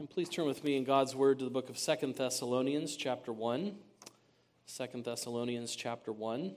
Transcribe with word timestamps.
And 0.00 0.08
please 0.08 0.30
turn 0.30 0.46
with 0.46 0.64
me 0.64 0.78
in 0.78 0.84
God's 0.84 1.14
word 1.14 1.40
to 1.40 1.44
the 1.44 1.50
book 1.50 1.68
of 1.68 1.76
Second 1.76 2.14
Thessalonians, 2.14 2.96
chapter 2.96 3.34
1. 3.34 3.74
Second 4.64 5.04
Thessalonians, 5.04 5.76
chapter 5.76 6.10
1. 6.10 6.54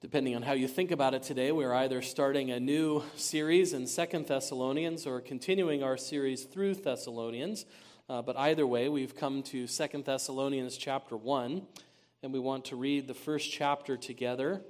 Depending 0.00 0.36
on 0.36 0.42
how 0.42 0.52
you 0.52 0.68
think 0.68 0.92
about 0.92 1.12
it 1.12 1.24
today, 1.24 1.50
we're 1.50 1.74
either 1.74 2.00
starting 2.00 2.52
a 2.52 2.60
new 2.60 3.02
series 3.16 3.72
in 3.72 3.84
Second 3.88 4.28
Thessalonians 4.28 5.04
or 5.04 5.20
continuing 5.20 5.82
our 5.82 5.96
series 5.96 6.44
through 6.44 6.74
Thessalonians. 6.74 7.66
Uh, 8.08 8.22
but 8.22 8.36
either 8.36 8.64
way, 8.64 8.88
we've 8.88 9.16
come 9.16 9.42
to 9.42 9.66
Second 9.66 10.04
Thessalonians 10.04 10.76
chapter 10.76 11.16
1, 11.16 11.66
and 12.22 12.32
we 12.32 12.38
want 12.38 12.66
to 12.66 12.76
read 12.76 13.08
the 13.08 13.14
first 13.14 13.50
chapter 13.50 13.96
together 13.96 14.62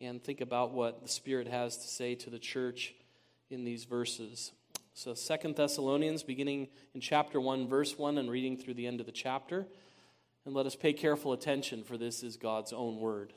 and 0.00 0.22
think 0.22 0.40
about 0.40 0.72
what 0.72 1.02
the 1.02 1.08
Spirit 1.08 1.46
has 1.46 1.76
to 1.76 1.88
say 1.88 2.14
to 2.16 2.30
the 2.30 2.38
church 2.38 2.94
in 3.50 3.64
these 3.64 3.84
verses. 3.84 4.52
So, 4.94 5.14
Second 5.14 5.56
Thessalonians, 5.56 6.22
beginning 6.22 6.68
in 6.94 7.00
chapter 7.00 7.40
1, 7.40 7.68
verse 7.68 7.96
1, 7.98 8.18
and 8.18 8.30
reading 8.30 8.56
through 8.56 8.74
the 8.74 8.86
end 8.86 9.00
of 9.00 9.06
the 9.06 9.12
chapter. 9.12 9.66
And 10.44 10.54
let 10.54 10.66
us 10.66 10.74
pay 10.74 10.92
careful 10.92 11.32
attention, 11.32 11.84
for 11.84 11.96
this 11.96 12.22
is 12.22 12.36
God's 12.36 12.72
own 12.72 12.98
word. 12.98 13.32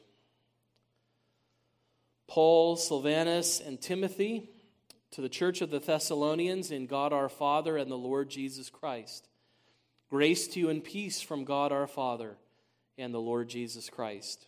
Paul, 2.27 2.77
Silvanus, 2.77 3.59
and 3.59 3.80
Timothy, 3.80 4.50
to 5.11 5.22
the 5.22 5.30
church 5.30 5.61
of 5.61 5.70
the 5.70 5.80
Thessalonians 5.80 6.72
in 6.72 6.88
God 6.88 7.14
our 7.14 7.30
Father 7.30 7.77
and 7.77 7.91
the 7.91 7.98
Lord 7.98 8.30
Jesus 8.30 8.70
Christ. 8.70 9.27
Grace 10.09 10.48
to 10.50 10.59
you 10.59 10.70
and 10.70 10.84
peace 10.84 11.22
from 11.22 11.44
God 11.44 11.72
our 11.72 11.88
Father 11.88 12.38
and 12.98 13.14
the 13.14 13.22
Lord 13.22 13.50
Jesus 13.50 13.89
Christ. 13.89 14.48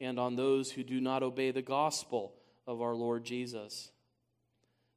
and 0.00 0.18
on 0.18 0.36
those 0.36 0.72
who 0.72 0.82
do 0.82 1.00
not 1.00 1.22
obey 1.22 1.50
the 1.50 1.62
gospel 1.62 2.34
of 2.66 2.80
our 2.82 2.94
Lord 2.94 3.24
Jesus. 3.24 3.90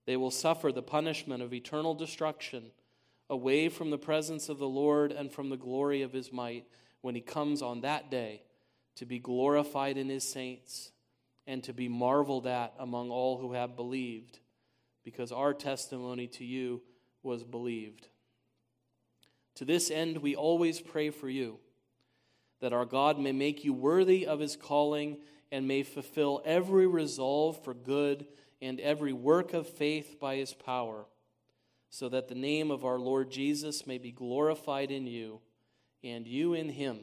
They 0.05 0.17
will 0.17 0.31
suffer 0.31 0.71
the 0.71 0.81
punishment 0.81 1.43
of 1.43 1.53
eternal 1.53 1.93
destruction 1.93 2.71
away 3.29 3.69
from 3.69 3.91
the 3.91 3.97
presence 3.97 4.49
of 4.49 4.57
the 4.57 4.67
Lord 4.67 5.11
and 5.11 5.31
from 5.31 5.49
the 5.49 5.57
glory 5.57 6.01
of 6.01 6.13
his 6.13 6.33
might 6.33 6.65
when 7.01 7.15
he 7.15 7.21
comes 7.21 7.61
on 7.61 7.81
that 7.81 8.09
day 8.09 8.41
to 8.95 9.05
be 9.05 9.19
glorified 9.19 9.97
in 9.97 10.09
his 10.09 10.23
saints 10.23 10.91
and 11.47 11.63
to 11.63 11.73
be 11.73 11.87
marveled 11.87 12.47
at 12.47 12.73
among 12.79 13.09
all 13.09 13.37
who 13.37 13.53
have 13.53 13.75
believed, 13.75 14.39
because 15.03 15.31
our 15.31 15.53
testimony 15.53 16.27
to 16.27 16.43
you 16.43 16.81
was 17.23 17.43
believed. 17.43 18.07
To 19.55 19.65
this 19.65 19.89
end, 19.89 20.17
we 20.17 20.35
always 20.35 20.79
pray 20.79 21.09
for 21.09 21.29
you 21.29 21.59
that 22.61 22.73
our 22.73 22.85
God 22.85 23.19
may 23.19 23.31
make 23.31 23.63
you 23.63 23.73
worthy 23.73 24.25
of 24.25 24.39
his 24.39 24.55
calling 24.55 25.17
and 25.51 25.67
may 25.67 25.83
fulfill 25.83 26.41
every 26.45 26.87
resolve 26.87 27.63
for 27.63 27.73
good 27.73 28.25
and 28.61 28.79
every 28.79 29.13
work 29.13 29.53
of 29.53 29.67
faith 29.67 30.19
by 30.19 30.35
his 30.35 30.53
power, 30.53 31.05
so 31.89 32.09
that 32.09 32.27
the 32.27 32.35
name 32.35 32.69
of 32.69 32.85
our 32.85 32.99
Lord 32.99 33.31
Jesus 33.31 33.87
may 33.87 33.97
be 33.97 34.11
glorified 34.11 34.91
in 34.91 35.07
you 35.07 35.39
and 36.03 36.27
you 36.27 36.53
in 36.53 36.69
him, 36.69 36.99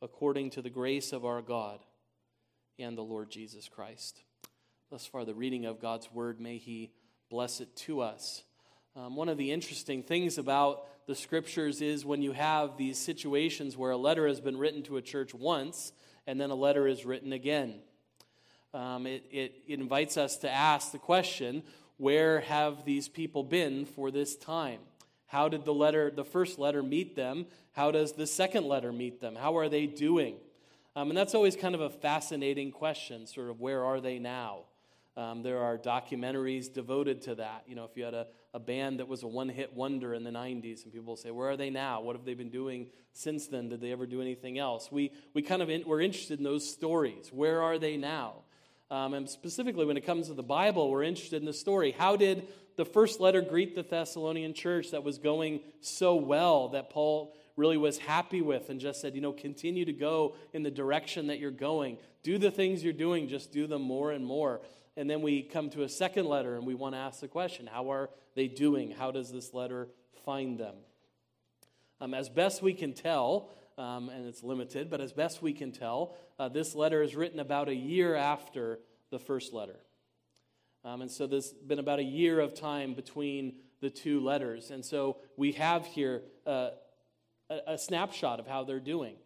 according 0.00 0.50
to 0.50 0.62
the 0.62 0.70
grace 0.70 1.12
of 1.12 1.24
our 1.24 1.42
God 1.42 1.80
and 2.78 2.96
the 2.96 3.02
Lord 3.02 3.30
Jesus 3.30 3.68
Christ. 3.68 4.22
Thus 4.90 5.06
far, 5.06 5.24
the 5.24 5.34
reading 5.34 5.64
of 5.64 5.80
God's 5.80 6.10
word, 6.12 6.40
may 6.40 6.58
he 6.58 6.92
bless 7.30 7.60
it 7.60 7.74
to 7.76 8.00
us. 8.00 8.44
Um, 8.96 9.16
one 9.16 9.28
of 9.28 9.36
the 9.36 9.50
interesting 9.50 10.04
things 10.04 10.38
about 10.38 10.86
the 11.08 11.16
scriptures 11.16 11.80
is 11.80 12.04
when 12.04 12.22
you 12.22 12.30
have 12.30 12.76
these 12.76 12.96
situations 12.96 13.76
where 13.76 13.90
a 13.90 13.96
letter 13.96 14.28
has 14.28 14.40
been 14.40 14.56
written 14.56 14.84
to 14.84 14.98
a 14.98 15.02
church 15.02 15.34
once 15.34 15.92
and 16.28 16.40
then 16.40 16.50
a 16.50 16.54
letter 16.54 16.86
is 16.86 17.04
written 17.04 17.32
again. 17.32 17.80
Um, 18.72 19.08
it, 19.08 19.24
it, 19.32 19.54
it 19.66 19.80
invites 19.80 20.16
us 20.16 20.36
to 20.38 20.50
ask 20.50 20.92
the 20.92 20.98
question 20.98 21.64
where 21.96 22.40
have 22.42 22.84
these 22.84 23.08
people 23.08 23.42
been 23.42 23.84
for 23.84 24.12
this 24.12 24.36
time? 24.36 24.78
How 25.26 25.48
did 25.48 25.64
the 25.64 25.74
letter, 25.74 26.12
the 26.12 26.24
first 26.24 26.60
letter, 26.60 26.80
meet 26.80 27.16
them? 27.16 27.46
How 27.72 27.90
does 27.90 28.12
the 28.12 28.28
second 28.28 28.66
letter 28.66 28.92
meet 28.92 29.20
them? 29.20 29.34
How 29.34 29.56
are 29.56 29.68
they 29.68 29.86
doing? 29.86 30.36
Um, 30.94 31.08
and 31.08 31.18
that's 31.18 31.34
always 31.34 31.56
kind 31.56 31.74
of 31.74 31.80
a 31.80 31.90
fascinating 31.90 32.70
question, 32.70 33.26
sort 33.26 33.50
of 33.50 33.60
where 33.60 33.84
are 33.84 34.00
they 34.00 34.20
now? 34.20 34.60
Um, 35.16 35.42
there 35.42 35.58
are 35.58 35.76
documentaries 35.78 36.72
devoted 36.72 37.22
to 37.22 37.34
that. 37.36 37.64
You 37.66 37.74
know, 37.74 37.84
if 37.84 37.96
you 37.96 38.04
had 38.04 38.14
a, 38.14 38.26
a 38.54 38.60
band 38.60 39.00
that 39.00 39.08
was 39.08 39.24
a 39.24 39.26
one 39.26 39.48
hit 39.48 39.74
wonder 39.74 40.14
in 40.14 40.22
the 40.22 40.30
90s, 40.30 40.84
and 40.84 40.92
people 40.92 41.16
say, 41.16 41.32
Where 41.32 41.50
are 41.50 41.56
they 41.56 41.70
now? 41.70 42.00
What 42.00 42.14
have 42.14 42.24
they 42.24 42.34
been 42.34 42.50
doing 42.50 42.86
since 43.12 43.48
then? 43.48 43.68
Did 43.68 43.80
they 43.80 43.90
ever 43.90 44.06
do 44.06 44.22
anything 44.22 44.58
else? 44.58 44.90
We, 44.90 45.12
we 45.34 45.42
kind 45.42 45.60
of 45.60 45.68
in, 45.68 45.82
we're 45.84 46.00
interested 46.00 46.38
in 46.38 46.44
those 46.44 46.66
stories. 46.66 47.30
Where 47.32 47.62
are 47.62 47.78
they 47.78 47.96
now? 47.96 48.44
Um, 48.90 49.12
and 49.12 49.28
specifically, 49.28 49.84
when 49.84 49.96
it 49.96 50.06
comes 50.06 50.28
to 50.28 50.34
the 50.34 50.42
Bible, 50.44 50.88
we're 50.88 51.02
interested 51.02 51.42
in 51.42 51.46
the 51.46 51.52
story. 51.52 51.90
How 51.90 52.16
did 52.16 52.46
the 52.76 52.84
first 52.84 53.18
letter 53.18 53.40
greet 53.40 53.74
the 53.74 53.82
Thessalonian 53.82 54.54
church 54.54 54.92
that 54.92 55.02
was 55.02 55.18
going 55.18 55.60
so 55.80 56.14
well 56.14 56.68
that 56.68 56.90
Paul 56.90 57.34
really 57.56 57.76
was 57.76 57.98
happy 57.98 58.40
with 58.40 58.68
and 58.70 58.78
just 58.78 59.00
said, 59.00 59.14
you 59.14 59.20
know, 59.20 59.32
continue 59.32 59.84
to 59.84 59.92
go 59.92 60.36
in 60.52 60.62
the 60.62 60.70
direction 60.70 61.28
that 61.28 61.38
you're 61.40 61.50
going. 61.50 61.98
Do 62.22 62.38
the 62.38 62.50
things 62.50 62.84
you're 62.84 62.92
doing, 62.92 63.28
just 63.28 63.52
do 63.52 63.66
them 63.66 63.82
more 63.82 64.12
and 64.12 64.24
more. 64.24 64.60
And 64.96 65.10
then 65.10 65.22
we 65.22 65.42
come 65.42 65.70
to 65.70 65.82
a 65.82 65.88
second 65.88 66.26
letter 66.26 66.56
and 66.56 66.66
we 66.66 66.74
want 66.74 66.94
to 66.94 66.98
ask 66.98 67.20
the 67.20 67.28
question 67.28 67.66
how 67.66 67.90
are 67.90 68.10
they 68.34 68.48
doing? 68.48 68.90
How 68.90 69.10
does 69.10 69.32
this 69.32 69.54
letter 69.54 69.88
find 70.24 70.58
them? 70.58 70.74
Um, 72.00 72.14
as 72.14 72.28
best 72.28 72.62
we 72.62 72.74
can 72.74 72.92
tell, 72.92 73.50
um, 73.78 74.08
and 74.08 74.26
it's 74.26 74.42
limited, 74.42 74.90
but 74.90 75.00
as 75.00 75.12
best 75.12 75.42
we 75.42 75.52
can 75.52 75.72
tell, 75.72 76.14
uh, 76.38 76.48
this 76.48 76.74
letter 76.74 77.02
is 77.02 77.16
written 77.16 77.40
about 77.40 77.68
a 77.68 77.74
year 77.74 78.14
after 78.14 78.78
the 79.10 79.18
first 79.18 79.52
letter. 79.52 79.78
Um, 80.84 81.02
and 81.02 81.10
so 81.10 81.26
there's 81.26 81.52
been 81.52 81.78
about 81.78 81.98
a 81.98 82.04
year 82.04 82.40
of 82.40 82.54
time 82.54 82.94
between 82.94 83.54
the 83.80 83.90
two 83.90 84.20
letters. 84.20 84.70
And 84.70 84.84
so 84.84 85.18
we 85.36 85.52
have 85.52 85.86
here 85.86 86.22
uh, 86.46 86.70
a, 87.48 87.58
a, 87.68 87.78
snapshot 87.78 88.38
of 88.38 88.46
how 88.46 88.64
they're 88.64 88.80
doing, 88.80 89.16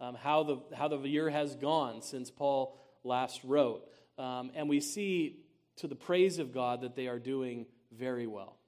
um, 0.00 0.14
how, 0.14 0.44
the, 0.44 0.76
how 0.76 0.88
the 0.88 0.98
year 1.08 1.28
has 1.28 1.56
gone 1.56 2.02
since 2.02 2.30
Paul 2.30 2.78
last 3.04 3.40
wrote. 3.42 3.82
Um, 4.18 4.52
and 4.54 4.68
we 4.68 4.80
see 4.80 5.40
to 5.76 5.88
the 5.88 5.94
praise 5.96 6.38
of 6.38 6.52
God 6.52 6.82
that 6.82 6.94
they 6.94 7.08
are 7.08 7.18
doing 7.18 7.66
very 7.98 8.26
well. 8.26 8.58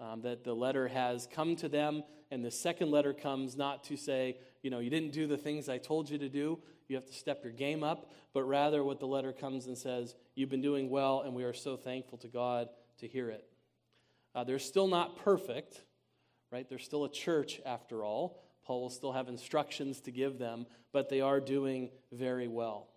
Um, 0.00 0.22
that 0.22 0.44
the 0.44 0.54
letter 0.54 0.88
has 0.88 1.28
come 1.30 1.56
to 1.56 1.68
them, 1.68 2.02
and 2.30 2.44
the 2.44 2.50
second 2.50 2.90
letter 2.90 3.12
comes 3.12 3.56
not 3.56 3.84
to 3.84 3.96
say, 3.96 4.38
you 4.62 4.70
know, 4.70 4.80
you 4.80 4.90
didn't 4.90 5.12
do 5.12 5.26
the 5.26 5.36
things 5.36 5.68
I 5.68 5.78
told 5.78 6.10
you 6.10 6.18
to 6.18 6.28
do, 6.28 6.58
you 6.88 6.96
have 6.96 7.06
to 7.06 7.12
step 7.12 7.44
your 7.44 7.52
game 7.52 7.82
up, 7.82 8.10
but 8.32 8.42
rather 8.44 8.82
what 8.82 8.98
the 8.98 9.06
letter 9.06 9.32
comes 9.32 9.66
and 9.66 9.78
says, 9.78 10.14
you've 10.34 10.50
been 10.50 10.60
doing 10.60 10.90
well, 10.90 11.22
and 11.22 11.34
we 11.34 11.44
are 11.44 11.52
so 11.52 11.76
thankful 11.76 12.18
to 12.18 12.28
God 12.28 12.68
to 12.98 13.08
hear 13.08 13.30
it. 13.30 13.44
Uh, 14.34 14.44
they're 14.44 14.58
still 14.58 14.88
not 14.88 15.16
perfect, 15.16 15.80
right? 16.50 16.68
They're 16.68 16.78
still 16.78 17.04
a 17.04 17.10
church 17.10 17.60
after 17.64 18.04
all. 18.04 18.42
Paul 18.64 18.82
will 18.82 18.90
still 18.90 19.12
have 19.12 19.28
instructions 19.28 20.00
to 20.02 20.10
give 20.10 20.38
them, 20.38 20.66
but 20.92 21.08
they 21.08 21.20
are 21.20 21.40
doing 21.40 21.90
very 22.12 22.48
well. 22.48 22.88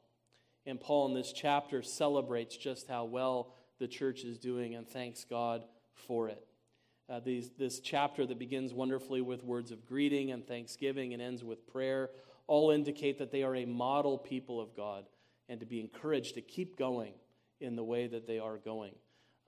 And 0.66 0.80
Paul 0.80 1.08
in 1.08 1.14
this 1.14 1.32
chapter 1.32 1.82
celebrates 1.82 2.58
just 2.58 2.88
how 2.88 3.06
well 3.06 3.54
the 3.80 3.88
church 3.88 4.24
is 4.24 4.38
doing 4.38 4.76
and 4.76 4.88
thanks 4.88 5.24
God 5.24 5.64
for 5.94 6.30
it. 6.30 6.44
Uh, 7.10 7.20
these, 7.20 7.52
this 7.58 7.80
chapter 7.80 8.26
that 8.26 8.38
begins 8.38 8.74
wonderfully 8.74 9.22
with 9.22 9.44
words 9.44 9.72
of 9.72 9.86
greeting 9.86 10.32
and 10.32 10.46
thanksgiving 10.46 11.14
and 11.14 11.22
ends 11.22 11.44
with 11.44 11.66
prayer 11.68 12.10
all 12.48 12.72
indicate 12.72 13.18
that 13.20 13.32
they 13.32 13.44
are 13.44 13.56
a 13.56 13.66
model 13.66 14.18
people 14.18 14.60
of 14.60 14.76
God 14.76 15.06
and 15.50 15.60
to 15.60 15.66
be 15.66 15.80
encouraged 15.80 16.36
to 16.36 16.42
keep 16.42 16.78
going 16.78 17.14
in 17.60 17.76
the 17.76 17.84
way 17.84 18.08
that 18.08 18.28
they 18.28 18.40
are 18.40 18.58
going. 18.58 18.94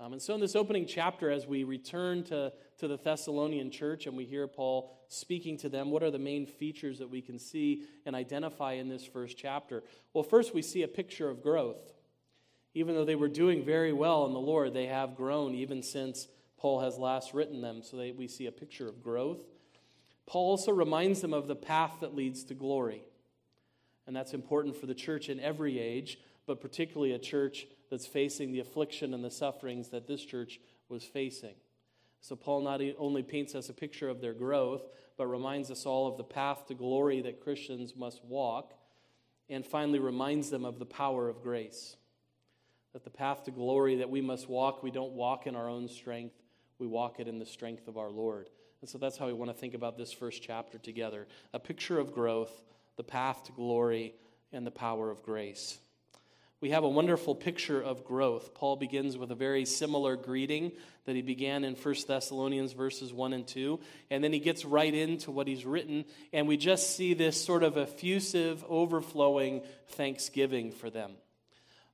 Um, 0.01 0.13
and 0.13 0.21
so, 0.21 0.33
in 0.33 0.39
this 0.39 0.55
opening 0.55 0.85
chapter, 0.85 1.29
as 1.29 1.45
we 1.45 1.65
return 1.65 2.23
to, 2.25 2.53
to 2.77 2.87
the 2.87 2.97
Thessalonian 2.97 3.69
church 3.69 4.07
and 4.07 4.15
we 4.15 4.23
hear 4.23 4.47
Paul 4.47 4.97
speaking 5.09 5.57
to 5.57 5.67
them, 5.67 5.91
what 5.91 6.03
are 6.03 6.11
the 6.11 6.17
main 6.17 6.45
features 6.45 6.99
that 6.99 7.09
we 7.09 7.21
can 7.21 7.37
see 7.37 7.83
and 8.05 8.15
identify 8.15 8.73
in 8.73 8.87
this 8.87 9.05
first 9.05 9.37
chapter? 9.37 9.83
Well, 10.13 10.23
first, 10.23 10.53
we 10.53 10.61
see 10.61 10.83
a 10.83 10.87
picture 10.87 11.29
of 11.29 11.43
growth. 11.43 11.93
Even 12.73 12.95
though 12.95 13.05
they 13.05 13.15
were 13.15 13.27
doing 13.27 13.65
very 13.65 13.93
well 13.93 14.25
in 14.25 14.33
the 14.33 14.39
Lord, 14.39 14.73
they 14.73 14.87
have 14.87 15.15
grown 15.15 15.55
even 15.55 15.81
since 15.81 16.27
Paul 16.57 16.81
has 16.81 16.97
last 16.97 17.33
written 17.33 17.61
them. 17.61 17.81
So, 17.83 17.97
they, 17.97 18.11
we 18.11 18.27
see 18.27 18.45
a 18.45 18.51
picture 18.51 18.87
of 18.87 19.03
growth. 19.03 19.41
Paul 20.27 20.51
also 20.51 20.71
reminds 20.71 21.21
them 21.21 21.33
of 21.33 21.47
the 21.47 21.55
path 21.55 21.93
that 22.01 22.15
leads 22.15 22.43
to 22.45 22.53
glory. 22.53 23.03
And 24.05 24.15
that's 24.15 24.33
important 24.33 24.75
for 24.75 24.85
the 24.85 24.93
church 24.93 25.29
in 25.29 25.39
every 25.39 25.79
age, 25.79 26.19
but 26.45 26.61
particularly 26.61 27.13
a 27.13 27.19
church 27.19 27.67
that's 27.89 28.07
facing 28.07 28.51
the 28.51 28.59
affliction 28.59 29.13
and 29.13 29.23
the 29.23 29.31
sufferings 29.31 29.89
that 29.89 30.07
this 30.07 30.23
church 30.23 30.59
was 30.89 31.03
facing. 31.03 31.55
So, 32.21 32.35
Paul 32.35 32.61
not 32.61 32.81
only 32.97 33.23
paints 33.23 33.55
us 33.55 33.69
a 33.69 33.73
picture 33.73 34.09
of 34.09 34.21
their 34.21 34.33
growth, 34.33 34.83
but 35.17 35.27
reminds 35.27 35.71
us 35.71 35.85
all 35.85 36.07
of 36.07 36.17
the 36.17 36.23
path 36.23 36.67
to 36.67 36.73
glory 36.73 37.21
that 37.21 37.41
Christians 37.41 37.95
must 37.95 38.23
walk, 38.23 38.73
and 39.49 39.65
finally 39.65 39.99
reminds 39.99 40.49
them 40.49 40.65
of 40.65 40.79
the 40.79 40.85
power 40.85 41.27
of 41.27 41.41
grace. 41.41 41.95
That 42.93 43.03
the 43.03 43.09
path 43.09 43.43
to 43.45 43.51
glory 43.51 43.97
that 43.97 44.09
we 44.09 44.21
must 44.21 44.49
walk, 44.49 44.81
we 44.81 44.91
don't 44.91 45.13
walk 45.13 45.47
in 45.47 45.55
our 45.55 45.69
own 45.69 45.87
strength, 45.87 46.35
we 46.79 46.87
walk 46.87 47.19
it 47.19 47.27
in 47.27 47.39
the 47.39 47.45
strength 47.45 47.87
of 47.87 47.97
our 47.97 48.09
Lord. 48.09 48.49
And 48.81 48.89
so 48.89 48.97
that's 48.97 49.17
how 49.17 49.27
we 49.27 49.33
want 49.33 49.51
to 49.51 49.57
think 49.57 49.73
about 49.73 49.97
this 49.97 50.11
first 50.11 50.41
chapter 50.41 50.77
together 50.77 51.27
a 51.53 51.59
picture 51.59 51.99
of 51.99 52.13
growth, 52.13 52.51
the 52.97 53.03
path 53.03 53.43
to 53.45 53.51
glory, 53.51 54.13
and 54.51 54.65
the 54.65 54.71
power 54.71 55.11
of 55.11 55.21
grace 55.23 55.77
we 56.61 56.71
have 56.71 56.83
a 56.83 56.89
wonderful 56.89 57.35
picture 57.35 57.81
of 57.81 58.03
growth. 58.03 58.53
Paul 58.53 58.75
begins 58.75 59.17
with 59.17 59.31
a 59.31 59.35
very 59.35 59.63
similar 59.63 60.17
greeting 60.17 60.73
that 61.05 61.15
he 61.15 61.21
began 61.21 61.63
in 61.63 61.75
1 61.75 61.95
Thessalonians 62.05 62.73
verses 62.73 63.13
1 63.13 63.31
and 63.31 63.47
2. 63.47 63.79
And 64.11 64.21
then 64.21 64.33
he 64.33 64.39
gets 64.39 64.65
right 64.65 64.93
into 64.93 65.31
what 65.31 65.47
he's 65.47 65.65
written. 65.65 66.03
And 66.33 66.47
we 66.47 66.57
just 66.57 66.97
see 66.97 67.13
this 67.13 67.41
sort 67.41 67.63
of 67.63 67.77
effusive, 67.77 68.65
overflowing 68.67 69.61
thanksgiving 69.89 70.71
for 70.71 70.89
them. 70.89 71.13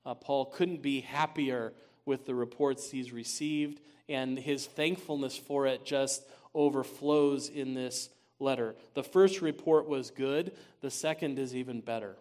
Uh, 0.06 0.14
Paul 0.14 0.46
couldn't 0.46 0.82
be 0.82 1.02
happier 1.02 1.74
with 2.06 2.26
the 2.26 2.36
reports 2.36 2.92
he's 2.92 3.12
received, 3.12 3.82
and 4.08 4.38
his 4.38 4.66
thankfulness 4.66 5.38
for 5.38 5.66
it 5.66 5.86
just 5.86 6.24
overflows 6.54 7.50
in 7.50 7.74
this 7.74 8.10
letter. 8.40 8.76
The 8.94 9.04
first 9.04 9.42
report 9.42 9.88
was 9.88 10.12
good, 10.12 10.52
the 10.82 10.92
second 10.92 11.40
is 11.40 11.56
even 11.56 11.82
better. 11.82 12.16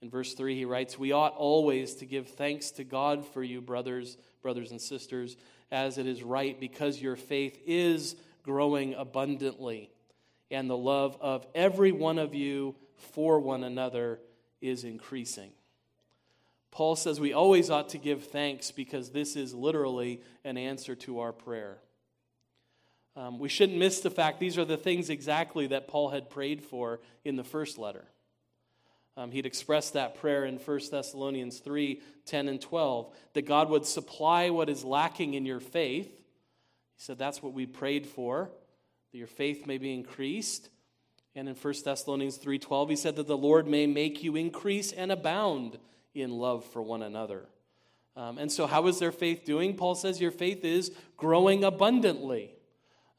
In 0.00 0.10
verse 0.10 0.34
3, 0.34 0.54
he 0.54 0.64
writes, 0.64 0.98
We 0.98 1.10
ought 1.10 1.34
always 1.34 1.96
to 1.96 2.06
give 2.06 2.28
thanks 2.28 2.70
to 2.72 2.84
God 2.84 3.26
for 3.26 3.42
you, 3.42 3.60
brothers, 3.60 4.16
brothers 4.42 4.70
and 4.70 4.80
sisters, 4.80 5.36
as 5.72 5.98
it 5.98 6.06
is 6.06 6.22
right, 6.22 6.58
because 6.58 7.02
your 7.02 7.16
faith 7.16 7.58
is 7.66 8.14
growing 8.44 8.94
abundantly, 8.94 9.90
and 10.50 10.70
the 10.70 10.76
love 10.76 11.18
of 11.20 11.46
every 11.54 11.90
one 11.90 12.18
of 12.18 12.34
you 12.34 12.76
for 12.96 13.40
one 13.40 13.64
another 13.64 14.20
is 14.60 14.84
increasing. 14.84 15.50
Paul 16.78 16.94
says 16.94 17.18
we 17.18 17.32
always 17.32 17.70
ought 17.70 17.88
to 17.88 17.98
give 17.98 18.26
thanks 18.26 18.70
because 18.70 19.10
this 19.10 19.34
is 19.34 19.52
literally 19.52 20.22
an 20.44 20.56
answer 20.56 20.94
to 20.94 21.18
our 21.18 21.32
prayer. 21.32 21.78
Um, 23.16 23.40
we 23.40 23.48
shouldn't 23.48 23.80
miss 23.80 23.98
the 23.98 24.12
fact 24.12 24.38
these 24.38 24.56
are 24.58 24.64
the 24.64 24.76
things 24.76 25.10
exactly 25.10 25.66
that 25.66 25.88
Paul 25.88 26.10
had 26.10 26.30
prayed 26.30 26.62
for 26.62 27.00
in 27.24 27.34
the 27.34 27.42
first 27.42 27.78
letter. 27.78 28.04
Um, 29.16 29.32
he'd 29.32 29.44
expressed 29.44 29.94
that 29.94 30.20
prayer 30.20 30.44
in 30.44 30.58
1 30.58 30.80
Thessalonians 30.88 31.58
3 31.58 32.00
10 32.26 32.46
and 32.46 32.60
12, 32.60 33.12
that 33.32 33.42
God 33.42 33.70
would 33.70 33.84
supply 33.84 34.50
what 34.50 34.68
is 34.68 34.84
lacking 34.84 35.34
in 35.34 35.44
your 35.44 35.58
faith. 35.58 36.06
He 36.06 37.02
said 37.02 37.18
that's 37.18 37.42
what 37.42 37.54
we 37.54 37.66
prayed 37.66 38.06
for, 38.06 38.52
that 39.10 39.18
your 39.18 39.26
faith 39.26 39.66
may 39.66 39.78
be 39.78 39.92
increased. 39.92 40.68
And 41.34 41.48
in 41.48 41.56
1 41.56 41.74
Thessalonians 41.84 42.38
3:12 42.38 42.90
he 42.90 42.94
said 42.94 43.16
that 43.16 43.26
the 43.26 43.36
Lord 43.36 43.66
may 43.66 43.88
make 43.88 44.22
you 44.22 44.36
increase 44.36 44.92
and 44.92 45.10
abound 45.10 45.78
in 46.14 46.30
love 46.30 46.64
for 46.64 46.82
one 46.82 47.02
another. 47.02 47.46
Um, 48.16 48.38
and 48.38 48.50
so 48.50 48.66
how 48.66 48.86
is 48.88 48.98
their 48.98 49.12
faith 49.12 49.44
doing? 49.44 49.76
Paul 49.76 49.94
says 49.94 50.20
your 50.20 50.32
faith 50.32 50.64
is 50.64 50.90
growing 51.16 51.62
abundantly. 51.62 52.52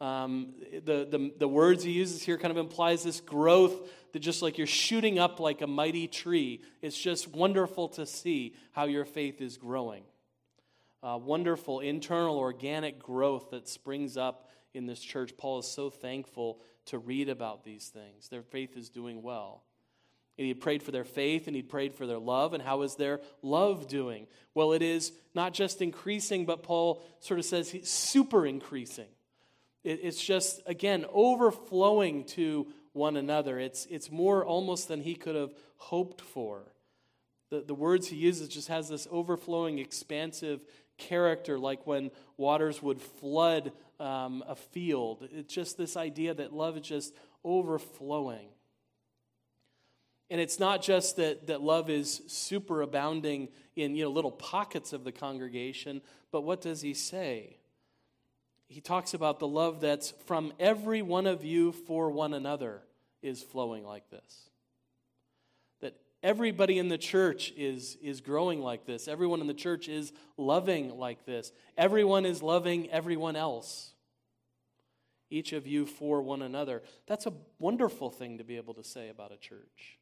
Um, 0.02 0.54
the, 0.72 1.08
the, 1.10 1.32
the 1.38 1.48
words 1.48 1.84
he 1.84 1.92
uses 1.92 2.22
here 2.22 2.38
kind 2.38 2.52
of 2.52 2.58
implies 2.58 3.04
this 3.04 3.20
growth 3.20 3.90
that 4.14 4.20
just 4.20 4.42
like 4.42 4.58
you're 4.58 4.68
shooting 4.68 5.20
up 5.20 5.40
like 5.40 5.62
a 5.62 5.68
mighty 5.68 6.08
tree. 6.08 6.62
It's 6.82 6.98
just 6.98 7.28
wonderful 7.28 7.90
to 7.90 8.06
see 8.06 8.56
how 8.72 8.86
your 8.86 9.06
faith 9.06 9.42
is 9.42 9.58
growing. 9.58 10.04
Uh, 11.02 11.18
wonderful 11.22 11.80
internal 11.80 12.38
organic 12.38 13.00
growth 13.00 13.52
that 13.52 13.70
springs 13.70 14.18
up 14.18 14.50
in 14.74 14.86
this 14.86 15.00
church. 15.00 15.38
Paul 15.38 15.60
is 15.60 15.68
so 15.68 15.90
thankful 15.90 16.60
to 16.88 16.98
read 16.98 17.30
about 17.30 17.64
these 17.64 17.88
things. 17.88 18.30
Their 18.30 18.42
faith 18.42 18.76
is 18.76 18.90
doing 18.90 19.22
well. 19.22 19.64
And 20.40 20.48
he 20.48 20.54
prayed 20.54 20.84
for 20.84 20.92
their 20.92 21.04
faith 21.04 21.48
and 21.48 21.56
he 21.56 21.62
prayed 21.62 21.94
for 21.94 22.08
their 22.08 22.18
love. 22.18 22.54
And 22.54 22.64
how 22.64 22.84
is 22.84 22.96
their 22.96 23.20
love 23.42 23.90
doing? 23.90 24.26
Well, 24.56 24.72
it 24.72 24.82
is 24.82 25.12
not 25.36 25.54
just 25.54 25.82
increasing, 25.82 26.46
but 26.46 26.64
Paul 26.64 27.04
sort 27.20 27.42
of 27.42 27.46
says 27.46 27.70
he's 27.70 27.90
super 27.90 28.46
increasing. 28.46 29.10
It's 29.84 30.24
just, 30.24 30.62
again, 30.66 31.06
overflowing 31.12 32.24
to 32.28 32.68
one 32.94 33.18
another. 33.18 33.60
It's, 33.60 33.86
it's 33.88 34.10
more 34.10 34.46
almost 34.46 34.88
than 34.88 35.02
he 35.02 35.14
could 35.14 35.36
have 35.36 35.54
hoped 35.76 36.22
for. 36.22 36.62
The, 37.50 37.60
the 37.60 37.76
words 37.76 38.08
he 38.08 38.16
uses 38.16 38.48
just 38.48 38.70
has 38.70 38.88
this 38.88 39.10
overflowing, 39.12 39.78
expansive 39.80 40.62
character, 40.98 41.60
like 41.60 41.86
when 41.86 42.12
waters 42.38 42.82
would 42.82 43.02
flood 43.02 43.74
um, 44.00 44.42
a 44.48 44.56
field. 44.56 45.28
It's 45.34 45.54
just 45.54 45.78
this 45.78 45.98
idea 45.98 46.34
that 46.34 46.54
love 46.54 46.78
is 46.78 46.84
just 46.84 47.14
overflowing. 47.44 48.48
And 50.30 50.40
it's 50.40 50.60
not 50.60 50.82
just 50.82 51.16
that, 51.18 51.48
that 51.48 51.62
love 51.62 51.90
is 51.90 52.22
super 52.28 52.82
abounding 52.82 53.50
in 53.76 53.96
you 53.96 54.04
know, 54.04 54.12
little 54.12 54.32
pockets 54.32 54.94
of 54.94 55.04
the 55.04 55.12
congregation, 55.12 56.02
but 56.32 56.42
what 56.42 56.62
does 56.62 56.82
he 56.82 56.94
say? 56.94 57.60
he 58.70 58.82
talks 58.82 59.16
about 59.16 59.40
the 59.40 59.48
love 59.48 59.82
that's 59.82 60.12
from 60.26 60.54
every 60.60 61.02
one 61.02 61.26
of 61.26 61.44
you 61.44 61.72
for 61.72 62.12
one 62.12 62.36
another 62.36 62.84
is 63.24 63.42
flowing 63.42 63.84
like 63.84 64.08
this. 64.12 64.50
That 65.82 65.96
everybody 66.22 66.78
in 66.78 66.88
the 66.88 66.98
church 66.98 67.52
is, 67.58 67.98
is 68.00 68.22
growing 68.22 68.62
like 68.62 68.86
this. 68.86 69.08
Everyone 69.08 69.42
in 69.42 69.48
the 69.48 69.56
church 69.56 69.90
is 69.90 70.14
loving 70.38 70.98
like 70.98 71.26
this. 71.26 71.52
Everyone 71.78 72.28
is 72.28 72.44
loving 72.44 72.92
everyone 72.92 73.36
else. 73.36 73.92
Each 75.32 75.52
of 75.52 75.66
you 75.66 75.88
for 75.88 76.22
one 76.22 76.44
another. 76.44 76.84
That's 77.08 77.26
a 77.26 77.34
wonderful 77.58 78.12
thing 78.12 78.38
to 78.38 78.44
be 78.44 78.58
able 78.58 78.76
to 78.76 78.84
say 78.84 79.10
about 79.10 79.32
a 79.32 79.38
church. 79.38 79.99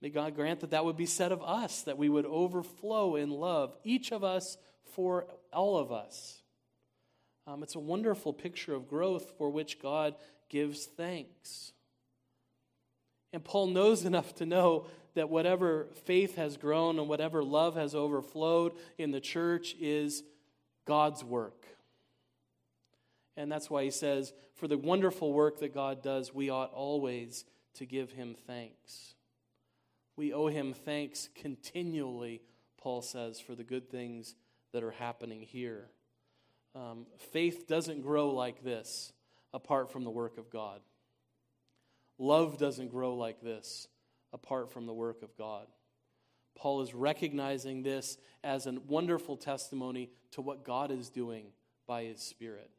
May 0.00 0.10
God 0.10 0.34
grant 0.34 0.60
that 0.60 0.70
that 0.70 0.84
would 0.84 0.96
be 0.96 1.06
said 1.06 1.32
of 1.32 1.42
us, 1.42 1.82
that 1.82 1.98
we 1.98 2.08
would 2.08 2.26
overflow 2.26 3.16
in 3.16 3.30
love, 3.30 3.76
each 3.82 4.12
of 4.12 4.22
us 4.22 4.56
for 4.94 5.26
all 5.52 5.76
of 5.76 5.90
us. 5.90 6.42
Um, 7.46 7.62
it's 7.62 7.74
a 7.74 7.80
wonderful 7.80 8.32
picture 8.32 8.74
of 8.74 8.88
growth 8.88 9.32
for 9.38 9.50
which 9.50 9.80
God 9.80 10.14
gives 10.48 10.84
thanks. 10.84 11.72
And 13.32 13.42
Paul 13.42 13.68
knows 13.68 14.04
enough 14.06 14.34
to 14.36 14.46
know 14.46 14.86
that 15.14 15.30
whatever 15.30 15.88
faith 16.04 16.36
has 16.36 16.56
grown 16.56 16.98
and 16.98 17.08
whatever 17.08 17.42
love 17.42 17.74
has 17.74 17.94
overflowed 17.94 18.72
in 18.98 19.10
the 19.10 19.20
church 19.20 19.74
is 19.80 20.22
God's 20.86 21.24
work. 21.24 21.66
And 23.36 23.50
that's 23.50 23.70
why 23.70 23.84
he 23.84 23.90
says, 23.90 24.32
for 24.54 24.68
the 24.68 24.78
wonderful 24.78 25.32
work 25.32 25.60
that 25.60 25.74
God 25.74 26.02
does, 26.02 26.34
we 26.34 26.50
ought 26.50 26.72
always 26.72 27.44
to 27.74 27.86
give 27.86 28.12
him 28.12 28.36
thanks. 28.46 29.14
We 30.18 30.32
owe 30.32 30.48
him 30.48 30.74
thanks 30.74 31.28
continually, 31.36 32.42
Paul 32.76 33.02
says, 33.02 33.38
for 33.38 33.54
the 33.54 33.62
good 33.62 33.88
things 33.88 34.34
that 34.72 34.82
are 34.82 34.90
happening 34.90 35.42
here. 35.42 35.90
Um, 36.74 37.06
faith 37.30 37.68
doesn't 37.68 38.02
grow 38.02 38.30
like 38.30 38.64
this 38.64 39.12
apart 39.54 39.92
from 39.92 40.02
the 40.02 40.10
work 40.10 40.36
of 40.36 40.50
God. 40.50 40.80
Love 42.18 42.58
doesn't 42.58 42.88
grow 42.88 43.14
like 43.14 43.40
this 43.40 43.86
apart 44.32 44.72
from 44.72 44.86
the 44.86 44.92
work 44.92 45.22
of 45.22 45.36
God. 45.38 45.68
Paul 46.56 46.80
is 46.80 46.94
recognizing 46.94 47.84
this 47.84 48.18
as 48.42 48.66
a 48.66 48.72
wonderful 48.88 49.36
testimony 49.36 50.10
to 50.32 50.40
what 50.40 50.64
God 50.64 50.90
is 50.90 51.10
doing 51.10 51.52
by 51.86 52.02
his 52.02 52.20
Spirit. 52.20 52.72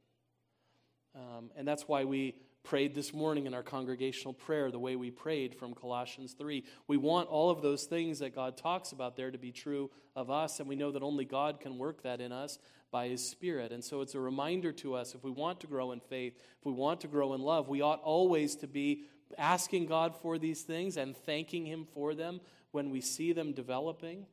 Um, 1.16 1.52
and 1.56 1.66
that's 1.66 1.88
why 1.88 2.04
we 2.04 2.36
prayed 2.64 2.94
this 2.94 3.14
morning 3.14 3.46
in 3.46 3.54
our 3.54 3.64
congregational 3.64 4.34
prayer 4.34 4.70
the 4.70 4.80
way 4.80 4.96
we 4.96 5.12
prayed 5.12 5.56
from 5.56 5.74
Colossians 5.74 6.34
3. 6.34 6.64
We 6.88 6.98
want 6.98 7.30
all 7.30 7.50
of 7.50 7.62
those 7.62 7.86
things 7.86 8.20
that 8.20 8.36
God 8.36 8.58
talks 8.58 8.92
about 8.92 9.16
there 9.16 9.32
to 9.32 9.38
be 9.38 9.52
true 9.52 9.90
of 10.16 10.30
us, 10.30 10.60
and 10.60 10.68
we 10.68 10.76
know 10.76 10.92
that 10.92 11.02
only 11.02 11.26
God 11.26 11.60
can 11.60 11.78
work 11.78 12.04
that 12.04 12.22
in 12.22 12.32
us 12.32 12.60
by 12.92 13.08
His 13.08 13.28
Spirit. 13.28 13.72
And 13.72 13.84
so 13.84 14.02
it's 14.02 14.16
a 14.16 14.20
reminder 14.20 14.72
to 14.74 14.96
us 14.96 15.16
if 15.16 15.24
we 15.24 15.32
want 15.32 15.60
to 15.62 15.68
grow 15.68 15.92
in 15.92 16.00
faith, 16.00 16.34
if 16.38 16.66
we 16.66 16.74
want 16.74 17.02
to 17.02 17.08
grow 17.08 17.34
in 17.34 17.42
love, 17.42 17.70
we 17.70 17.82
ought 17.82 18.02
always 18.02 18.56
to 18.58 18.68
be 18.68 19.04
asking 19.38 19.86
God 19.86 20.16
for 20.16 20.38
these 20.38 20.62
things 20.62 20.98
and 20.98 21.16
thanking 21.16 21.66
Him 21.66 21.88
for 21.94 22.14
them 22.14 22.42
when 22.72 22.90
we 22.90 23.02
see 23.02 23.32
them 23.34 23.54
developing. 23.54 24.26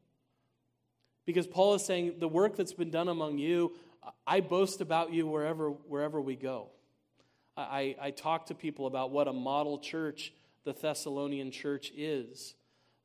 Because 1.25 1.47
Paul 1.47 1.75
is 1.75 1.85
saying, 1.85 2.16
the 2.18 2.28
work 2.28 2.56
that's 2.56 2.73
been 2.73 2.90
done 2.90 3.09
among 3.09 3.38
you, 3.38 3.75
I 4.26 4.40
boast 4.40 4.80
about 4.80 5.12
you 5.12 5.26
wherever, 5.26 5.71
wherever 5.71 6.21
we 6.21 6.37
go. 6.37 6.71
I, 7.56 7.96
I 8.00 8.10
talk 8.10 8.46
to 8.46 8.54
people 8.54 8.86
about 8.86 9.10
what 9.10 9.28
a 9.28 9.32
model 9.32 9.78
church 9.78 10.32
the 10.64 10.72
Thessalonian 10.72 11.50
church 11.50 11.92
is. 11.96 12.54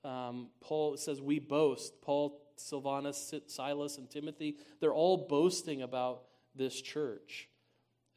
Um, 0.03 0.47
Paul 0.59 0.97
says, 0.97 1.21
We 1.21 1.39
boast. 1.39 2.01
Paul, 2.01 2.41
Silvanus, 2.55 3.33
Silas, 3.47 3.97
and 3.97 4.09
Timothy, 4.09 4.57
they're 4.79 4.93
all 4.93 5.27
boasting 5.29 5.81
about 5.81 6.23
this 6.55 6.81
church 6.81 7.47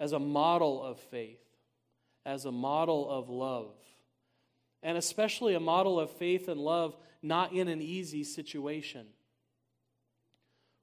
as 0.00 0.12
a 0.12 0.18
model 0.18 0.82
of 0.82 0.98
faith, 0.98 1.40
as 2.26 2.44
a 2.44 2.52
model 2.52 3.08
of 3.08 3.28
love, 3.28 3.74
and 4.82 4.98
especially 4.98 5.54
a 5.54 5.60
model 5.60 6.00
of 6.00 6.10
faith 6.10 6.48
and 6.48 6.60
love 6.60 6.96
not 7.22 7.52
in 7.52 7.68
an 7.68 7.80
easy 7.80 8.24
situation. 8.24 9.06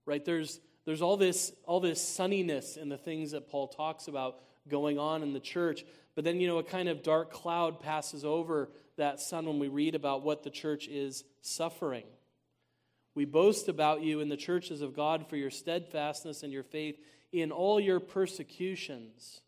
Right? 0.05 0.23
There's, 0.23 0.59
there's 0.85 1.01
all, 1.01 1.17
this, 1.17 1.51
all 1.65 1.79
this 1.79 2.01
sunniness 2.01 2.77
in 2.77 2.89
the 2.89 2.97
things 2.97 3.31
that 3.31 3.49
Paul 3.49 3.67
talks 3.67 4.07
about 4.07 4.39
going 4.69 4.99
on 4.99 5.23
in 5.23 5.33
the 5.33 5.39
church. 5.39 5.83
But 6.15 6.23
then, 6.23 6.39
you 6.39 6.47
know, 6.47 6.59
a 6.59 6.63
kind 6.63 6.89
of 6.89 7.03
dark 7.03 7.31
cloud 7.31 7.79
passes 7.79 8.25
over 8.25 8.69
that 8.97 9.19
sun 9.19 9.45
when 9.45 9.59
we 9.59 9.67
read 9.67 9.95
about 9.95 10.23
what 10.23 10.43
the 10.43 10.49
church 10.49 10.87
is 10.87 11.23
suffering. 11.41 12.05
We 13.15 13.25
boast 13.25 13.67
about 13.67 14.01
you 14.01 14.19
in 14.19 14.29
the 14.29 14.37
churches 14.37 14.81
of 14.81 14.95
God 14.95 15.27
for 15.27 15.35
your 15.35 15.49
steadfastness 15.49 16.43
and 16.43 16.53
your 16.53 16.63
faith 16.63 16.97
in 17.31 17.51
all 17.51 17.79
your 17.79 17.99
persecutions 17.99 19.41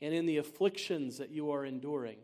and 0.00 0.14
in 0.14 0.26
the 0.26 0.38
afflictions 0.38 1.18
that 1.18 1.30
you 1.30 1.50
are 1.52 1.64
enduring. 1.64 2.18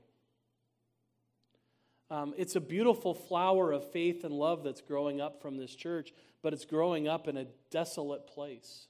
Um, 2.11 2.35
it's 2.37 2.57
a 2.57 2.61
beautiful 2.61 3.15
flower 3.15 3.73
of 3.73 3.91
faith 3.93 4.25
and 4.25 4.35
love 4.35 4.65
that's 4.65 4.81
growing 4.81 5.21
up 5.21 5.41
from 5.41 5.57
this 5.57 5.75
church, 5.75 6.13
but 6.43 6.53
it's 6.53 6.65
growing 6.65 7.07
up 7.07 7.29
in 7.29 7.37
a 7.37 7.47
desolate 7.71 8.27
place. 8.27 8.89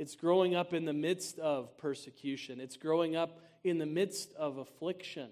It's 0.00 0.16
growing 0.16 0.54
up 0.54 0.72
in 0.72 0.86
the 0.86 0.94
midst 0.94 1.38
of 1.38 1.76
persecution. 1.76 2.58
It's 2.58 2.78
growing 2.78 3.16
up 3.16 3.38
in 3.62 3.76
the 3.76 3.84
midst 3.84 4.32
of 4.32 4.56
affliction. 4.56 5.28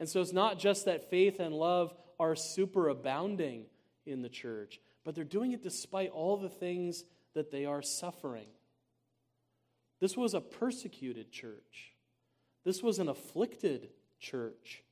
And 0.00 0.08
so 0.08 0.20
it's 0.20 0.32
not 0.32 0.58
just 0.58 0.86
that 0.86 1.10
faith 1.10 1.38
and 1.38 1.54
love 1.54 1.94
are 2.18 2.34
superabounding 2.34 3.66
in 4.04 4.22
the 4.22 4.28
church, 4.28 4.80
but 5.04 5.14
they're 5.14 5.22
doing 5.22 5.52
it 5.52 5.62
despite 5.62 6.10
all 6.10 6.36
the 6.36 6.48
things 6.48 7.04
that 7.34 7.52
they 7.52 7.66
are 7.66 7.82
suffering. 7.82 8.48
This 10.00 10.16
was 10.16 10.34
a 10.34 10.40
persecuted 10.40 11.30
church, 11.30 11.92
this 12.64 12.82
was 12.82 12.98
an 12.98 13.08
afflicted 13.08 13.90
church. 14.18 14.82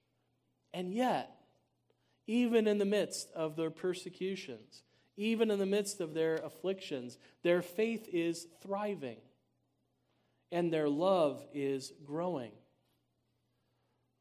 And 0.72 0.94
yet, 0.94 1.36
even 2.28 2.68
in 2.68 2.78
the 2.78 2.84
midst 2.84 3.32
of 3.32 3.56
their 3.56 3.70
persecutions, 3.70 4.84
even 5.16 5.50
in 5.50 5.58
the 5.58 5.66
midst 5.66 6.00
of 6.00 6.14
their 6.14 6.36
afflictions, 6.36 7.18
their 7.42 7.62
faith 7.62 8.08
is 8.12 8.46
thriving 8.62 9.18
and 10.50 10.72
their 10.72 10.88
love 10.88 11.44
is 11.52 11.92
growing. 12.04 12.52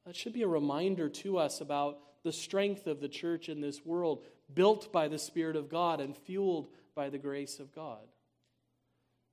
That 0.06 0.16
should 0.16 0.34
be 0.34 0.44
a 0.44 0.48
reminder 0.48 1.10
to 1.10 1.38
us 1.38 1.62
about 1.62 2.00
the 2.24 2.32
strength 2.32 2.88
of 2.88 3.00
the 3.00 3.10
church 3.10 3.50
in 3.50 3.62
this 3.62 3.86
world, 3.86 4.24
built 4.54 4.92
by 4.92 5.08
the 5.08 5.20
Spirit 5.20 5.56
of 5.56 5.70
God 5.70 6.00
and 6.00 6.16
fueled 6.16 6.70
by 6.96 7.10
the 7.10 7.18
grace 7.18 7.60
of 7.60 7.74
God. 7.74 8.02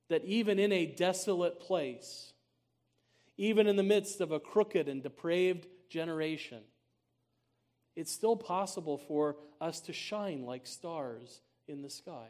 That 0.09 0.25
even 0.25 0.59
in 0.59 0.71
a 0.71 0.85
desolate 0.85 1.59
place, 1.59 2.33
even 3.37 3.67
in 3.67 3.75
the 3.75 3.83
midst 3.83 4.21
of 4.21 4.31
a 4.31 4.39
crooked 4.39 4.87
and 4.87 5.01
depraved 5.01 5.67
generation, 5.89 6.61
it's 7.95 8.11
still 8.11 8.35
possible 8.35 8.97
for 8.97 9.37
us 9.59 9.79
to 9.81 9.93
shine 9.93 10.45
like 10.45 10.65
stars 10.65 11.41
in 11.71 11.81
the 11.81 11.89
sky. 11.89 12.27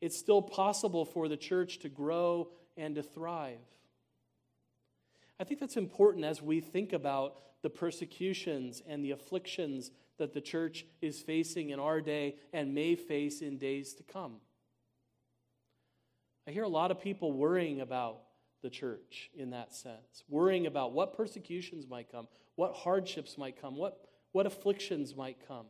It's 0.00 0.18
still 0.18 0.42
possible 0.42 1.04
for 1.04 1.28
the 1.28 1.36
church 1.36 1.78
to 1.78 1.88
grow 1.88 2.48
and 2.76 2.96
to 2.96 3.02
thrive. 3.02 3.58
I 5.40 5.44
think 5.44 5.60
that's 5.60 5.76
important 5.76 6.24
as 6.24 6.42
we 6.42 6.60
think 6.60 6.92
about 6.92 7.38
the 7.62 7.70
persecutions 7.70 8.82
and 8.86 9.04
the 9.04 9.12
afflictions 9.12 9.90
that 10.18 10.34
the 10.34 10.40
church 10.40 10.86
is 11.00 11.20
facing 11.20 11.70
in 11.70 11.80
our 11.80 12.00
day 12.00 12.36
and 12.52 12.74
may 12.74 12.94
face 12.94 13.40
in 13.40 13.58
days 13.58 13.94
to 13.94 14.02
come. 14.02 14.36
I 16.46 16.52
hear 16.52 16.62
a 16.62 16.68
lot 16.68 16.90
of 16.90 17.00
people 17.00 17.32
worrying 17.32 17.80
about 17.80 18.20
the 18.62 18.70
church 18.70 19.30
in 19.36 19.50
that 19.50 19.74
sense, 19.74 20.24
worrying 20.28 20.66
about 20.66 20.92
what 20.92 21.16
persecutions 21.16 21.86
might 21.88 22.10
come, 22.10 22.28
what 22.54 22.74
hardships 22.74 23.36
might 23.36 23.60
come, 23.60 23.76
what, 23.76 24.06
what 24.32 24.46
afflictions 24.46 25.14
might 25.14 25.36
come. 25.46 25.66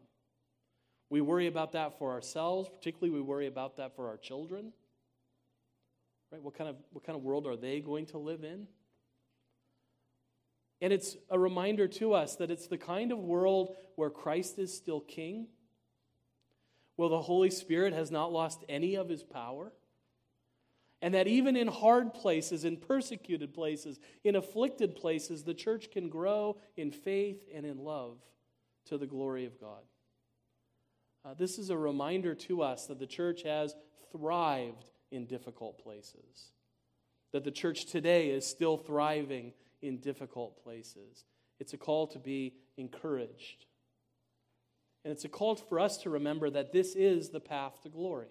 We 1.08 1.20
worry 1.20 1.46
about 1.46 1.72
that 1.72 1.98
for 1.98 2.12
ourselves, 2.12 2.68
particularly 2.68 3.10
we 3.10 3.20
worry 3.20 3.46
about 3.46 3.76
that 3.76 3.94
for 3.94 4.08
our 4.08 4.16
children. 4.16 4.72
Right? 6.32 6.42
What 6.42 6.56
kind 6.56 6.68
of, 6.68 6.76
what 6.90 7.04
kind 7.04 7.16
of 7.16 7.22
world 7.22 7.46
are 7.46 7.56
they 7.56 7.80
going 7.80 8.06
to 8.06 8.18
live 8.18 8.42
in? 8.42 8.66
And 10.80 10.92
it's 10.92 11.16
a 11.30 11.38
reminder 11.38 11.88
to 11.88 12.12
us 12.12 12.36
that 12.36 12.50
it's 12.50 12.66
the 12.66 12.76
kind 12.76 13.12
of 13.12 13.18
world 13.18 13.76
where 13.94 14.10
Christ 14.10 14.58
is 14.58 14.76
still 14.76 15.00
king, 15.00 15.46
where 16.96 17.08
the 17.08 17.22
Holy 17.22 17.50
Spirit 17.50 17.92
has 17.92 18.10
not 18.10 18.32
lost 18.32 18.64
any 18.68 18.96
of 18.96 19.08
his 19.08 19.22
power, 19.22 19.72
and 21.00 21.14
that 21.14 21.28
even 21.28 21.56
in 21.56 21.68
hard 21.68 22.12
places, 22.14 22.64
in 22.64 22.76
persecuted 22.76 23.54
places, 23.54 23.98
in 24.24 24.34
afflicted 24.34 24.96
places, 24.96 25.44
the 25.44 25.54
church 25.54 25.90
can 25.90 26.08
grow 26.08 26.56
in 26.76 26.90
faith 26.90 27.42
and 27.54 27.64
in 27.64 27.78
love 27.78 28.18
to 28.86 28.98
the 28.98 29.06
glory 29.06 29.44
of 29.44 29.60
God. 29.60 29.82
Uh, 31.26 31.34
this 31.34 31.58
is 31.58 31.70
a 31.70 31.76
reminder 31.76 32.36
to 32.36 32.62
us 32.62 32.86
that 32.86 33.00
the 33.00 33.06
church 33.06 33.42
has 33.42 33.74
thrived 34.12 34.90
in 35.10 35.26
difficult 35.26 35.82
places, 35.82 36.52
that 37.32 37.42
the 37.42 37.50
church 37.50 37.86
today 37.86 38.30
is 38.30 38.46
still 38.46 38.76
thriving 38.76 39.52
in 39.82 39.98
difficult 39.98 40.62
places. 40.62 41.24
It's 41.58 41.72
a 41.72 41.78
call 41.78 42.06
to 42.08 42.20
be 42.20 42.54
encouraged. 42.76 43.66
And 45.04 45.10
it's 45.10 45.24
a 45.24 45.28
call 45.28 45.56
for 45.56 45.80
us 45.80 45.96
to 45.98 46.10
remember 46.10 46.48
that 46.50 46.72
this 46.72 46.94
is 46.94 47.30
the 47.30 47.40
path 47.40 47.82
to 47.82 47.88
glory. 47.88 48.28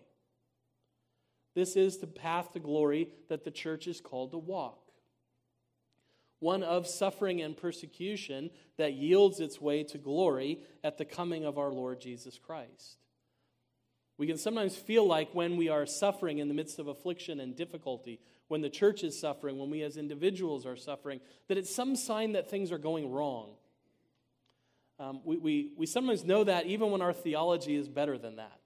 This 1.53 1.75
is 1.75 1.97
the 1.97 2.07
path 2.07 2.53
to 2.53 2.59
glory 2.59 3.09
that 3.27 3.43
the 3.43 3.51
church 3.51 3.87
is 3.87 3.99
called 3.99 4.31
to 4.31 4.37
walk. 4.37 4.84
One 6.45 6.61
of 6.61 6.85
suffering 6.85 7.41
and 7.41 7.57
persecution 7.57 8.51
that 8.77 8.93
yields 8.93 9.39
its 9.39 9.59
way 9.59 9.83
to 9.85 9.97
glory 9.97 10.59
at 10.83 10.99
the 10.99 11.03
coming 11.03 11.43
of 11.43 11.57
our 11.57 11.71
Lord 11.71 11.99
Jesus 11.99 12.37
Christ. 12.37 12.99
We 14.19 14.27
can 14.27 14.37
sometimes 14.37 14.75
feel 14.75 15.07
like 15.07 15.33
when 15.33 15.57
we 15.57 15.69
are 15.69 15.87
suffering 15.87 16.37
in 16.37 16.47
the 16.47 16.53
midst 16.53 16.77
of 16.77 16.87
affliction 16.87 17.39
and 17.39 17.55
difficulty, 17.55 18.19
when 18.47 18.61
the 18.61 18.69
church 18.69 19.03
is 19.03 19.19
suffering, 19.19 19.57
when 19.57 19.71
we 19.71 19.81
as 19.81 19.97
individuals 19.97 20.67
are 20.67 20.75
suffering, 20.75 21.19
that 21.47 21.57
it's 21.57 21.73
some 21.73 21.95
sign 21.95 22.33
that 22.33 22.47
things 22.47 22.71
are 22.71 22.77
going 22.77 23.09
wrong. 23.09 23.55
Um, 24.99 25.21
we, 25.23 25.37
we, 25.37 25.71
we 25.75 25.87
sometimes 25.87 26.23
know 26.23 26.43
that 26.43 26.67
even 26.67 26.91
when 26.91 27.01
our 27.01 27.11
theology 27.11 27.75
is 27.75 27.89
better 27.89 28.19
than 28.19 28.35
that. 28.35 28.59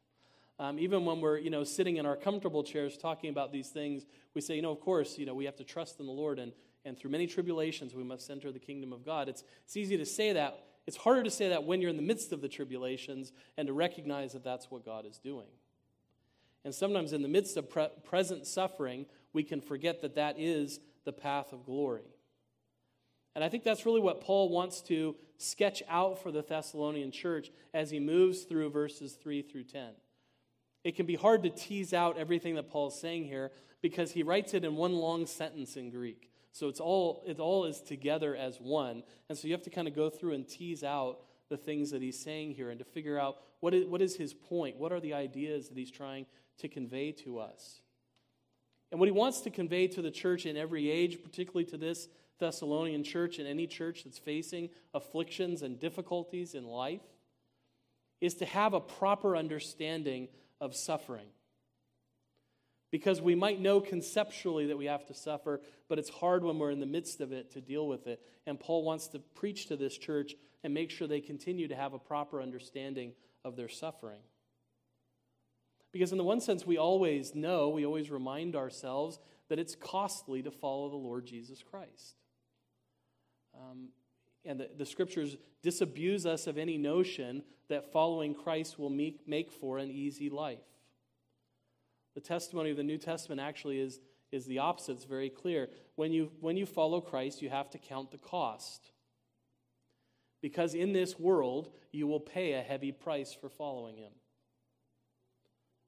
Um, 0.59 0.79
even 0.79 1.05
when 1.05 1.21
we're 1.21 1.37
you 1.37 1.49
know, 1.49 1.63
sitting 1.63 1.95
in 1.95 2.05
our 2.05 2.17
comfortable 2.17 2.61
chairs 2.61 2.97
talking 2.97 3.29
about 3.29 3.53
these 3.53 3.69
things, 3.69 4.05
we 4.33 4.41
say, 4.41 4.57
you 4.57 4.61
know, 4.61 4.71
of 4.71 4.81
course, 4.81 5.17
you 5.17 5.25
know, 5.25 5.33
we 5.33 5.45
have 5.45 5.55
to 5.55 5.63
trust 5.63 6.01
in 6.01 6.07
the 6.07 6.11
Lord, 6.11 6.39
and, 6.39 6.51
and 6.85 6.97
through 6.97 7.11
many 7.11 7.27
tribulations 7.27 7.93
we 7.93 8.03
must 8.03 8.29
enter 8.29 8.51
the 8.51 8.59
kingdom 8.59 8.93
of 8.93 9.05
God. 9.05 9.29
It's, 9.29 9.43
it's 9.65 9.77
easy 9.77 9.97
to 9.97 10.05
say 10.05 10.33
that. 10.33 10.65
It's 10.87 10.97
harder 10.97 11.23
to 11.23 11.29
say 11.29 11.49
that 11.49 11.63
when 11.63 11.81
you're 11.81 11.89
in 11.89 11.97
the 11.97 12.01
midst 12.01 12.31
of 12.31 12.41
the 12.41 12.47
tribulations 12.47 13.31
and 13.57 13.67
to 13.67 13.73
recognize 13.73 14.33
that 14.33 14.43
that's 14.43 14.71
what 14.71 14.85
God 14.85 15.05
is 15.05 15.17
doing. 15.17 15.47
And 16.65 16.73
sometimes 16.73 17.13
in 17.13 17.21
the 17.21 17.27
midst 17.27 17.57
of 17.57 17.69
pre- 17.69 17.89
present 18.03 18.45
suffering, 18.45 19.05
we 19.33 19.43
can 19.43 19.61
forget 19.61 20.01
that 20.01 20.15
that 20.15 20.39
is 20.39 20.79
the 21.05 21.13
path 21.13 21.53
of 21.53 21.65
glory. 21.65 22.03
And 23.35 23.43
I 23.43 23.49
think 23.49 23.63
that's 23.63 23.85
really 23.85 24.01
what 24.01 24.21
Paul 24.21 24.49
wants 24.49 24.81
to 24.83 25.15
sketch 25.37 25.81
out 25.87 26.21
for 26.21 26.31
the 26.31 26.41
Thessalonian 26.41 27.11
church 27.11 27.51
as 27.73 27.91
he 27.91 27.99
moves 27.99 28.43
through 28.43 28.69
verses 28.69 29.13
3 29.13 29.41
through 29.43 29.63
10. 29.65 29.91
It 30.83 30.95
can 30.95 31.05
be 31.05 31.15
hard 31.15 31.43
to 31.43 31.49
tease 31.49 31.93
out 31.93 32.17
everything 32.17 32.55
that 32.55 32.69
Paul's 32.69 32.99
saying 32.99 33.25
here 33.25 33.51
because 33.81 34.11
he 34.11 34.23
writes 34.23 34.53
it 34.53 34.65
in 34.65 34.75
one 34.75 34.93
long 34.93 35.25
sentence 35.25 35.75
in 35.75 35.89
Greek. 35.89 36.31
So 36.51 36.67
it's 36.67 36.79
all, 36.79 37.23
it 37.27 37.39
all 37.39 37.65
is 37.65 37.81
together 37.81 38.35
as 38.35 38.57
one. 38.59 39.03
And 39.29 39.37
so 39.37 39.47
you 39.47 39.53
have 39.53 39.63
to 39.63 39.69
kind 39.69 39.87
of 39.87 39.95
go 39.95 40.09
through 40.09 40.33
and 40.33 40.47
tease 40.47 40.83
out 40.83 41.19
the 41.49 41.57
things 41.57 41.91
that 41.91 42.01
he's 42.01 42.19
saying 42.19 42.51
here 42.51 42.69
and 42.69 42.79
to 42.79 42.85
figure 42.85 43.19
out 43.19 43.37
what 43.59 43.73
is, 43.73 43.85
what 43.85 44.01
is 44.01 44.15
his 44.15 44.33
point? 44.33 44.77
What 44.77 44.91
are 44.91 44.99
the 44.99 45.13
ideas 45.13 45.69
that 45.69 45.77
he's 45.77 45.91
trying 45.91 46.25
to 46.59 46.67
convey 46.67 47.11
to 47.23 47.39
us? 47.39 47.81
And 48.91 48.99
what 48.99 49.07
he 49.07 49.11
wants 49.11 49.41
to 49.41 49.49
convey 49.49 49.87
to 49.87 50.01
the 50.01 50.11
church 50.11 50.45
in 50.45 50.57
every 50.57 50.89
age, 50.89 51.21
particularly 51.23 51.65
to 51.65 51.77
this 51.77 52.07
Thessalonian 52.39 53.03
church 53.03 53.37
and 53.37 53.47
any 53.47 53.67
church 53.67 54.03
that's 54.03 54.17
facing 54.17 54.69
afflictions 54.93 55.61
and 55.61 55.79
difficulties 55.79 56.55
in 56.55 56.65
life, 56.65 57.01
is 58.21 58.35
to 58.35 58.45
have 58.45 58.73
a 58.73 58.79
proper 58.79 59.35
understanding 59.35 60.27
of 60.59 60.75
suffering. 60.75 61.27
Because 62.91 63.21
we 63.21 63.35
might 63.35 63.61
know 63.61 63.79
conceptually 63.79 64.67
that 64.67 64.77
we 64.77 64.85
have 64.85 65.05
to 65.07 65.13
suffer, 65.13 65.61
but 65.87 65.99
it's 65.99 66.09
hard 66.09 66.43
when 66.43 66.57
we're 66.57 66.71
in 66.71 66.79
the 66.79 66.87
midst 66.87 67.21
of 67.21 67.31
it 67.31 67.51
to 67.51 67.61
deal 67.61 67.87
with 67.87 68.07
it. 68.07 68.19
And 68.47 68.59
Paul 68.59 68.83
wants 68.83 69.07
to 69.09 69.19
preach 69.19 69.67
to 69.67 69.75
this 69.75 69.97
church 69.97 70.33
and 70.63 70.73
make 70.73 70.89
sure 70.89 71.07
they 71.07 71.21
continue 71.21 71.67
to 71.67 71.75
have 71.75 71.93
a 71.93 71.99
proper 71.99 72.41
understanding 72.41 73.13
of 73.45 73.55
their 73.55 73.69
suffering. 73.69 74.21
Because, 75.91 76.11
in 76.11 76.17
the 76.17 76.23
one 76.23 76.41
sense, 76.41 76.65
we 76.65 76.77
always 76.77 77.33
know, 77.33 77.69
we 77.69 77.85
always 77.85 78.11
remind 78.11 78.55
ourselves 78.55 79.19
that 79.49 79.59
it's 79.59 79.75
costly 79.75 80.43
to 80.43 80.51
follow 80.51 80.89
the 80.89 80.95
Lord 80.95 81.25
Jesus 81.25 81.63
Christ. 81.63 82.15
Um, 83.55 83.89
and 84.45 84.59
the, 84.59 84.69
the 84.77 84.85
scriptures 84.85 85.37
disabuse 85.63 86.25
us 86.25 86.47
of 86.47 86.57
any 86.57 86.77
notion 86.77 87.43
that 87.69 87.91
following 87.91 88.35
Christ 88.35 88.79
will 88.79 88.89
make, 88.89 89.27
make 89.27 89.51
for 89.51 89.77
an 89.77 89.89
easy 89.89 90.29
life. 90.29 90.59
The 92.19 92.27
testimony 92.27 92.69
of 92.69 92.75
the 92.75 92.83
New 92.83 92.97
Testament 92.97 93.39
actually 93.39 93.79
is, 93.79 94.01
is 94.33 94.45
the 94.45 94.59
opposite. 94.59 94.91
It's 94.91 95.05
very 95.05 95.29
clear. 95.29 95.69
When 95.95 96.11
you, 96.11 96.33
when 96.41 96.57
you 96.57 96.65
follow 96.65 96.99
Christ, 96.99 97.41
you 97.41 97.49
have 97.49 97.69
to 97.69 97.77
count 97.77 98.11
the 98.11 98.17
cost. 98.17 98.91
Because 100.41 100.73
in 100.73 100.91
this 100.91 101.17
world, 101.17 101.69
you 101.93 102.07
will 102.07 102.19
pay 102.19 102.55
a 102.55 102.61
heavy 102.61 102.91
price 102.91 103.33
for 103.33 103.47
following 103.47 103.95
him. 103.95 104.11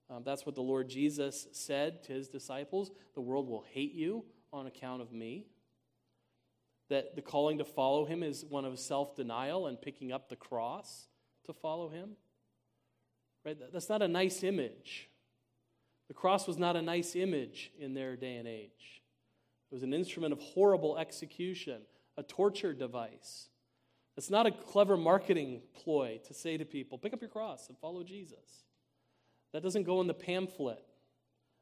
Um, 0.10 0.24
that's 0.24 0.46
what 0.46 0.56
the 0.56 0.62
Lord 0.62 0.88
Jesus 0.88 1.48
said 1.52 2.02
to 2.06 2.14
his 2.14 2.30
disciples 2.30 2.92
the 3.14 3.20
world 3.20 3.50
will 3.50 3.66
hate 3.70 3.94
you 3.94 4.24
on 4.54 4.68
account 4.68 5.02
of 5.02 5.12
me. 5.12 5.48
That 6.88 7.18
the 7.18 7.22
calling 7.22 7.58
to 7.58 7.66
follow 7.66 8.06
him 8.06 8.24
is 8.24 8.46
one 8.46 8.64
of 8.64 8.80
self 8.80 9.18
denial 9.18 9.68
and 9.68 9.82
picking 9.82 10.14
up 10.14 10.30
the 10.30 10.38
cross 10.38 11.10
to 11.48 11.52
follow 11.52 11.90
him. 11.90 12.12
Right? 13.44 13.58
That's 13.74 13.90
not 13.90 14.02
a 14.02 14.08
nice 14.08 14.44
image. 14.44 15.10
The 16.12 16.16
cross 16.16 16.46
was 16.46 16.58
not 16.58 16.76
a 16.76 16.82
nice 16.82 17.16
image 17.16 17.72
in 17.80 17.94
their 17.94 18.18
day 18.18 18.36
and 18.36 18.46
age. 18.46 19.02
It 19.72 19.74
was 19.74 19.84
an 19.84 19.94
instrument 19.94 20.34
of 20.34 20.42
horrible 20.42 20.98
execution, 20.98 21.84
a 22.18 22.24
torture 22.24 22.74
device. 22.74 23.48
It's 24.18 24.30
not 24.30 24.46
a 24.46 24.52
clever 24.52 24.98
marketing 24.98 25.62
ploy 25.74 26.20
to 26.28 26.34
say 26.34 26.58
to 26.58 26.66
people, 26.66 26.98
pick 26.98 27.14
up 27.14 27.22
your 27.22 27.30
cross 27.30 27.70
and 27.70 27.78
follow 27.78 28.04
Jesus. 28.04 28.66
That 29.54 29.64
doesn't 29.64 29.84
go 29.84 30.02
in 30.02 30.08
the 30.08 30.14
pamphlet. 30.14 30.84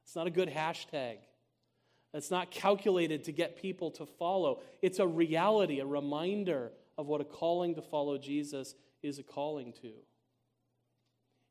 It's 0.03 0.15
not 0.15 0.25
a 0.25 0.31
good 0.31 0.49
hashtag. 0.49 1.17
It's 2.15 2.31
not 2.31 2.49
calculated 2.49 3.25
to 3.25 3.31
get 3.31 3.55
people 3.55 3.91
to 3.91 4.07
follow. 4.07 4.63
It's 4.81 4.97
a 4.97 5.05
reality, 5.05 5.79
a 5.79 5.85
reminder 5.85 6.71
of 6.97 7.05
what 7.05 7.21
a 7.21 7.23
calling 7.23 7.75
to 7.75 7.83
follow 7.83 8.17
Jesus 8.17 8.73
is 9.03 9.19
a 9.19 9.23
calling 9.23 9.73
to. 9.83 9.91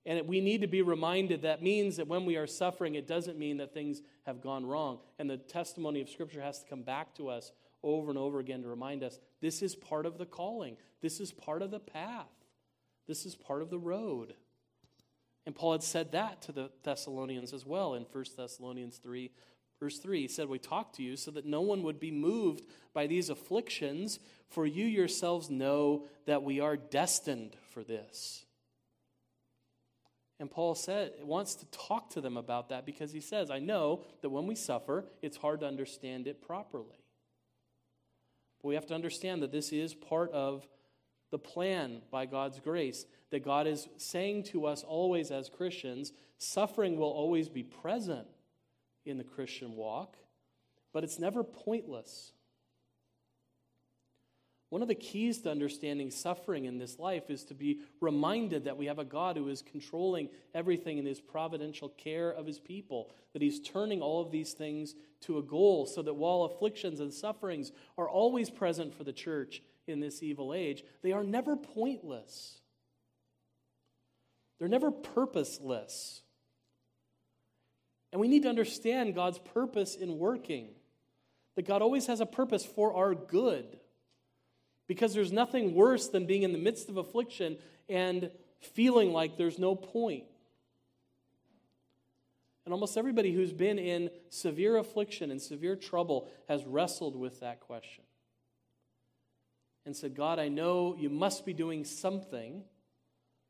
And 0.07 0.27
we 0.27 0.41
need 0.41 0.63
to 0.63 0.67
be 0.67 0.83
reminded 0.83 1.43
that 1.43 1.63
means 1.63 1.97
that 1.97 2.09
when 2.09 2.25
we 2.25 2.37
are 2.37 2.47
suffering, 2.47 2.95
it 2.95 3.07
doesn't 3.07 3.39
mean 3.39 3.59
that 3.59 3.75
things 3.75 4.01
have 4.25 4.41
gone 4.41 4.65
wrong. 4.65 5.01
And 5.19 5.29
the 5.29 5.37
testimony 5.37 6.01
of 6.01 6.09
Scripture 6.09 6.41
has 6.41 6.61
to 6.61 6.67
come 6.69 6.83
back 6.83 7.15
to 7.17 7.29
us 7.29 7.53
over 7.83 8.11
and 8.11 8.19
over 8.19 8.39
again 8.39 8.63
to 8.63 8.69
remind 8.69 9.03
us 9.03 9.19
this 9.41 9.63
is 9.63 9.75
part 9.75 10.07
of 10.07 10.19
the 10.19 10.27
calling, 10.27 10.77
this 11.01 11.21
is 11.21 11.33
part 11.33 11.63
of 11.63 11.71
the 11.71 11.81
path, 11.81 12.27
this 13.07 13.27
is 13.27 13.35
part 13.35 13.63
of 13.63 13.71
the 13.71 13.79
road. 13.79 14.35
And 15.47 15.55
Paul 15.55 15.73
had 15.73 15.83
said 15.83 16.13
that 16.13 16.43
to 16.43 16.53
the 16.53 16.71
Thessalonians 16.83 17.53
as 17.53 17.65
well 17.65 17.95
in 17.95 18.05
1 18.13 18.25
Thessalonians 18.37 18.99
3, 18.99 19.31
verse 19.81 19.99
3. 19.99 20.23
He 20.23 20.29
said, 20.29 20.49
We 20.49 20.59
talk 20.59 20.93
to 20.95 21.03
you 21.03 21.17
so 21.17 21.31
that 21.31 21.47
no 21.47 21.63
one 21.63 21.83
would 21.85 21.99
be 21.99 22.11
moved 22.11 22.65
by 22.93 23.07
these 23.07 23.31
afflictions, 23.31 24.19
for 24.49 24.67
you 24.67 24.85
yourselves 24.85 25.49
know 25.49 26.05
that 26.27 26.43
we 26.43 26.61
are 26.61 26.77
destined 26.77 27.57
for 27.71 27.83
this. 27.83 28.45
And 30.41 30.51
Paul 30.51 30.75
said 30.75 31.13
wants 31.23 31.57
to 31.57 31.67
talk 31.67 32.11
to 32.11 32.21
them 32.21 32.37
about 32.37 32.69
that 32.69 32.87
because 32.87 33.13
he 33.13 33.21
says, 33.21 33.51
I 33.51 33.59
know 33.59 34.05
that 34.23 34.31
when 34.31 34.47
we 34.47 34.55
suffer, 34.55 35.05
it's 35.21 35.37
hard 35.37 35.61
to 35.61 35.67
understand 35.67 36.27
it 36.27 36.41
properly. 36.41 37.03
But 38.63 38.69
we 38.69 38.75
have 38.75 38.87
to 38.87 38.95
understand 38.95 39.43
that 39.43 39.53
this 39.53 39.73
is 39.73 39.95
part 39.95 40.31
of 40.33 40.67
the 41.31 41.39
plan 41.39 42.03
by 42.11 42.27
God's 42.27 42.61
grace 42.61 43.05
that 43.31 43.45
God 43.45 43.67
is 43.67 43.89
saying 43.97 44.45
to 44.45 44.67
us 44.67 44.83
always 44.83 45.31
as 45.31 45.49
Christians 45.49 46.13
suffering 46.39 46.97
will 46.97 47.11
always 47.11 47.49
be 47.49 47.63
present 47.63 48.27
in 49.05 49.19
the 49.19 49.25
Christian 49.25 49.75
walk, 49.75 50.17
but 50.93 51.05
it's 51.05 51.19
never 51.19 51.43
pointless. 51.43 52.33
One 54.71 54.83
of 54.83 54.89
the 54.89 54.95
keys 54.95 55.39
to 55.43 55.51
understanding 55.51 56.11
suffering 56.11 56.67
in 56.67 56.77
this 56.77 56.99
life 56.99 57.31
is 57.31 57.45
to 57.45 57.55
be 57.55 57.81
reminded 58.01 58.65
that 58.65 58.77
we 58.77 58.87
have 58.87 58.99
a 58.99 59.05
God 59.05 59.37
who 59.37 59.49
is 59.49 59.63
controlling 59.63 60.29
everything 60.55 60.99
in 60.99 61.07
his 61.07 61.21
providential 61.21 61.89
care 61.89 62.31
of 62.31 62.47
his 62.47 62.59
people, 62.59 63.11
that 63.33 63.41
he's 63.41 63.61
turning 63.61 64.03
all 64.03 64.21
of 64.21 64.31
these 64.31 64.53
things 64.53 64.95
to 65.23 65.39
a 65.39 65.43
goal 65.43 65.87
so 65.87 66.03
that 66.03 66.15
while 66.15 66.43
afflictions 66.43 67.01
and 67.01 67.15
sufferings 67.15 67.73
are 67.97 68.09
always 68.09 68.51
present 68.51 68.95
for 68.95 69.05
the 69.05 69.13
church 69.13 69.63
in 69.87 70.01
this 70.01 70.23
evil 70.23 70.53
age, 70.53 70.85
they 71.03 71.13
are 71.13 71.25
never 71.25 71.57
pointless. 71.57 72.61
They're 74.59 74.69
never 74.69 74.91
purposeless. 74.91 76.21
And 78.13 78.21
we 78.21 78.29
need 78.29 78.43
to 78.43 78.51
understand 78.51 79.15
God's 79.15 79.39
purpose 79.39 79.95
in 79.95 80.19
working, 80.19 80.69
that 81.57 81.67
God 81.67 81.81
always 81.81 82.07
has 82.07 82.21
a 82.21 82.27
purpose 82.27 82.67
for 82.67 82.95
our 82.95 83.15
good. 83.15 83.79
Because 84.89 85.15
there's 85.15 85.31
nothing 85.31 85.75
worse 85.75 86.09
than 86.09 86.27
being 86.27 86.43
in 86.43 86.53
the 86.53 86.59
midst 86.59 86.89
of 86.89 86.97
affliction 86.97 87.59
and 87.89 88.31
feeling 88.59 89.13
like 89.13 89.37
there's 89.37 89.59
no 89.59 89.77
point. 89.77 90.25
And 92.65 92.73
almost 92.73 92.99
everybody 92.99 93.33
who's 93.33 93.53
been 93.53 93.79
in 93.79 94.11
severe 94.29 94.77
affliction 94.77 95.31
and 95.31 95.41
severe 95.41 95.77
trouble 95.77 96.29
has 96.49 96.65
wrestled 96.67 97.17
with 97.17 97.41
that 97.41 97.61
question 97.61 98.05
and 99.87 99.97
said, 99.97 100.15
God, 100.15 100.39
I 100.39 100.49
know 100.49 100.95
you 100.99 101.09
must 101.09 101.47
be 101.47 101.55
doing 101.55 101.85
something 101.85 102.63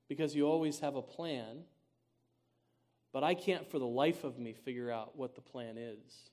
because 0.08 0.36
you 0.36 0.46
always 0.46 0.78
have 0.80 0.94
a 0.94 1.02
plan, 1.02 1.64
but 3.12 3.24
I 3.24 3.34
can't 3.34 3.68
for 3.68 3.80
the 3.80 3.86
life 3.86 4.22
of 4.22 4.38
me 4.38 4.52
figure 4.52 4.90
out 4.90 5.16
what 5.16 5.34
the 5.34 5.40
plan 5.40 5.76
is 5.76 6.30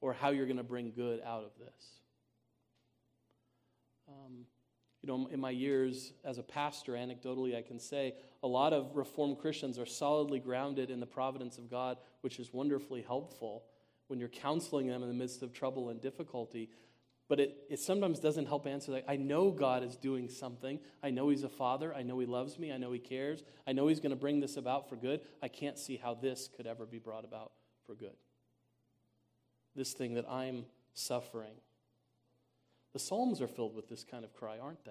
or 0.00 0.12
how 0.12 0.30
you're 0.30 0.46
going 0.46 0.58
to 0.58 0.62
bring 0.62 0.92
good 0.92 1.20
out 1.26 1.42
of 1.42 1.50
this. 1.58 1.99
Um, 4.30 4.46
you 5.02 5.06
know, 5.06 5.28
in 5.32 5.40
my 5.40 5.50
years 5.50 6.12
as 6.24 6.38
a 6.38 6.42
pastor, 6.42 6.92
anecdotally, 6.92 7.56
I 7.56 7.62
can 7.62 7.78
say 7.78 8.14
a 8.42 8.46
lot 8.46 8.72
of 8.72 8.94
Reformed 8.96 9.38
Christians 9.38 9.78
are 9.78 9.86
solidly 9.86 10.38
grounded 10.38 10.90
in 10.90 11.00
the 11.00 11.06
providence 11.06 11.56
of 11.56 11.70
God, 11.70 11.96
which 12.20 12.38
is 12.38 12.52
wonderfully 12.52 13.02
helpful 13.02 13.64
when 14.08 14.18
you're 14.18 14.28
counseling 14.28 14.88
them 14.88 15.02
in 15.02 15.08
the 15.08 15.14
midst 15.14 15.42
of 15.42 15.52
trouble 15.52 15.88
and 15.88 16.02
difficulty 16.02 16.68
but 17.30 17.38
it, 17.38 17.58
it 17.70 17.78
sometimes 17.78 18.18
doesn't 18.18 18.46
help 18.46 18.66
answer 18.66 18.90
that. 18.90 19.04
I 19.06 19.14
know 19.14 19.52
God 19.52 19.84
is 19.84 19.94
doing 19.94 20.28
something. 20.28 20.80
I 21.00 21.10
know 21.10 21.28
He's 21.28 21.44
a 21.44 21.48
father. 21.48 21.94
I 21.94 22.02
know 22.02 22.18
He 22.18 22.26
loves 22.26 22.58
me. 22.58 22.72
I 22.72 22.76
know 22.76 22.90
He 22.90 22.98
cares. 22.98 23.44
I 23.68 23.72
know 23.72 23.86
He's 23.86 24.00
going 24.00 24.10
to 24.10 24.16
bring 24.16 24.40
this 24.40 24.56
about 24.56 24.88
for 24.88 24.96
good. 24.96 25.20
I 25.40 25.46
can't 25.46 25.78
see 25.78 25.96
how 25.96 26.14
this 26.14 26.48
could 26.54 26.66
ever 26.66 26.86
be 26.86 26.98
brought 26.98 27.24
about 27.24 27.52
for 27.86 27.94
good. 27.94 28.16
This 29.76 29.92
thing 29.92 30.14
that 30.14 30.28
I'm 30.28 30.66
suffering. 30.94 31.52
The 32.92 32.98
Psalms 32.98 33.40
are 33.40 33.48
filled 33.48 33.74
with 33.74 33.88
this 33.88 34.04
kind 34.04 34.24
of 34.24 34.34
cry, 34.34 34.58
aren't 34.58 34.84
they? 34.84 34.90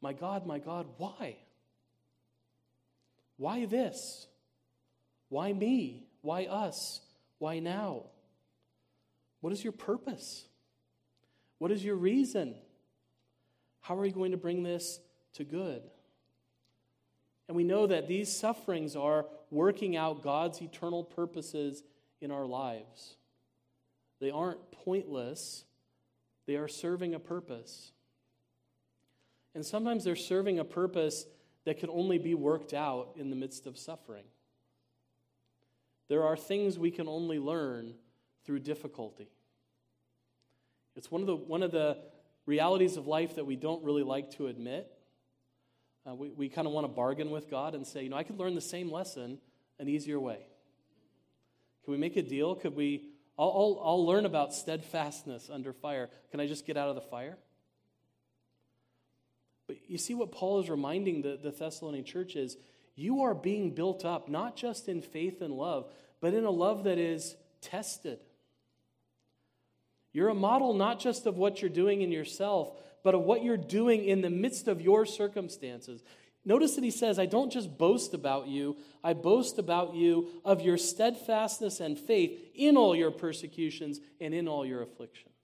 My 0.00 0.12
God, 0.12 0.46
my 0.46 0.58
God, 0.58 0.86
why? 0.98 1.36
Why 3.36 3.66
this? 3.66 4.26
Why 5.28 5.52
me? 5.52 6.06
Why 6.22 6.44
us? 6.44 7.00
Why 7.38 7.58
now? 7.58 8.04
What 9.40 9.52
is 9.52 9.62
your 9.62 9.72
purpose? 9.72 10.44
What 11.58 11.70
is 11.70 11.84
your 11.84 11.96
reason? 11.96 12.54
How 13.80 13.96
are 13.98 14.04
you 14.04 14.12
going 14.12 14.32
to 14.32 14.36
bring 14.36 14.62
this 14.62 15.00
to 15.34 15.44
good? 15.44 15.82
And 17.48 17.56
we 17.56 17.64
know 17.64 17.86
that 17.86 18.08
these 18.08 18.34
sufferings 18.34 18.94
are 18.94 19.26
working 19.50 19.96
out 19.96 20.22
God's 20.22 20.60
eternal 20.60 21.02
purposes 21.02 21.82
in 22.20 22.30
our 22.30 22.46
lives. 22.46 23.16
They 24.20 24.30
aren't 24.30 24.70
pointless, 24.72 25.64
they 26.48 26.56
are 26.56 26.66
serving 26.66 27.14
a 27.14 27.18
purpose. 27.18 27.92
And 29.54 29.64
sometimes 29.64 30.02
they're 30.02 30.16
serving 30.16 30.58
a 30.58 30.64
purpose 30.64 31.26
that 31.66 31.78
can 31.78 31.90
only 31.90 32.16
be 32.16 32.34
worked 32.34 32.72
out 32.72 33.10
in 33.16 33.28
the 33.28 33.36
midst 33.36 33.66
of 33.66 33.76
suffering. 33.76 34.24
There 36.08 36.24
are 36.24 36.38
things 36.38 36.78
we 36.78 36.90
can 36.90 37.06
only 37.06 37.38
learn 37.38 37.92
through 38.46 38.60
difficulty. 38.60 39.28
It's 40.96 41.10
one 41.10 41.20
of 41.20 41.26
the, 41.26 41.36
one 41.36 41.62
of 41.62 41.70
the 41.70 41.98
realities 42.46 42.96
of 42.96 43.06
life 43.06 43.36
that 43.36 43.44
we 43.44 43.54
don't 43.54 43.84
really 43.84 44.02
like 44.02 44.30
to 44.38 44.46
admit. 44.46 44.90
Uh, 46.08 46.14
we 46.14 46.30
we 46.30 46.48
kind 46.48 46.66
of 46.66 46.72
want 46.72 46.84
to 46.84 46.88
bargain 46.88 47.30
with 47.30 47.50
God 47.50 47.74
and 47.74 47.86
say, 47.86 48.04
you 48.04 48.08
know, 48.08 48.16
I 48.16 48.22
could 48.22 48.38
learn 48.38 48.54
the 48.54 48.62
same 48.62 48.90
lesson 48.90 49.36
an 49.78 49.86
easier 49.86 50.18
way. 50.18 50.46
Can 51.84 51.92
we 51.92 51.98
make 51.98 52.16
a 52.16 52.22
deal? 52.22 52.54
Could 52.54 52.74
we? 52.74 53.10
I'll, 53.38 53.48
I'll, 53.48 53.82
I'll 53.84 54.06
learn 54.06 54.26
about 54.26 54.52
steadfastness 54.52 55.48
under 55.52 55.72
fire. 55.72 56.10
Can 56.30 56.40
I 56.40 56.46
just 56.46 56.66
get 56.66 56.76
out 56.76 56.88
of 56.88 56.96
the 56.96 57.00
fire? 57.02 57.38
But 59.66 59.76
you 59.86 59.98
see 59.98 60.14
what 60.14 60.32
Paul 60.32 60.60
is 60.60 60.68
reminding 60.68 61.22
the, 61.22 61.38
the 61.40 61.50
Thessalonian 61.50 62.04
church 62.04 62.34
is 62.34 62.56
you 62.96 63.22
are 63.22 63.34
being 63.34 63.74
built 63.74 64.04
up, 64.04 64.28
not 64.28 64.56
just 64.56 64.88
in 64.88 65.02
faith 65.02 65.40
and 65.40 65.54
love, 65.54 65.90
but 66.20 66.34
in 66.34 66.44
a 66.44 66.50
love 66.50 66.84
that 66.84 66.98
is 66.98 67.36
tested. 67.60 68.18
You're 70.12 70.30
a 70.30 70.34
model 70.34 70.74
not 70.74 70.98
just 70.98 71.26
of 71.26 71.36
what 71.36 71.60
you're 71.60 71.68
doing 71.68 72.02
in 72.02 72.10
yourself, 72.10 72.72
but 73.04 73.14
of 73.14 73.22
what 73.22 73.44
you're 73.44 73.56
doing 73.56 74.04
in 74.04 74.20
the 74.20 74.30
midst 74.30 74.66
of 74.66 74.80
your 74.80 75.06
circumstances. 75.06 76.02
Notice 76.44 76.76
that 76.76 76.84
he 76.84 76.90
says, 76.90 77.18
I 77.18 77.26
don't 77.26 77.52
just 77.52 77.76
boast 77.76 78.14
about 78.14 78.48
you, 78.48 78.76
I 79.04 79.12
boast 79.12 79.58
about 79.58 79.94
you 79.94 80.28
of 80.44 80.62
your 80.62 80.78
steadfastness 80.78 81.80
and 81.80 81.98
faith 81.98 82.38
in 82.54 82.76
all 82.76 82.96
your 82.96 83.10
persecutions 83.10 84.00
and 84.20 84.32
in 84.32 84.48
all 84.48 84.64
your 84.64 84.82
afflictions. 84.82 85.34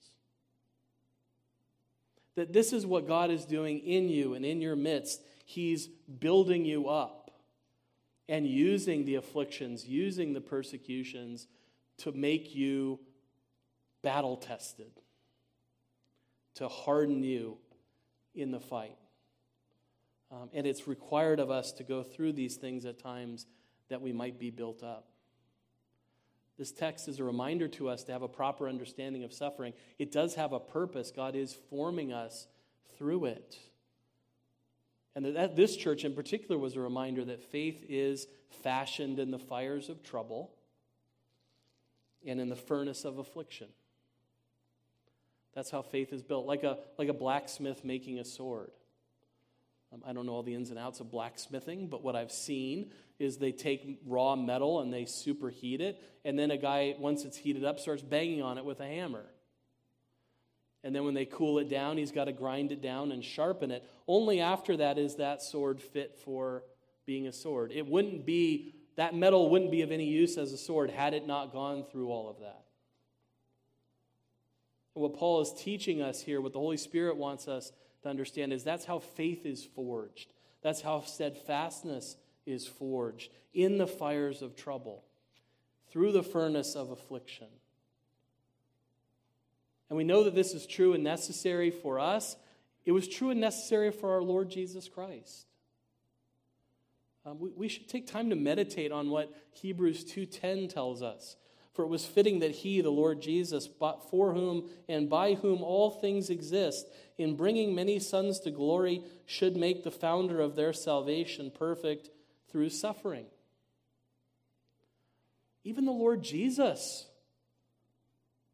That 2.36 2.52
this 2.52 2.72
is 2.72 2.86
what 2.86 3.06
God 3.06 3.30
is 3.30 3.44
doing 3.44 3.80
in 3.80 4.08
you 4.08 4.34
and 4.34 4.44
in 4.44 4.60
your 4.60 4.76
midst. 4.76 5.20
He's 5.44 5.86
building 5.86 6.64
you 6.64 6.88
up 6.88 7.30
and 8.28 8.46
using 8.46 9.04
the 9.04 9.16
afflictions, 9.16 9.86
using 9.86 10.32
the 10.32 10.40
persecutions 10.40 11.46
to 11.98 12.12
make 12.12 12.54
you 12.54 12.98
battle 14.02 14.36
tested, 14.36 14.90
to 16.56 16.68
harden 16.68 17.22
you 17.22 17.58
in 18.34 18.50
the 18.50 18.60
fight. 18.60 18.96
Um, 20.34 20.50
and 20.52 20.66
it's 20.66 20.88
required 20.88 21.38
of 21.38 21.50
us 21.50 21.70
to 21.72 21.84
go 21.84 22.02
through 22.02 22.32
these 22.32 22.56
things 22.56 22.84
at 22.86 22.98
times 22.98 23.46
that 23.88 24.00
we 24.00 24.12
might 24.12 24.38
be 24.38 24.50
built 24.50 24.82
up. 24.82 25.06
This 26.58 26.72
text 26.72 27.08
is 27.08 27.20
a 27.20 27.24
reminder 27.24 27.68
to 27.68 27.88
us 27.88 28.04
to 28.04 28.12
have 28.12 28.22
a 28.22 28.28
proper 28.28 28.68
understanding 28.68 29.22
of 29.22 29.32
suffering. 29.32 29.74
It 29.98 30.10
does 30.10 30.34
have 30.34 30.52
a 30.52 30.60
purpose. 30.60 31.12
God 31.14 31.36
is 31.36 31.56
forming 31.70 32.12
us 32.12 32.46
through 32.96 33.26
it. 33.26 33.58
And 35.14 35.36
that 35.36 35.54
this 35.54 35.76
church 35.76 36.04
in 36.04 36.14
particular 36.14 36.58
was 36.58 36.74
a 36.74 36.80
reminder 36.80 37.24
that 37.26 37.40
faith 37.40 37.84
is 37.88 38.26
fashioned 38.62 39.18
in 39.18 39.30
the 39.30 39.38
fires 39.38 39.88
of 39.88 40.02
trouble 40.02 40.52
and 42.26 42.40
in 42.40 42.48
the 42.48 42.56
furnace 42.56 43.04
of 43.04 43.18
affliction. 43.18 43.68
That's 45.54 45.70
how 45.70 45.82
faith 45.82 46.12
is 46.12 46.22
built, 46.22 46.46
like 46.46 46.64
a, 46.64 46.78
like 46.98 47.08
a 47.08 47.12
blacksmith 47.12 47.84
making 47.84 48.18
a 48.18 48.24
sword. 48.24 48.72
Um, 49.94 50.02
I 50.04 50.12
don't 50.12 50.26
know 50.26 50.32
all 50.32 50.42
the 50.42 50.54
ins 50.54 50.70
and 50.70 50.78
outs 50.78 51.00
of 51.00 51.10
blacksmithing, 51.10 51.88
but 51.88 52.02
what 52.02 52.16
I've 52.16 52.32
seen 52.32 52.90
is 53.18 53.36
they 53.36 53.52
take 53.52 54.00
raw 54.04 54.34
metal 54.34 54.80
and 54.80 54.92
they 54.92 55.04
superheat 55.04 55.80
it, 55.80 56.02
and 56.24 56.38
then 56.38 56.50
a 56.50 56.56
guy, 56.56 56.94
once 56.98 57.24
it's 57.24 57.36
heated 57.36 57.64
up, 57.64 57.78
starts 57.78 58.02
banging 58.02 58.42
on 58.42 58.58
it 58.58 58.64
with 58.64 58.80
a 58.80 58.86
hammer. 58.86 59.24
And 60.82 60.94
then 60.94 61.04
when 61.04 61.14
they 61.14 61.24
cool 61.24 61.58
it 61.60 61.70
down, 61.70 61.96
he's 61.96 62.12
got 62.12 62.24
to 62.24 62.32
grind 62.32 62.72
it 62.72 62.82
down 62.82 63.12
and 63.12 63.24
sharpen 63.24 63.70
it. 63.70 63.88
Only 64.06 64.40
after 64.40 64.76
that 64.78 64.98
is 64.98 65.16
that 65.16 65.42
sword 65.42 65.80
fit 65.80 66.18
for 66.24 66.64
being 67.06 67.26
a 67.26 67.32
sword. 67.32 67.72
It 67.72 67.86
wouldn't 67.86 68.26
be, 68.26 68.74
that 68.96 69.14
metal 69.14 69.48
wouldn't 69.48 69.70
be 69.70 69.82
of 69.82 69.90
any 69.90 70.06
use 70.06 70.36
as 70.36 70.52
a 70.52 70.58
sword 70.58 70.90
had 70.90 71.14
it 71.14 71.26
not 71.26 71.52
gone 71.52 71.84
through 71.90 72.10
all 72.10 72.28
of 72.28 72.40
that. 72.40 72.64
What 74.92 75.14
Paul 75.14 75.40
is 75.40 75.52
teaching 75.56 76.02
us 76.02 76.20
here, 76.20 76.40
what 76.40 76.52
the 76.52 76.58
Holy 76.58 76.76
Spirit 76.76 77.16
wants 77.16 77.48
us 77.48 77.72
to 78.04 78.08
understand, 78.08 78.52
is 78.52 78.64
that's 78.64 78.84
how 78.84 79.00
faith 79.00 79.44
is 79.44 79.64
forged. 79.64 80.32
That's 80.62 80.80
how 80.80 81.00
steadfastness 81.00 82.16
is 82.46 82.66
forged 82.66 83.30
in 83.52 83.78
the 83.78 83.86
fires 83.86 84.40
of 84.40 84.56
trouble, 84.56 85.04
through 85.90 86.12
the 86.12 86.22
furnace 86.22 86.74
of 86.74 86.90
affliction. 86.90 87.48
And 89.88 89.96
we 89.96 90.04
know 90.04 90.24
that 90.24 90.34
this 90.34 90.54
is 90.54 90.66
true 90.66 90.94
and 90.94 91.04
necessary 91.04 91.70
for 91.70 91.98
us. 91.98 92.36
It 92.84 92.92
was 92.92 93.08
true 93.08 93.30
and 93.30 93.40
necessary 93.40 93.90
for 93.90 94.12
our 94.12 94.22
Lord 94.22 94.50
Jesus 94.50 94.88
Christ. 94.88 95.46
Um, 97.26 97.38
we, 97.38 97.50
we 97.50 97.68
should 97.68 97.88
take 97.88 98.06
time 98.06 98.30
to 98.30 98.36
meditate 98.36 98.92
on 98.92 99.10
what 99.10 99.32
Hebrews 99.52 100.04
2.10 100.04 100.72
tells 100.72 101.02
us. 101.02 101.36
For 101.74 101.84
it 101.84 101.88
was 101.88 102.06
fitting 102.06 102.38
that 102.38 102.52
he, 102.52 102.80
the 102.80 102.90
Lord 102.90 103.20
Jesus, 103.20 103.68
for 104.10 104.32
whom 104.32 104.70
and 104.88 105.10
by 105.10 105.34
whom 105.34 105.62
all 105.62 105.90
things 105.90 106.30
exist, 106.30 106.86
in 107.16 107.36
bringing 107.36 107.74
many 107.74 107.98
sons 107.98 108.40
to 108.40 108.50
glory, 108.50 109.02
should 109.26 109.56
make 109.56 109.84
the 109.84 109.90
founder 109.90 110.40
of 110.40 110.56
their 110.56 110.72
salvation 110.72 111.50
perfect 111.50 112.10
through 112.50 112.70
suffering. 112.70 113.26
Even 115.64 115.84
the 115.84 115.92
Lord 115.92 116.22
Jesus 116.22 117.06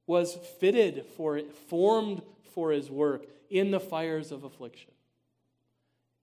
was 0.07 0.37
fitted 0.59 1.05
for 1.17 1.37
it, 1.37 1.53
formed 1.53 2.23
for 2.55 2.71
his 2.73 2.91
work 2.91 3.27
in 3.49 3.71
the 3.71 3.81
fires 3.81 4.33
of 4.33 4.45
affliction, 4.45 4.91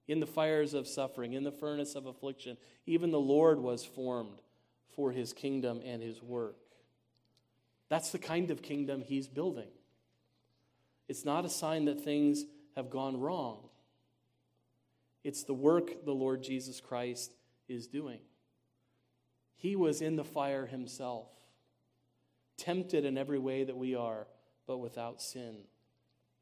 in 0.08 0.20
the 0.20 0.26
fires 0.26 0.74
of 0.74 0.88
suffering, 0.88 1.34
in 1.34 1.44
the 1.44 1.52
furnace 1.52 1.96
of 1.96 2.06
affliction. 2.06 2.58
Even 2.86 3.12
the 3.12 3.20
Lord 3.20 3.60
was 3.60 3.86
formed 3.86 4.40
for 4.96 5.12
his 5.12 5.34
kingdom 5.34 5.82
and 5.86 6.02
his 6.02 6.22
work. 6.22 6.56
That's 7.90 8.12
the 8.12 8.20
kind 8.20 8.52
of 8.52 8.62
kingdom 8.62 9.02
he's 9.02 9.28
building. 9.28 9.70
It's 11.08 11.26
not 11.26 11.46
a 11.46 11.50
sign 11.50 11.86
that 11.86 12.02
things 12.02 12.46
have 12.76 12.90
gone 12.90 13.20
wrong. 13.20 13.70
It's 15.24 15.44
the 15.44 15.54
work 15.54 16.06
the 16.06 16.14
Lord 16.14 16.44
Jesus 16.44 16.80
Christ 16.80 17.34
is 17.68 17.88
doing. 17.88 18.20
He 19.56 19.76
was 19.76 20.02
in 20.02 20.16
the 20.16 20.24
fire 20.24 20.66
himself, 20.66 21.28
tempted 22.58 23.04
in 23.06 23.18
every 23.18 23.40
way 23.40 23.64
that 23.64 23.78
we 23.78 23.96
are, 23.96 24.28
but 24.68 24.78
without 24.78 25.22
sin. 25.22 25.58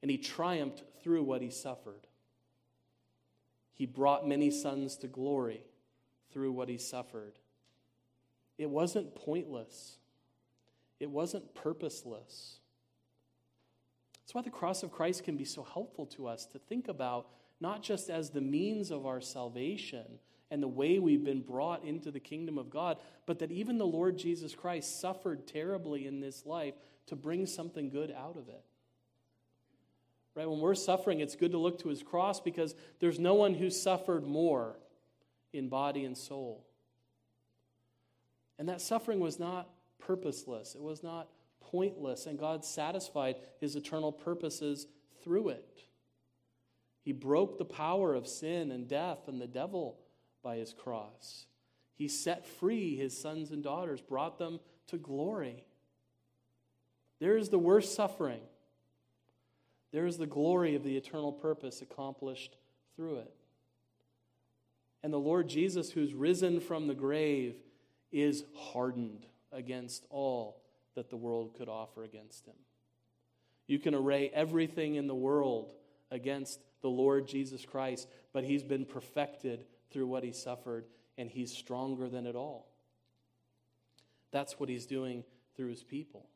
And 0.02 0.12
he 0.12 0.18
triumphed 0.18 0.84
through 1.02 1.24
what 1.24 1.42
he 1.42 1.50
suffered. 1.50 2.08
He 3.74 3.86
brought 3.86 4.28
many 4.28 4.52
sons 4.52 4.98
to 4.98 5.08
glory 5.08 5.64
through 6.32 6.52
what 6.52 6.70
he 6.70 6.78
suffered. 6.78 7.40
It 8.58 8.70
wasn't 8.70 9.16
pointless. 9.16 9.98
It 11.00 11.10
wasn't 11.10 11.56
purposeless. 11.56 12.60
That's 14.26 14.34
why 14.34 14.42
the 14.42 14.50
cross 14.50 14.82
of 14.82 14.92
Christ 14.92 15.24
can 15.24 15.38
be 15.38 15.46
so 15.46 15.62
helpful 15.62 16.08
to 16.08 16.26
us 16.26 16.48
to 16.48 16.58
think 16.58 16.88
about 16.88 17.28
not 17.62 17.84
just 17.84 18.10
as 18.10 18.32
the 18.32 18.42
means 18.42 18.90
of 18.90 19.06
our 19.06 19.22
salvation 19.22 20.06
and 20.50 20.64
the 20.64 20.68
way 20.68 20.98
we've 20.98 21.24
been 21.24 21.42
brought 21.42 21.84
into 21.84 22.10
the 22.10 22.20
kingdom 22.20 22.58
of 22.58 22.72
God, 22.72 22.98
but 23.28 23.38
that 23.40 23.52
even 23.52 23.78
the 23.78 23.86
Lord 23.86 24.18
Jesus 24.18 24.56
Christ 24.56 25.00
suffered 25.00 25.46
terribly 25.46 26.08
in 26.08 26.22
this 26.22 26.44
life 26.44 26.74
to 27.06 27.16
bring 27.16 27.46
something 27.46 27.90
good 27.90 28.12
out 28.12 28.36
of 28.36 28.50
it. 28.50 28.64
Right? 30.34 30.50
When 30.50 30.60
we're 30.60 30.74
suffering, 30.74 31.20
it's 31.20 31.36
good 31.36 31.52
to 31.52 31.60
look 31.60 31.80
to 31.84 31.90
his 31.90 32.02
cross 32.02 32.40
because 32.40 32.74
there's 33.00 33.20
no 33.20 33.36
one 33.36 33.54
who 33.54 33.70
suffered 33.70 34.26
more 34.26 34.76
in 35.54 35.70
body 35.70 36.04
and 36.04 36.18
soul. 36.18 36.66
And 38.58 38.68
that 38.70 38.82
suffering 38.82 39.20
was 39.20 39.40
not 39.40 39.70
purposeless, 40.00 40.74
it 40.74 40.82
was 40.82 41.04
not 41.04 41.28
pointless, 41.76 42.26
and 42.26 42.40
God 42.40 42.64
satisfied 42.64 43.36
his 43.60 43.76
eternal 43.76 44.14
purposes 44.14 44.88
through 45.22 45.50
it. 45.50 45.84
He 47.02 47.12
broke 47.12 47.58
the 47.58 47.66
power 47.66 48.16
of 48.16 48.28
sin 48.28 48.72
and 48.72 48.88
death 48.88 49.28
and 49.28 49.42
the 49.42 49.48
devil 49.48 50.00
by 50.42 50.56
his 50.56 50.74
cross. 50.74 51.48
He 51.96 52.08
set 52.08 52.48
free 52.48 52.96
his 52.96 53.20
sons 53.20 53.52
and 53.52 53.62
daughters, 53.62 54.00
brought 54.00 54.40
them 54.40 54.60
to 54.88 54.98
glory. 54.98 55.66
There 57.20 57.38
is 57.38 57.50
the 57.50 57.60
worst 57.60 57.94
suffering. 57.94 58.42
There 59.92 60.06
is 60.06 60.18
the 60.18 60.26
glory 60.26 60.76
of 60.76 60.84
the 60.84 60.96
eternal 60.96 61.34
purpose 61.34 61.82
accomplished 61.82 62.56
through 62.96 63.18
it. 63.18 63.34
And 65.04 65.12
the 65.12 65.20
Lord 65.20 65.50
Jesus, 65.50 65.92
who's 65.92 66.14
risen 66.14 66.62
from 66.62 66.88
the 66.88 66.96
grave, 66.96 67.56
is 68.14 68.46
hardened 68.56 69.26
against 69.52 70.06
all 70.10 70.65
that 70.96 71.10
the 71.10 71.18
world 71.18 71.54
could 71.58 71.70
offer 71.70 72.04
against 72.04 72.46
him. 72.46 72.56
You 73.68 73.80
can 73.80 73.94
array 73.94 74.30
everything 74.34 74.96
in 74.96 75.08
the 75.08 75.16
world 75.16 75.72
against 76.12 76.60
the 76.82 76.90
Lord 76.90 77.28
Jesus 77.28 77.66
Christ, 77.66 78.08
but 78.32 78.44
he's 78.44 78.64
been 78.64 78.86
perfected 78.86 79.66
through 79.92 80.08
what 80.08 80.24
he 80.24 80.32
suffered, 80.32 80.86
and 81.18 81.30
he's 81.30 81.52
stronger 81.52 82.10
than 82.10 82.28
it 82.28 82.36
all. 82.36 82.68
That's 84.32 84.60
what 84.60 84.70
he's 84.70 84.86
doing 84.86 85.24
through 85.56 85.70
his 85.70 85.84
people. 85.84 86.28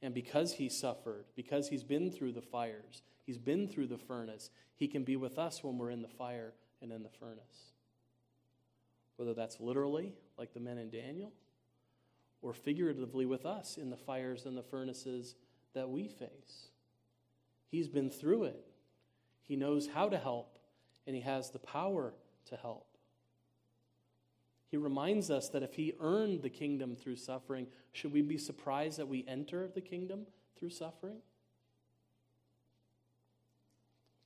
And 0.00 0.14
because 0.14 0.52
he 0.54 0.68
suffered, 0.68 1.24
because 1.34 1.68
he's 1.68 1.82
been 1.82 2.10
through 2.10 2.32
the 2.32 2.42
fires, 2.42 3.02
he's 3.26 3.38
been 3.38 3.66
through 3.66 3.88
the 3.88 3.98
furnace, 3.98 4.50
he 4.76 4.86
can 4.86 5.02
be 5.02 5.16
with 5.16 5.38
us 5.38 5.62
when 5.64 5.76
we're 5.76 5.90
in 5.90 6.02
the 6.02 6.08
fire 6.08 6.54
and 6.80 6.92
in 6.92 7.02
the 7.02 7.08
furnace. 7.08 7.72
Whether 9.16 9.34
that's 9.34 9.58
literally, 9.58 10.14
like 10.38 10.54
the 10.54 10.60
men 10.60 10.78
in 10.78 10.90
Daniel, 10.90 11.32
or 12.42 12.52
figuratively 12.52 13.26
with 13.26 13.44
us 13.44 13.76
in 13.76 13.90
the 13.90 13.96
fires 13.96 14.46
and 14.46 14.56
the 14.56 14.62
furnaces 14.62 15.34
that 15.74 15.88
we 15.88 16.08
face. 16.08 16.68
He's 17.70 17.88
been 17.88 18.10
through 18.10 18.44
it. 18.44 18.64
He 19.42 19.56
knows 19.56 19.88
how 19.88 20.08
to 20.08 20.18
help, 20.18 20.58
and 21.06 21.16
He 21.16 21.22
has 21.22 21.50
the 21.50 21.58
power 21.58 22.14
to 22.46 22.56
help. 22.56 22.86
He 24.70 24.76
reminds 24.76 25.30
us 25.30 25.48
that 25.50 25.62
if 25.62 25.74
He 25.74 25.94
earned 26.00 26.42
the 26.42 26.50
kingdom 26.50 26.94
through 26.94 27.16
suffering, 27.16 27.66
should 27.92 28.12
we 28.12 28.22
be 28.22 28.38
surprised 28.38 28.98
that 28.98 29.08
we 29.08 29.24
enter 29.26 29.68
the 29.68 29.80
kingdom 29.80 30.26
through 30.58 30.70
suffering? 30.70 31.18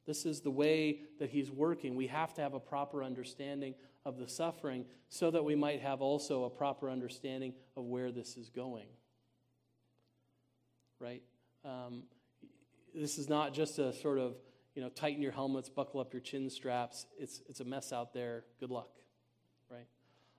This 0.05 0.27
is 0.27 0.41
the 0.41 0.51
way 0.51 1.01
that 1.21 1.31
He's 1.31 1.51
working. 1.51 1.95
We 1.95 2.09
have 2.09 2.35
to 2.35 2.43
have 2.43 2.55
a 2.55 2.61
proper 2.61 3.05
understanding 3.05 3.75
of 4.05 4.19
the 4.19 4.29
suffering 4.29 4.85
so 5.09 5.31
that 5.31 5.45
we 5.45 5.55
might 5.55 5.81
have 5.81 6.01
also 6.01 6.45
a 6.45 6.51
proper 6.51 6.91
understanding 6.91 7.55
of 7.77 7.85
where 7.85 8.11
this 8.11 8.37
is 8.37 8.51
going. 8.51 8.87
Right? 10.99 11.23
Um, 11.65 12.05
this 12.95 13.19
is 13.19 13.29
not 13.29 13.55
just 13.55 13.79
a 13.79 13.93
sort 13.93 14.19
of 14.19 14.35
you 14.75 14.83
know, 14.83 14.89
tighten 14.89 15.23
your 15.23 15.33
helmets, 15.33 15.69
buckle 15.69 16.01
up 16.01 16.13
your 16.13 16.23
chin 16.23 16.49
straps. 16.49 17.07
It's, 17.19 17.43
it's 17.49 17.61
a 17.61 17.65
mess 17.65 17.93
out 17.93 18.15
there. 18.15 18.45
Good 18.59 18.71
luck, 18.71 18.91
right? 19.71 19.87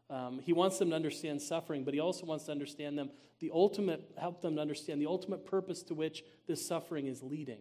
Um, 0.09 0.39
he 0.39 0.53
wants 0.53 0.79
them 0.79 0.89
to 0.89 0.95
understand 0.95 1.41
suffering, 1.41 1.83
but 1.83 1.93
he 1.93 1.99
also 1.99 2.25
wants 2.25 2.45
to 2.45 2.51
understand 2.51 2.97
them, 2.97 3.11
the 3.39 3.51
ultimate, 3.53 4.11
help 4.17 4.41
them 4.41 4.55
to 4.55 4.61
understand 4.61 5.01
the 5.01 5.05
ultimate 5.05 5.45
purpose 5.45 5.83
to 5.83 5.93
which 5.93 6.23
this 6.47 6.65
suffering 6.65 7.07
is 7.07 7.21
leading. 7.21 7.59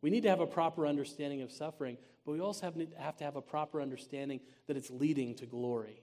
We 0.00 0.10
need 0.10 0.22
to 0.22 0.30
have 0.30 0.40
a 0.40 0.46
proper 0.46 0.86
understanding 0.86 1.42
of 1.42 1.50
suffering, 1.50 1.98
but 2.28 2.34
we 2.34 2.40
also 2.40 2.66
have, 2.66 2.74
have 2.98 3.16
to 3.16 3.24
have 3.24 3.36
a 3.36 3.40
proper 3.40 3.80
understanding 3.80 4.40
that 4.66 4.76
it's 4.76 4.90
leading 4.90 5.34
to 5.36 5.46
glory. 5.46 6.02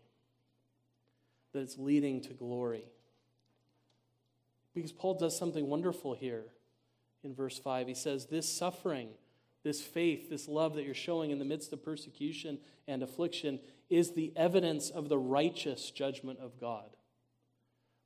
That 1.54 1.60
it's 1.60 1.78
leading 1.78 2.20
to 2.22 2.34
glory. 2.34 2.86
Because 4.74 4.92
Paul 4.92 5.20
does 5.20 5.38
something 5.38 5.68
wonderful 5.68 6.16
here 6.16 6.46
in 7.24 7.36
verse 7.36 7.60
5. 7.60 7.88
He 7.88 7.94
says, 7.94 8.26
This 8.26 8.52
suffering, 8.52 9.10
this 9.64 9.82
faith, 9.82 10.32
this 10.32 10.48
love 10.48 10.74
that 10.74 10.84
you're 10.84 10.96
showing 10.96 11.30
in 11.30 11.38
the 11.38 11.46
midst 11.46 11.72
of 11.74 11.86
persecution 11.86 12.58
and 12.88 13.04
affliction 13.04 13.60
is 13.92 14.14
the 14.14 14.34
evidence 14.36 14.90
of 14.90 15.10
the 15.10 15.20
righteous 15.20 15.92
judgment 15.92 16.40
of 16.40 16.60
God, 16.60 16.90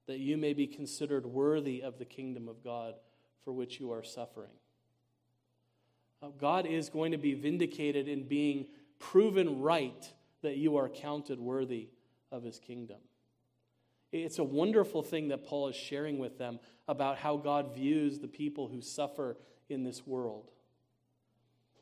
that 0.08 0.20
you 0.20 0.36
may 0.36 0.52
be 0.52 0.68
considered 0.68 1.26
worthy 1.26 1.82
of 1.82 2.00
the 2.00 2.06
kingdom 2.06 2.50
of 2.50 2.66
God 2.66 2.96
for 3.46 3.54
which 3.54 3.80
you 3.80 3.94
are 3.94 4.04
suffering. 4.04 4.52
Uh, 6.22 6.28
God 6.40 6.66
is 6.66 6.90
going 6.90 7.12
to 7.12 7.18
be 7.18 7.34
vindicated 7.34 8.08
in 8.08 8.24
being 8.24 8.68
proven 9.00 9.62
right 9.62 10.12
that 10.42 10.58
you 10.58 10.78
are 10.78 10.90
counted 10.90 11.40
worthy 11.40 11.90
of 12.32 12.44
his 12.44 12.60
kingdom. 12.60 12.98
It's 14.12 14.40
a 14.40 14.44
wonderful 14.44 15.04
thing 15.04 15.28
that 15.30 15.46
Paul 15.46 15.68
is 15.70 15.76
sharing 15.76 16.18
with 16.18 16.38
them 16.38 16.60
about 16.88 17.18
how 17.18 17.38
God 17.38 17.76
views 17.76 18.20
the 18.20 18.28
people 18.28 18.68
who 18.68 18.82
suffer 18.82 19.38
in 19.70 19.84
this 19.84 20.06
world. 20.06 20.50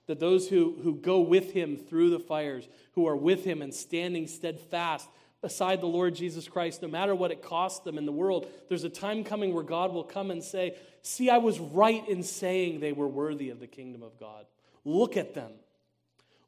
That 0.07 0.19
those 0.19 0.49
who, 0.49 0.77
who 0.83 0.95
go 0.95 1.21
with 1.21 1.53
him 1.53 1.77
through 1.77 2.09
the 2.09 2.19
fires, 2.19 2.67
who 2.93 3.07
are 3.07 3.15
with 3.15 3.43
him 3.43 3.61
and 3.61 3.73
standing 3.73 4.27
steadfast 4.27 5.09
beside 5.41 5.81
the 5.81 5.87
Lord 5.87 6.15
Jesus 6.15 6.47
Christ, 6.47 6.81
no 6.81 6.87
matter 6.87 7.13
what 7.13 7.31
it 7.31 7.41
costs 7.41 7.79
them 7.81 7.97
in 7.97 8.05
the 8.05 8.11
world, 8.11 8.47
there's 8.69 8.83
a 8.83 8.89
time 8.89 9.23
coming 9.23 9.53
where 9.53 9.63
God 9.63 9.93
will 9.93 10.03
come 10.03 10.31
and 10.31 10.43
say, 10.43 10.75
See, 11.01 11.29
I 11.29 11.37
was 11.37 11.59
right 11.59 12.07
in 12.09 12.23
saying 12.23 12.79
they 12.79 12.91
were 12.91 13.07
worthy 13.07 13.49
of 13.49 13.59
the 13.59 13.67
kingdom 13.67 14.03
of 14.03 14.19
God. 14.19 14.45
Look 14.83 15.15
at 15.15 15.33
them. 15.33 15.51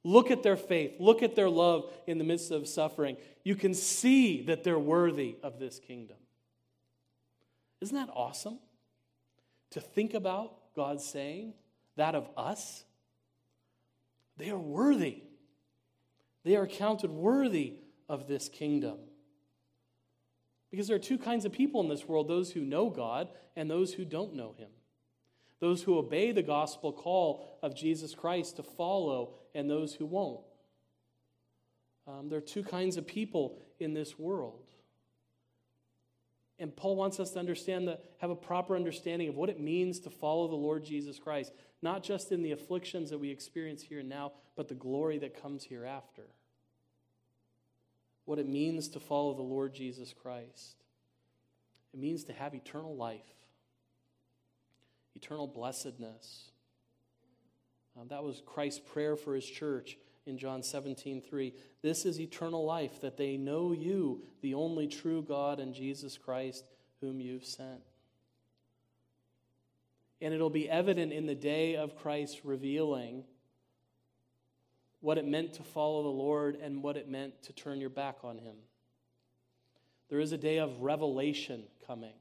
Look 0.03 0.31
at 0.31 0.43
their 0.43 0.57
faith. 0.57 0.95
Look 0.99 1.23
at 1.23 1.35
their 1.35 1.49
love 1.49 1.89
in 2.07 2.17
the 2.17 2.23
midst 2.23 2.51
of 2.51 2.67
suffering. 2.67 3.17
You 3.43 3.55
can 3.55 3.73
see 3.73 4.43
that 4.43 4.63
they're 4.63 4.79
worthy 4.79 5.37
of 5.43 5.59
this 5.59 5.79
kingdom. 5.79 6.17
Isn't 7.81 7.95
that 7.95 8.09
awesome? 8.13 8.59
To 9.71 9.81
think 9.81 10.13
about 10.13 10.73
God 10.75 10.99
saying 10.99 11.53
that 11.95 12.15
of 12.15 12.29
us? 12.35 12.83
They 14.37 14.49
are 14.49 14.57
worthy. 14.57 15.23
They 16.43 16.55
are 16.55 16.67
counted 16.67 17.11
worthy 17.11 17.75
of 18.09 18.27
this 18.27 18.49
kingdom. 18.49 18.97
Because 20.71 20.87
there 20.87 20.95
are 20.95 20.99
two 20.99 21.17
kinds 21.17 21.45
of 21.45 21.53
people 21.53 21.81
in 21.81 21.87
this 21.87 22.07
world 22.07 22.27
those 22.27 22.51
who 22.51 22.61
know 22.61 22.89
God 22.89 23.29
and 23.55 23.71
those 23.71 23.93
who 23.93 24.03
don't 24.03 24.35
know 24.35 24.53
Him 24.57 24.69
those 25.59 25.83
who 25.83 25.97
obey 25.97 26.31
the 26.31 26.41
gospel 26.41 26.93
call 26.93 27.45
of 27.61 27.75
Jesus 27.75 28.15
Christ 28.15 28.55
to 28.57 28.63
follow, 28.63 29.33
and 29.53 29.69
those 29.69 29.93
who 29.93 30.05
won't. 30.05 30.41
Um, 32.07 32.29
there 32.29 32.37
are 32.37 32.41
two 32.41 32.63
kinds 32.63 32.97
of 32.97 33.05
people 33.05 33.59
in 33.79 33.93
this 33.93 34.17
world. 34.17 34.67
And 36.57 36.75
Paul 36.75 36.95
wants 36.95 37.19
us 37.19 37.31
to 37.31 37.39
understand 37.39 37.87
that, 37.87 38.03
have 38.19 38.29
a 38.29 38.35
proper 38.35 38.75
understanding 38.75 39.29
of 39.29 39.35
what 39.35 39.49
it 39.49 39.59
means 39.59 39.99
to 40.01 40.09
follow 40.09 40.47
the 40.47 40.55
Lord 40.55 40.83
Jesus 40.83 41.19
Christ, 41.19 41.53
not 41.81 42.03
just 42.03 42.31
in 42.31 42.41
the 42.41 42.51
afflictions 42.51 43.09
that 43.09 43.19
we 43.19 43.29
experience 43.29 43.81
here 43.81 43.99
and 43.99 44.09
now, 44.09 44.33
but 44.55 44.67
the 44.67 44.75
glory 44.75 45.17
that 45.19 45.41
comes 45.41 45.63
hereafter. 45.63 46.23
What 48.29 48.37
it 48.37 48.47
means 48.47 48.89
to 48.89 48.99
follow 48.99 49.33
the 49.33 49.41
Lord 49.41 49.73
Jesus 49.73 50.13
Christ. 50.13 50.75
It 51.95 51.99
means 51.99 52.25
to 52.25 52.33
have 52.33 52.53
eternal 52.53 52.95
life 52.95 53.25
eternal 55.15 55.47
blessedness. 55.47 56.51
Um, 57.99 58.07
that 58.09 58.23
was 58.23 58.43
Christ's 58.45 58.81
prayer 58.93 59.15
for 59.15 59.33
his 59.33 59.47
church 59.47 59.97
in 60.27 60.37
John 60.37 60.61
17, 60.61 61.23
3. 61.23 61.55
This 61.81 62.05
is 62.05 62.21
eternal 62.21 62.63
life, 62.63 63.01
that 63.01 63.17
they 63.17 63.35
know 63.35 63.71
you, 63.71 64.21
the 64.41 64.53
only 64.53 64.87
true 64.87 65.23
God, 65.23 65.59
and 65.59 65.73
Jesus 65.73 66.15
Christ, 66.15 66.63
whom 67.01 67.19
you've 67.19 67.45
sent. 67.45 67.81
And 70.21 70.35
it'll 70.35 70.51
be 70.51 70.69
evident 70.69 71.11
in 71.13 71.25
the 71.25 71.33
day 71.33 71.75
of 71.75 71.97
Christ 71.97 72.41
revealing 72.43 73.23
what 75.01 75.17
it 75.17 75.25
meant 75.25 75.53
to 75.53 75.63
follow 75.63 76.03
the 76.03 76.09
Lord 76.09 76.55
and 76.55 76.83
what 76.83 76.97
it 76.97 77.09
meant 77.09 77.41
to 77.43 77.53
turn 77.53 77.79
your 77.79 77.89
back 77.89 78.17
on 78.23 78.37
him. 78.37 78.55
There 80.09 80.19
is 80.19 80.31
a 80.31 80.37
day 80.37 80.57
of 80.57 80.81
revelation 80.81 81.63
coming. 81.85 82.13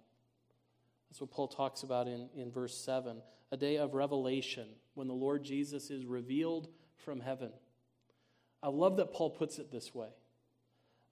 That's 1.08 1.20
what 1.20 1.30
Paul 1.30 1.48
talks 1.48 1.82
about 1.82 2.06
in, 2.06 2.28
in 2.36 2.50
verse 2.50 2.76
7 2.76 3.22
a 3.50 3.56
day 3.56 3.76
of 3.76 3.94
revelation 3.94 4.66
when 4.94 5.08
the 5.08 5.14
Lord 5.14 5.42
Jesus 5.42 5.90
is 5.90 6.04
revealed 6.04 6.68
from 6.96 7.20
heaven. 7.20 7.50
I 8.62 8.68
love 8.68 8.98
that 8.98 9.12
Paul 9.12 9.30
puts 9.30 9.58
it 9.58 9.70
this 9.70 9.94
way. 9.94 10.08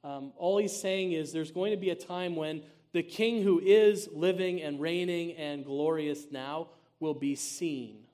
Um, 0.05 0.33
all 0.37 0.59
he's 0.59 0.79
saying 0.79 1.13
is 1.13 1.33
there's 1.33 1.51
going 1.51 1.71
to 1.71 1.77
be 1.77 1.91
a 1.91 1.95
time 1.95 2.37
when 2.37 2.63
the 2.93 3.03
king 3.03 3.43
who 3.43 3.59
is 3.59 4.09
living 4.13 4.61
and 4.63 4.81
reigning 4.81 5.33
and 5.33 5.65
glorious 5.65 6.27
now 6.31 6.69
will 7.01 7.15
be 7.15 7.35
seen. 7.35 8.06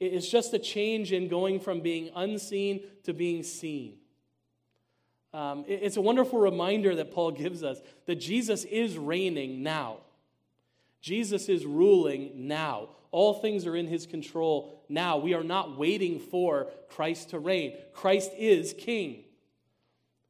It's 0.00 0.28
just 0.28 0.54
a 0.54 0.58
change 0.58 1.12
in 1.12 1.28
going 1.28 1.60
from 1.60 1.80
being 1.80 2.10
unseen 2.16 2.80
to 3.04 3.12
being 3.12 3.42
seen. 3.42 3.98
Um, 5.32 5.64
it's 5.68 5.96
a 5.96 6.00
wonderful 6.00 6.40
reminder 6.40 6.96
that 6.96 7.12
Paul 7.12 7.30
gives 7.30 7.62
us 7.62 7.78
that 8.06 8.16
Jesus 8.16 8.64
is 8.64 8.98
reigning 8.98 9.62
now. 9.62 9.98
Jesus 11.00 11.48
is 11.48 11.64
ruling 11.64 12.48
now. 12.48 12.88
All 13.12 13.34
things 13.34 13.66
are 13.66 13.76
in 13.76 13.86
his 13.86 14.06
control 14.06 14.82
now. 14.88 15.18
We 15.18 15.34
are 15.34 15.44
not 15.44 15.76
waiting 15.76 16.18
for 16.18 16.68
Christ 16.88 17.30
to 17.30 17.38
reign. 17.38 17.76
Christ 17.92 18.32
is 18.36 18.74
king. 18.76 19.24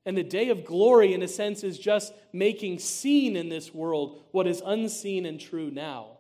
And 0.05 0.17
the 0.17 0.23
day 0.23 0.49
of 0.49 0.65
glory, 0.65 1.15
in 1.15 1.23
a 1.23 1.29
sense, 1.29 1.63
is 1.63 1.79
just 1.79 2.13
making 2.33 2.79
seen 2.79 3.37
in 3.37 3.49
this 3.49 3.73
world 3.73 4.23
what 4.33 4.47
is 4.47 4.63
unseen 4.65 5.27
and 5.27 5.39
true 5.39 5.71
now. 5.71 6.19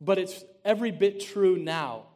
But 0.00 0.18
it's 0.18 0.44
every 0.64 0.90
bit 0.90 1.20
true 1.20 1.56
now 1.56 2.06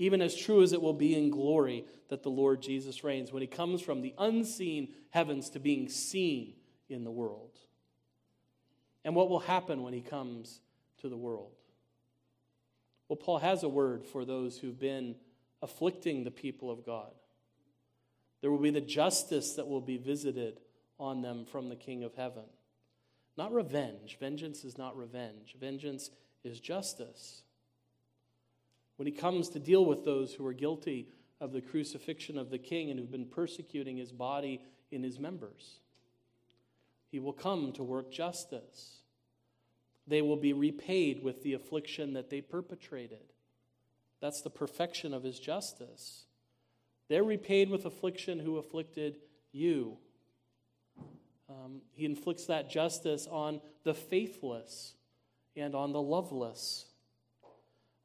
even 0.00 0.22
as 0.22 0.34
true 0.34 0.62
as 0.62 0.72
it 0.72 0.80
will 0.80 0.94
be 0.94 1.14
in 1.14 1.28
glory 1.28 1.84
that 2.08 2.22
the 2.22 2.30
Lord 2.30 2.62
Jesus 2.62 3.04
reigns 3.04 3.34
when 3.34 3.42
he 3.42 3.46
comes 3.46 3.82
from 3.82 4.00
the 4.00 4.14
unseen 4.16 4.94
heavens 5.10 5.50
to 5.50 5.60
being 5.60 5.90
seen 5.90 6.54
in 6.88 7.04
the 7.04 7.10
world. 7.10 7.50
And 9.04 9.14
what 9.14 9.28
will 9.28 9.40
happen 9.40 9.82
when 9.82 9.92
he 9.92 10.00
comes 10.00 10.62
to 11.02 11.10
the 11.10 11.18
world? 11.18 11.52
Well, 13.10 13.18
Paul 13.18 13.40
has 13.40 13.62
a 13.62 13.68
word 13.68 14.06
for 14.06 14.24
those 14.24 14.56
who've 14.56 14.80
been 14.80 15.16
afflicting 15.60 16.24
the 16.24 16.30
people 16.30 16.70
of 16.70 16.86
God. 16.86 17.12
There 18.40 18.50
will 18.50 18.56
be 18.56 18.70
the 18.70 18.80
justice 18.80 19.52
that 19.56 19.68
will 19.68 19.82
be 19.82 19.98
visited 19.98 20.60
on 20.98 21.20
them 21.20 21.44
from 21.44 21.68
the 21.68 21.76
King 21.76 22.04
of 22.04 22.14
heaven. 22.14 22.44
Not 23.36 23.52
revenge. 23.52 24.16
Vengeance 24.18 24.64
is 24.64 24.78
not 24.78 24.96
revenge, 24.96 25.56
vengeance 25.60 26.08
is 26.42 26.58
justice 26.58 27.42
when 29.00 29.06
he 29.06 29.12
comes 29.12 29.48
to 29.48 29.58
deal 29.58 29.86
with 29.86 30.04
those 30.04 30.34
who 30.34 30.46
are 30.46 30.52
guilty 30.52 31.08
of 31.40 31.52
the 31.52 31.62
crucifixion 31.62 32.36
of 32.36 32.50
the 32.50 32.58
king 32.58 32.90
and 32.90 33.00
who've 33.00 33.10
been 33.10 33.24
persecuting 33.24 33.96
his 33.96 34.12
body 34.12 34.60
in 34.90 35.02
his 35.02 35.18
members. 35.18 35.80
He 37.10 37.18
will 37.18 37.32
come 37.32 37.72
to 37.72 37.82
work 37.82 38.12
justice. 38.12 38.98
They 40.06 40.20
will 40.20 40.36
be 40.36 40.52
repaid 40.52 41.22
with 41.22 41.42
the 41.42 41.54
affliction 41.54 42.12
that 42.12 42.28
they 42.28 42.42
perpetrated. 42.42 43.32
That's 44.20 44.42
the 44.42 44.50
perfection 44.50 45.14
of 45.14 45.22
his 45.22 45.38
justice. 45.38 46.26
They're 47.08 47.24
repaid 47.24 47.70
with 47.70 47.86
affliction 47.86 48.38
who 48.38 48.58
afflicted 48.58 49.16
you. 49.50 49.96
Um, 51.48 51.80
he 51.94 52.04
inflicts 52.04 52.44
that 52.44 52.68
justice 52.68 53.26
on 53.26 53.62
the 53.82 53.94
faithless 53.94 54.92
and 55.56 55.74
on 55.74 55.94
the 55.94 56.02
loveless 56.02 56.89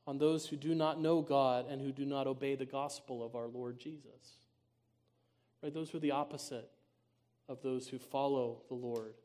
on 0.07 0.17
those 0.17 0.47
who 0.47 0.55
do 0.55 0.75
not 0.75 0.99
know 0.99 1.21
God 1.21 1.65
and 1.69 1.81
who 1.81 1.91
do 1.91 2.05
not 2.05 2.27
obey 2.27 2.55
the 2.55 2.65
gospel 2.65 3.25
of 3.25 3.35
our 3.35 3.47
Lord 3.47 3.79
Jesus. 3.79 4.37
Right? 5.63 5.73
Those 5.73 5.89
who 5.89 5.97
are 5.97 6.01
the 6.01 6.11
opposite 6.11 6.69
of 7.49 7.61
those 7.61 7.87
who 7.87 7.97
follow 7.97 8.61
the 8.67 8.75
Lord. 8.75 9.15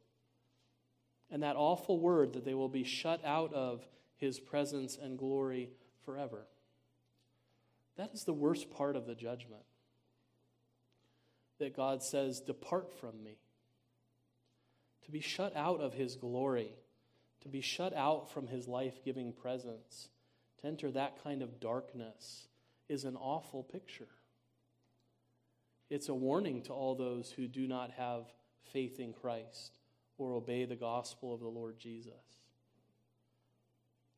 And 1.31 1.43
that 1.43 1.57
awful 1.57 1.99
word 1.99 2.33
that 2.33 2.45
they 2.45 2.55
will 2.55 2.69
be 2.69 2.85
shut 2.85 3.25
out 3.25 3.53
of 3.53 3.87
his 4.17 4.41
presence 4.41 4.99
and 5.01 5.19
glory 5.19 5.71
forever. 6.05 6.47
That 7.97 8.11
is 8.15 8.25
the 8.25 8.33
worst 8.33 8.71
part 8.71 8.97
of 8.97 9.07
the 9.07 9.15
judgment. 9.15 9.63
That 11.59 11.77
God 11.77 12.03
says, 12.03 12.41
Depart 12.41 12.91
from 12.99 13.23
me. 13.23 13.37
To 15.05 15.11
be 15.11 15.21
shut 15.21 15.55
out 15.57 15.81
of 15.81 15.93
his 15.93 16.17
glory, 16.17 16.73
to 17.43 17.49
be 17.49 17.61
shut 17.61 17.95
out 17.95 18.31
from 18.31 18.47
his 18.47 18.67
life 18.67 19.05
giving 19.05 19.33
presence 19.33 20.09
To 20.61 20.67
enter 20.67 20.91
that 20.91 21.23
kind 21.23 21.43
of 21.43 21.61
darkness 21.61 22.49
is 22.89 23.05
an 23.05 23.17
awful 23.17 23.63
picture. 23.63 24.09
It's 25.89 26.09
a 26.09 26.15
warning 26.15 26.63
to 26.63 26.73
all 26.73 26.95
those 26.95 27.31
who 27.31 27.49
do 27.49 27.67
not 27.67 27.91
have 27.93 28.25
faith 28.73 29.01
in 29.01 29.13
Christ 29.13 29.79
or 30.19 30.35
obey 30.35 30.65
the 30.65 30.77
gospel 30.77 31.35
of 31.35 31.41
the 31.41 31.49
Lord 31.49 31.79
Jesus. 31.79 32.13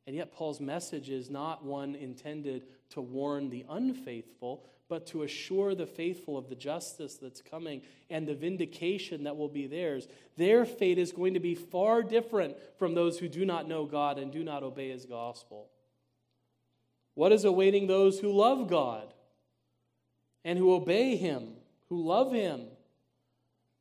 And 0.05 0.15
yet, 0.15 0.33
Paul's 0.33 0.59
message 0.59 1.09
is 1.09 1.29
not 1.29 1.63
one 1.63 1.95
intended 1.95 2.65
to 2.89 2.99
warn 2.99 3.49
the 3.49 3.65
unfaithful, 3.69 4.65
but 4.89 5.07
to 5.07 5.23
assure 5.23 5.73
the 5.73 5.87
faithful 5.87 6.37
of 6.37 6.49
the 6.49 6.55
justice 6.55 7.15
that's 7.15 7.41
coming 7.41 7.81
and 8.09 8.27
the 8.27 8.35
vindication 8.35 9.23
that 9.23 9.37
will 9.37 9.47
be 9.47 9.65
theirs. 9.65 10.07
Their 10.35 10.65
fate 10.65 10.97
is 10.97 11.13
going 11.13 11.35
to 11.35 11.39
be 11.39 11.55
far 11.55 12.03
different 12.03 12.57
from 12.77 12.93
those 12.93 13.17
who 13.17 13.29
do 13.29 13.45
not 13.45 13.67
know 13.67 13.85
God 13.85 14.19
and 14.19 14.29
do 14.29 14.43
not 14.43 14.61
obey 14.61 14.89
his 14.89 15.05
gospel. 15.05 15.69
What 17.15 17.31
is 17.31 17.45
awaiting 17.45 17.87
those 17.87 18.19
who 18.19 18.31
love 18.31 18.67
God 18.67 19.13
and 20.43 20.57
who 20.57 20.73
obey 20.73 21.15
him, 21.15 21.53
who 21.89 22.03
love 22.03 22.33
him? 22.33 22.61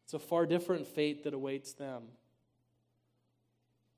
It's 0.05 0.15
a 0.15 0.19
far 0.19 0.47
different 0.47 0.87
fate 0.87 1.25
that 1.25 1.35
awaits 1.35 1.73
them. 1.73 2.03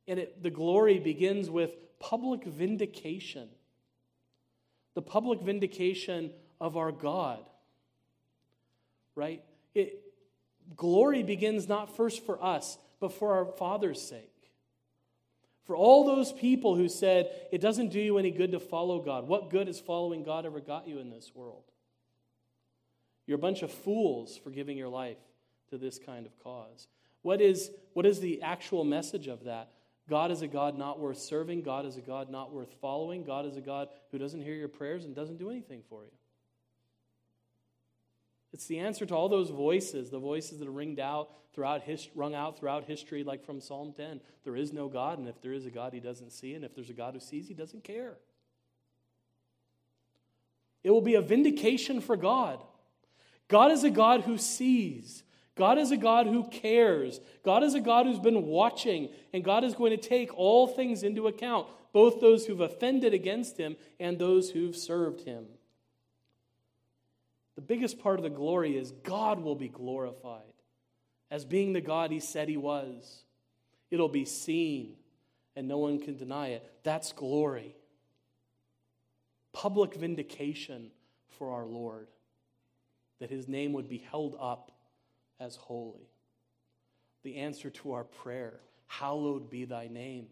And 0.07 0.21
it, 0.21 0.43
the 0.43 0.51
glory 0.51 0.99
begins 0.99 1.51
with 1.51 1.75
public 1.99 2.45
vindication. 2.45 3.49
The 4.95 5.03
public 5.03 5.41
vindication 5.41 6.31
of 6.61 6.77
our 6.77 6.93
God. 6.93 7.41
Right? 9.17 9.43
It, 9.75 10.03
glory 10.77 11.23
begins 11.23 11.69
not 11.69 11.97
first 11.97 12.25
for 12.25 12.43
us, 12.43 12.79
but 13.01 13.13
for 13.13 13.33
our 13.33 13.47
Father's 13.47 14.01
sake. 14.01 14.34
For 15.65 15.75
all 15.75 16.05
those 16.05 16.33
people 16.33 16.77
who 16.77 16.89
said, 16.89 17.31
it 17.51 17.61
doesn't 17.61 17.89
do 17.89 18.01
you 18.01 18.19
any 18.19 18.31
good 18.31 18.53
to 18.53 18.61
follow 18.61 19.01
God. 19.01 19.27
What 19.27 19.51
good 19.51 19.67
has 19.67 19.81
following 19.81 20.23
God 20.23 20.45
ever 20.45 20.61
got 20.61 20.87
you 20.87 20.99
in 20.99 21.11
this 21.11 21.33
world? 21.35 21.65
You're 23.27 23.37
a 23.37 23.41
bunch 23.41 23.63
of 23.63 23.73
fools 23.73 24.37
for 24.37 24.51
giving 24.51 24.77
your 24.77 24.89
life 24.89 25.17
to 25.71 25.79
this 25.79 25.99
kind 25.99 26.27
of 26.27 26.39
cause. 26.43 26.89
What 27.23 27.41
is, 27.41 27.71
what 27.95 28.05
is 28.05 28.21
the 28.21 28.43
actual 28.43 28.85
message 28.85 29.27
of 29.27 29.45
that? 29.45 29.71
God 30.09 30.31
is 30.31 30.43
a 30.43 30.47
God 30.47 30.77
not 30.77 31.01
worth 31.01 31.19
serving. 31.19 31.63
God 31.63 31.87
is 31.87 31.97
a 31.97 32.03
God 32.03 32.29
not 32.29 32.53
worth 32.53 32.75
following. 32.83 33.25
God 33.25 33.47
is 33.47 33.57
a 33.57 33.63
God 33.63 33.89
who 34.11 34.19
doesn't 34.19 34.43
hear 34.43 34.55
your 34.55 34.69
prayers 34.69 35.07
and 35.07 35.15
doesn't 35.15 35.39
do 35.39 35.51
anything 35.51 35.83
for 35.89 36.05
you. 36.05 36.11
It's 38.55 38.67
the 38.67 38.79
answer 38.79 39.05
to 39.05 39.15
all 39.17 39.29
those 39.29 39.51
voices, 39.51 40.11
the 40.11 40.21
voices 40.21 40.61
that 40.61 40.69
are 40.69 40.71
ringed 40.71 41.01
out 41.01 41.29
throughout 41.55 41.83
rung 42.15 42.37
out 42.37 42.57
throughout 42.57 42.85
history, 42.85 43.25
like 43.25 43.45
from 43.45 43.61
Psalm 43.61 43.93
10. 43.97 44.21
There 44.45 44.55
is 44.55 44.73
no 44.73 44.87
God, 44.87 45.19
and 45.19 45.27
if 45.27 45.43
there 45.43 45.53
is 45.53 45.67
a 45.67 45.71
God, 45.71 45.93
he 45.93 45.99
doesn't 45.99 46.31
see, 46.31 46.55
and 46.55 46.65
if 46.65 46.73
there's 46.73 46.89
a 46.89 46.95
God 46.95 47.15
who 47.15 47.21
sees, 47.21 47.49
he 47.49 47.55
doesn't 47.55 47.83
care. 47.83 48.15
It 50.85 50.93
will 50.93 51.01
be 51.01 51.17
a 51.17 51.21
vindication 51.21 52.01
for 52.01 52.17
God. 52.17 52.63
God 53.49 53.73
is 53.73 53.83
a 53.83 53.91
God 53.91 54.21
who 54.21 54.39
sees. 54.39 55.25
God 55.57 55.77
is 55.77 55.91
a 55.91 55.97
God 55.97 56.29
who 56.29 56.49
cares. 56.49 57.21
God 57.45 57.65
is 57.65 57.75
a 57.75 57.81
God 57.81 58.07
who's 58.07 58.21
been 58.21 58.47
watching, 58.47 59.09
and 59.33 59.43
God 59.43 59.65
is 59.65 59.75
going 59.75 59.91
to 59.91 59.97
take 59.97 60.33
all 60.39 60.69
things 60.69 61.03
into 61.03 61.27
account, 61.27 61.67
both 61.93 62.21
those 62.21 62.47
who've 62.47 62.61
offended 62.61 63.15
against 63.15 63.59
him 63.59 63.75
and 63.99 64.17
those 64.17 64.51
who've 64.51 64.77
served 64.77 65.23
him. 65.23 65.47
The 67.57 67.63
biggest 67.63 67.99
part 67.99 68.19
of 68.19 68.23
the 68.23 68.31
glory 68.31 68.77
is 68.77 68.91
God 68.91 69.41
will 69.41 69.55
be 69.55 69.69
glorified 69.69 70.43
as 71.31 71.45
being 71.45 71.73
the 71.73 71.81
God 71.81 72.11
he 72.11 72.21
said 72.21 72.49
he 72.49 72.57
was. 72.57 73.25
It'll 73.91 74.09
be 74.09 74.25
seen, 74.25 74.97
and 75.55 75.69
no 75.69 75.79
one 75.79 76.01
can 76.01 76.17
deny 76.17 76.49
it. 76.49 76.69
That's 76.83 77.13
glory. 77.13 77.77
Public 79.53 79.95
vindication 79.95 80.91
for 81.39 81.53
our 81.53 81.65
Lord, 81.65 82.09
that 83.21 83.31
his 83.31 83.47
name 83.47 83.73
would 83.73 83.89
be 83.89 84.05
held 84.11 84.37
up 84.41 84.73
as 85.39 85.57
holy. 85.57 86.09
The 87.23 87.37
answer 87.37 87.71
to 87.71 87.93
our 87.93 88.05
prayer 88.05 88.61
Hallowed 88.87 89.51
be 89.51 89.65
thy 89.65 89.89
name. 89.89 90.27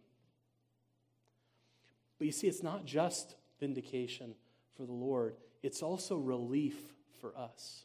But 2.18 2.26
you 2.26 2.32
see, 2.32 2.46
it's 2.46 2.62
not 2.62 2.84
just 2.84 3.34
vindication 3.58 4.34
for 4.76 4.84
the 4.84 4.92
Lord, 4.92 5.34
it's 5.62 5.82
also 5.82 6.16
relief 6.16 6.76
for 7.22 7.34
us. 7.38 7.84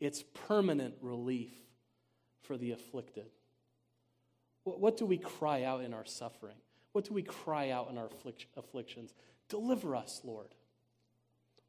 It's 0.00 0.24
permanent 0.48 0.94
relief 1.00 1.52
for 2.42 2.56
the 2.56 2.72
afflicted. 2.72 3.26
What 4.64 4.96
do 4.96 5.06
we 5.06 5.18
cry 5.18 5.62
out 5.62 5.84
in 5.84 5.94
our 5.94 6.04
suffering? 6.04 6.56
What 6.92 7.04
do 7.04 7.14
we 7.14 7.22
cry 7.22 7.70
out 7.70 7.88
in 7.90 7.98
our 7.98 8.08
afflictions? 8.56 9.14
Deliver 9.48 9.94
us, 9.94 10.22
Lord. 10.24 10.48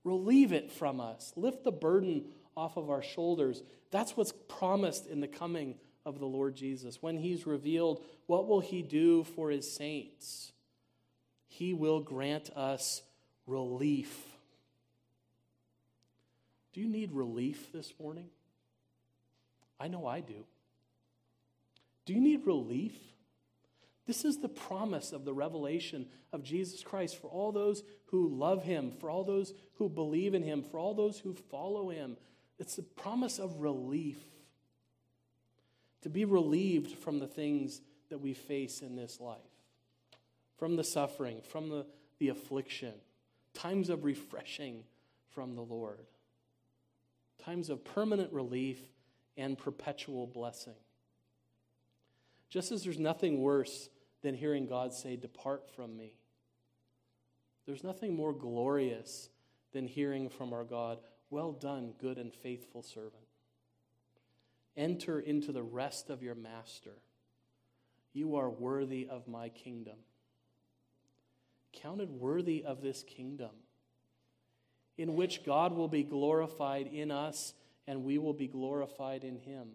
Relieve 0.03 0.51
it 0.51 0.71
from 0.71 0.99
us. 0.99 1.33
Lift 1.35 1.63
the 1.63 1.71
burden 1.71 2.25
off 2.55 2.77
of 2.77 2.89
our 2.89 3.03
shoulders. 3.03 3.61
That's 3.91 4.17
what's 4.17 4.33
promised 4.47 5.05
in 5.05 5.19
the 5.19 5.27
coming 5.27 5.75
of 6.05 6.17
the 6.17 6.25
Lord 6.25 6.55
Jesus. 6.55 7.01
When 7.01 7.17
he's 7.17 7.45
revealed, 7.45 8.01
what 8.25 8.47
will 8.47 8.61
he 8.61 8.81
do 8.81 9.25
for 9.25 9.51
his 9.51 9.71
saints? 9.71 10.53
He 11.47 11.73
will 11.73 11.99
grant 11.99 12.49
us 12.51 13.03
relief 13.45 14.36
do 16.77 16.83
you 16.83 16.89
need 16.89 17.11
relief 17.11 17.71
this 17.73 17.91
morning? 17.99 18.27
I 19.79 19.87
know 19.87 20.05
I 20.05 20.19
do. 20.19 20.45
Do 22.05 22.13
you 22.13 22.21
need 22.21 22.45
relief? 22.45 22.93
This 24.05 24.23
is 24.23 24.37
the 24.37 24.47
promise 24.47 25.11
of 25.11 25.25
the 25.25 25.33
revelation 25.33 26.05
of 26.31 26.43
Jesus 26.43 26.83
Christ 26.83 27.19
for 27.19 27.29
all 27.29 27.51
those 27.51 27.81
who 28.11 28.29
love 28.29 28.63
him, 28.63 28.91
for 28.91 29.09
all 29.09 29.23
those 29.23 29.55
who 29.79 29.89
believe 29.89 30.35
in 30.35 30.43
him, 30.43 30.61
for 30.61 30.77
all 30.77 30.93
those 30.93 31.17
who 31.17 31.33
follow 31.33 31.89
him. 31.89 32.15
It's 32.59 32.75
the 32.75 32.83
promise 32.83 33.39
of 33.39 33.59
relief. 33.59 34.19
To 36.03 36.09
be 36.09 36.25
relieved 36.25 36.95
from 36.99 37.17
the 37.17 37.25
things 37.25 37.81
that 38.09 38.19
we 38.19 38.35
face 38.35 38.83
in 38.83 38.95
this 38.95 39.19
life, 39.19 39.39
from 40.59 40.75
the 40.75 40.83
suffering, 40.83 41.41
from 41.41 41.69
the, 41.69 41.87
the 42.19 42.29
affliction, 42.29 42.93
times 43.55 43.89
of 43.89 44.03
refreshing 44.03 44.83
from 45.31 45.55
the 45.55 45.63
Lord 45.63 46.05
times 47.43 47.69
of 47.69 47.83
permanent 47.83 48.31
relief 48.33 48.79
and 49.35 49.57
perpetual 49.57 50.27
blessing. 50.27 50.75
Just 52.49 52.71
as 52.71 52.83
there's 52.83 52.99
nothing 52.99 53.41
worse 53.41 53.89
than 54.21 54.33
hearing 54.33 54.65
God 54.65 54.93
say, 54.93 55.15
Depart 55.15 55.69
from 55.75 55.95
me, 55.95 56.13
there's 57.65 57.83
nothing 57.83 58.15
more 58.15 58.33
glorious 58.33 59.29
than 59.73 59.87
hearing 59.87 60.29
from 60.29 60.53
our 60.53 60.63
God, 60.63 60.99
Well 61.29 61.51
done, 61.51 61.93
good 61.99 62.17
and 62.17 62.33
faithful 62.33 62.81
servant. 62.81 63.13
Enter 64.75 65.19
into 65.19 65.51
the 65.51 65.63
rest 65.63 66.09
of 66.09 66.23
your 66.23 66.35
master. 66.35 67.01
You 68.13 68.35
are 68.37 68.49
worthy 68.49 69.07
of 69.09 69.27
my 69.27 69.49
kingdom. 69.49 69.97
Counted 71.73 72.09
worthy 72.09 72.63
of 72.63 72.81
this 72.81 73.03
kingdom 73.03 73.51
in 74.97 75.15
which 75.15 75.45
God 75.45 75.73
will 75.73 75.87
be 75.87 76.03
glorified 76.03 76.87
in 76.87 77.11
us 77.11 77.53
and 77.87 78.03
we 78.03 78.17
will 78.17 78.33
be 78.33 78.47
glorified 78.47 79.23
in 79.23 79.37
him. 79.37 79.69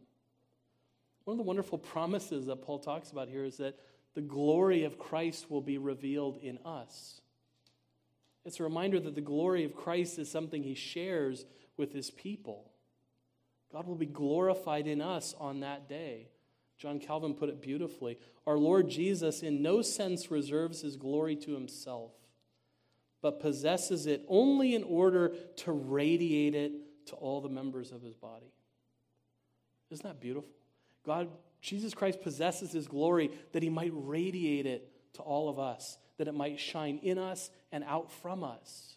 One 1.25 1.35
of 1.35 1.39
the 1.39 1.45
wonderful 1.45 1.79
promises 1.79 2.47
that 2.47 2.63
Paul 2.63 2.81
talks 2.81 3.11
about 3.11 3.29
here 3.29 3.45
is 3.45 3.59
that 3.59 3.79
the 4.15 4.21
glory 4.21 4.85
of 4.85 4.99
Christ 4.99 5.51
will 5.51 5.61
be 5.61 5.79
revealed 5.79 6.39
in 6.39 6.59
us. 6.65 7.21
It's 8.45 8.61
a 8.61 8.65
reminder 8.65 8.99
that 9.01 9.15
the 9.15 9.21
glory 9.21 9.65
of 9.65 9.75
Christ 9.75 10.19
is 10.19 10.31
something 10.31 10.63
he 10.63 10.75
shares 10.75 11.45
with 11.77 11.93
his 11.93 12.11
people. 12.11 12.71
God 13.73 13.87
will 13.87 13.95
be 13.95 14.07
glorified 14.07 14.87
in 14.87 15.01
us 15.01 15.35
on 15.39 15.61
that 15.61 15.89
day. 15.89 16.29
John 16.77 16.99
Calvin 16.99 17.35
put 17.35 17.49
it 17.49 17.63
beautifully. 17.63 18.19
Our 18.47 18.59
Lord 18.59 18.91
Jesus, 18.91 19.43
in 19.43 19.63
no 19.63 19.81
sense, 19.81 20.31
reserves 20.31 20.83
his 20.83 20.97
glory 20.97 21.37
to 21.37 21.55
himself 21.55 22.13
but 23.23 23.41
possesses 23.41 24.07
it 24.07 24.25
only 24.29 24.75
in 24.75 24.83
order 24.83 25.33
to 25.57 25.73
radiate 25.73 26.55
it 26.55 27.07
to 27.07 27.15
all 27.15 27.41
the 27.41 27.49
members 27.49 27.93
of 27.93 28.03
his 28.03 28.15
body. 28.15 28.53
Isn't 29.91 30.05
that 30.05 30.21
beautiful? 30.21 30.51
God, 31.05 31.29
Jesus 31.61 31.95
Christ 31.95 32.21
possesses 32.21 32.73
his 32.73 32.87
glory 32.87 33.31
that 33.53 33.63
he 33.63 33.71
might 33.71 33.93
radiate 33.95 34.67
it 34.67 34.89
to 35.15 35.23
all 35.23 35.49
of 35.49 35.59
us, 35.59 35.99
that 36.19 36.29
it 36.29 36.35
might 36.35 36.59
shine 36.59 36.99
in 37.03 37.19
us 37.19 37.51
and 37.71 37.85
out 37.85 38.11
from 38.11 38.43
us, 38.43 38.97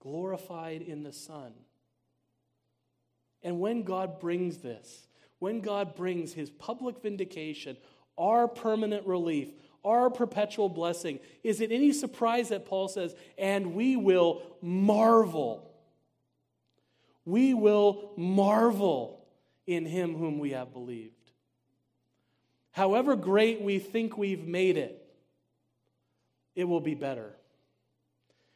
glorified 0.00 0.82
in 0.82 1.02
the 1.02 1.12
Son. 1.12 1.52
And 3.42 3.60
when 3.60 3.82
God 3.82 4.20
brings 4.20 4.58
this, 4.58 5.06
when 5.38 5.60
God 5.60 5.94
brings 5.94 6.32
his 6.32 6.50
public 6.50 7.00
vindication, 7.00 7.76
our 8.16 8.48
permanent 8.48 9.06
relief, 9.06 9.50
our 9.84 10.10
perpetual 10.10 10.68
blessing. 10.68 11.20
Is 11.42 11.60
it 11.60 11.72
any 11.72 11.92
surprise 11.92 12.48
that 12.50 12.66
Paul 12.66 12.88
says, 12.88 13.14
and 13.36 13.74
we 13.74 13.96
will 13.96 14.42
marvel? 14.60 15.70
We 17.24 17.54
will 17.54 18.12
marvel 18.16 19.26
in 19.66 19.84
him 19.84 20.14
whom 20.16 20.38
we 20.38 20.50
have 20.50 20.72
believed. 20.72 21.14
However 22.72 23.16
great 23.16 23.60
we 23.60 23.78
think 23.78 24.16
we've 24.16 24.46
made 24.46 24.76
it, 24.76 25.04
it 26.54 26.64
will 26.64 26.80
be 26.80 26.94
better. 26.94 27.34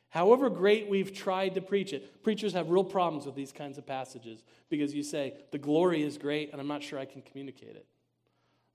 However 0.09 0.51
great 0.51 0.89
we've 0.89 1.15
tried 1.15 1.55
to 1.55 1.63
preach 1.63 1.93
it, 1.93 2.23
preachers 2.23 2.53
have 2.53 2.69
real 2.69 2.85
problems 2.85 3.25
with 3.25 3.35
these 3.35 3.51
kinds 3.51 3.79
of 3.79 3.87
passages 3.87 4.45
because 4.69 4.95
you 4.95 5.03
say, 5.03 5.35
the 5.53 5.59
glory 5.59 6.03
is 6.03 6.19
great, 6.19 6.53
and 6.53 6.61
I'm 6.61 6.69
not 6.69 6.83
sure 6.83 6.99
I 6.99 7.07
can 7.07 7.23
communicate 7.23 7.77
it. 7.77 7.87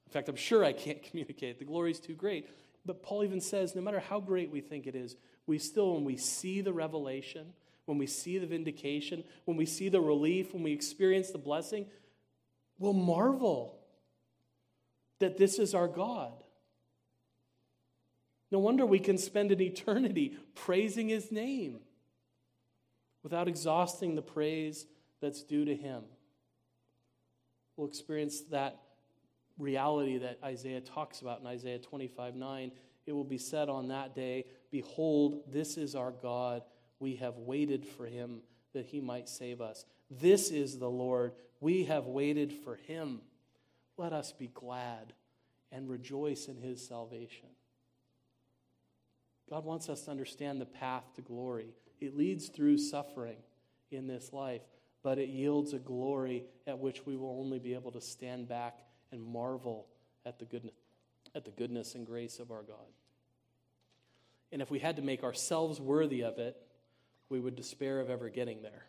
In 0.07 0.11
fact, 0.11 0.29
I'm 0.29 0.35
sure 0.35 0.63
I 0.63 0.73
can't 0.73 1.03
communicate. 1.09 1.59
The 1.59 1.65
glory 1.65 1.91
is 1.91 1.99
too 1.99 2.15
great. 2.15 2.49
But 2.85 3.03
Paul 3.03 3.23
even 3.23 3.41
says, 3.41 3.75
no 3.75 3.81
matter 3.81 3.99
how 3.99 4.19
great 4.19 4.49
we 4.49 4.61
think 4.61 4.87
it 4.87 4.95
is, 4.95 5.15
we 5.45 5.59
still, 5.59 5.93
when 5.93 6.05
we 6.05 6.17
see 6.17 6.61
the 6.61 6.73
revelation, 6.73 7.53
when 7.85 7.97
we 7.97 8.07
see 8.07 8.37
the 8.37 8.47
vindication, 8.47 9.23
when 9.45 9.57
we 9.57 9.65
see 9.65 9.89
the 9.89 10.01
relief, 10.01 10.53
when 10.53 10.63
we 10.63 10.71
experience 10.71 11.31
the 11.31 11.37
blessing, 11.37 11.85
we'll 12.79 12.93
marvel 12.93 13.77
that 15.19 15.37
this 15.37 15.59
is 15.59 15.73
our 15.73 15.87
God. 15.87 16.31
No 18.51 18.59
wonder 18.59 18.85
we 18.85 18.99
can 18.99 19.17
spend 19.17 19.51
an 19.51 19.61
eternity 19.61 20.37
praising 20.55 21.09
his 21.09 21.31
name 21.31 21.79
without 23.23 23.49
exhausting 23.49 24.15
the 24.15 24.21
praise 24.21 24.85
that's 25.21 25.43
due 25.43 25.65
to 25.65 25.75
him. 25.75 26.03
We'll 27.75 27.87
experience 27.87 28.41
that 28.51 28.79
reality 29.57 30.17
that 30.19 30.39
Isaiah 30.43 30.81
talks 30.81 31.21
about 31.21 31.41
in 31.41 31.47
Isaiah 31.47 31.79
25 31.79 32.35
9. 32.35 32.71
It 33.05 33.13
will 33.13 33.23
be 33.23 33.37
said 33.37 33.69
on 33.69 33.87
that 33.87 34.15
day, 34.15 34.45
Behold, 34.71 35.43
this 35.51 35.77
is 35.77 35.95
our 35.95 36.11
God. 36.11 36.63
We 36.99 37.15
have 37.17 37.37
waited 37.37 37.85
for 37.85 38.05
him 38.05 38.41
that 38.73 38.85
he 38.85 38.99
might 38.99 39.29
save 39.29 39.61
us. 39.61 39.85
This 40.09 40.51
is 40.51 40.77
the 40.77 40.89
Lord. 40.89 41.33
We 41.59 41.85
have 41.85 42.05
waited 42.05 42.51
for 42.51 42.75
him. 42.75 43.21
Let 43.97 44.13
us 44.13 44.31
be 44.31 44.47
glad 44.47 45.13
and 45.71 45.89
rejoice 45.89 46.47
in 46.47 46.57
his 46.57 46.85
salvation. 46.85 47.47
God 49.49 49.63
wants 49.63 49.89
us 49.89 50.01
to 50.03 50.11
understand 50.11 50.59
the 50.59 50.65
path 50.65 51.03
to 51.15 51.21
glory. 51.21 51.73
It 51.99 52.15
leads 52.15 52.49
through 52.49 52.77
suffering 52.77 53.37
in 53.91 54.07
this 54.07 54.33
life, 54.33 54.61
but 55.03 55.17
it 55.17 55.29
yields 55.29 55.73
a 55.73 55.79
glory 55.79 56.43
at 56.67 56.79
which 56.79 57.05
we 57.05 57.15
will 57.15 57.39
only 57.39 57.59
be 57.59 57.73
able 57.73 57.91
to 57.91 58.01
stand 58.01 58.47
back 58.47 58.79
and 59.11 59.23
marvel 59.23 59.87
at 60.25 60.39
the 60.39 60.45
goodness, 60.45 60.73
at 61.35 61.45
the 61.45 61.51
goodness 61.51 61.95
and 61.95 62.05
grace 62.05 62.39
of 62.39 62.51
our 62.51 62.63
God. 62.63 62.87
And 64.51 64.61
if 64.61 64.71
we 64.71 64.79
had 64.79 64.95
to 64.95 65.01
make 65.01 65.23
ourselves 65.23 65.79
worthy 65.79 66.23
of 66.23 66.39
it, 66.39 66.55
we 67.29 67.39
would 67.39 67.55
despair 67.55 67.99
of 67.99 68.09
ever 68.09 68.29
getting 68.29 68.61
there. 68.61 68.85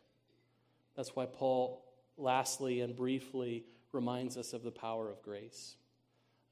That's 0.96 1.14
why 1.14 1.26
Paul, 1.26 1.84
lastly 2.16 2.80
and 2.80 2.94
briefly, 2.94 3.64
reminds 3.92 4.36
us 4.36 4.52
of 4.52 4.62
the 4.62 4.70
power 4.70 5.10
of 5.10 5.22
grace. 5.22 5.76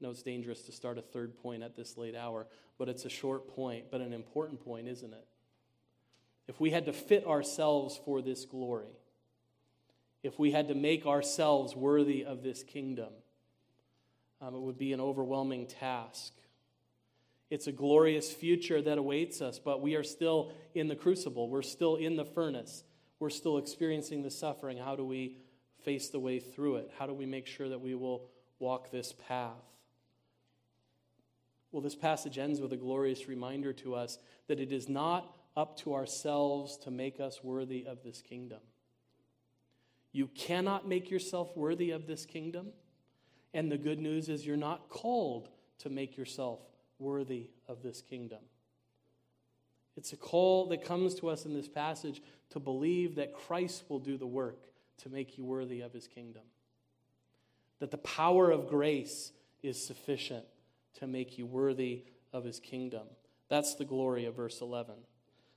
I 0.01 0.05
know 0.05 0.11
it's 0.11 0.23
dangerous 0.23 0.63
to 0.63 0.73
start 0.73 0.99
a 0.99 1.03
third 1.03 1.37
point 1.37 1.63
at 1.63 1.77
this 1.77 1.97
late 1.97 2.15
hour, 2.15 2.47
but 2.79 2.89
it's 2.89 3.05
a 3.05 3.11
short 3.11 3.55
point, 3.55 3.87
but 3.91 4.01
an 4.01 4.13
important 4.13 4.61
point, 4.61 4.89
isn't 4.89 5.13
it? 5.13 5.27
If 6.49 6.61
we 6.61 6.71
had 6.71 6.87
to 6.87 6.93
fit 6.93 7.27
ourselves 7.27 7.99
for 8.05 8.23
this 8.23 8.45
glory, 8.45 8.99
if 10.23 10.39
we 10.39 10.51
had 10.51 10.69
to 10.69 10.75
make 10.75 11.07
ourselves 11.07 11.75
worthy 11.75 12.25
of 12.25 12.43
this 12.43 12.63
kingdom, 12.63 13.11
um, 14.41 14.55
it 14.55 14.61
would 14.61 14.79
be 14.79 14.93
an 14.93 15.01
overwhelming 15.01 15.67
task. 15.67 16.33
It's 17.49 17.67
a 17.67 17.73
glorious 17.73 18.33
future 18.33 18.83
that 18.83 18.99
awaits 18.99 19.41
us, 19.41 19.59
but 19.59 19.81
we 19.81 19.95
are 19.95 20.03
still 20.03 20.53
in 20.75 20.89
the 20.89 20.97
crucible. 20.97 21.49
We're 21.49 21.63
still 21.63 21.97
in 21.97 22.17
the 22.17 22.25
furnace. 22.25 22.83
We're 23.19 23.31
still 23.31 23.59
experiencing 23.59 24.23
the 24.23 24.31
suffering. 24.31 24.79
How 24.79 24.97
do 24.97 25.05
we 25.05 25.39
face 25.85 26.09
the 26.09 26.19
way 26.19 26.41
through 26.41 26.77
it? 26.77 26.91
How 26.99 27.07
do 27.07 27.15
we 27.15 27.27
make 27.27 27.47
sure 27.47 27.69
that 27.69 27.81
we 27.81 27.95
will 27.95 28.29
walk 28.59 28.91
this 28.91 29.15
path? 29.29 29.53
Well, 31.71 31.83
this 31.83 31.95
passage 31.95 32.39
ends 32.39 32.61
with 32.61 32.73
a 32.73 32.77
glorious 32.77 33.29
reminder 33.29 33.73
to 33.75 33.95
us 33.95 34.19
that 34.49 34.61
it 34.61 34.73
is 34.73 34.89
not 34.89 35.37
up 35.57 35.79
to 35.79 35.95
ourselves 35.95 36.77
to 36.79 36.91
make 36.91 37.21
us 37.21 37.43
worthy 37.43 37.87
of 37.87 38.03
this 38.03 38.21
kingdom. 38.23 38.61
You 40.13 40.29
cannot 40.29 40.89
make 40.89 41.11
yourself 41.11 41.57
worthy 41.57 41.91
of 41.91 42.07
this 42.07 42.27
kingdom. 42.27 42.69
And 43.55 43.71
the 43.71 43.79
good 43.79 43.99
news 43.99 44.29
is 44.29 44.47
you're 44.47 44.57
not 44.57 44.89
called 44.89 45.49
to 45.79 45.91
make 45.91 46.17
yourself 46.17 46.61
worthy 46.99 47.49
of 47.69 47.83
this 47.83 48.03
kingdom. 48.03 48.41
It's 49.97 50.13
a 50.13 50.17
call 50.17 50.67
that 50.67 50.85
comes 50.85 51.15
to 51.17 51.29
us 51.29 51.47
in 51.47 51.55
this 51.55 51.69
passage 51.69 52.23
to 52.51 52.61
believe 52.61 53.15
that 53.17 53.35
Christ 53.35 53.85
will 53.89 53.99
do 53.99 54.19
the 54.19 54.27
work 54.27 54.67
to 54.99 55.09
make 55.09 55.39
you 55.39 55.45
worthy 55.45 55.81
of 55.81 55.93
his 55.93 56.07
kingdom. 56.07 56.43
That 57.79 57.91
the 57.91 57.99
power 57.99 58.51
of 58.51 58.69
grace 58.69 59.33
is 59.63 59.83
sufficient 59.83 60.45
to 60.95 61.07
make 61.07 61.39
you 61.39 61.47
worthy 61.47 62.05
of 62.33 62.45
his 62.45 62.61
kingdom. 62.61 63.07
That's 63.49 63.75
the 63.75 63.85
glory 63.85 64.27
of 64.27 64.37
verse 64.37 64.61
11. 64.61 64.95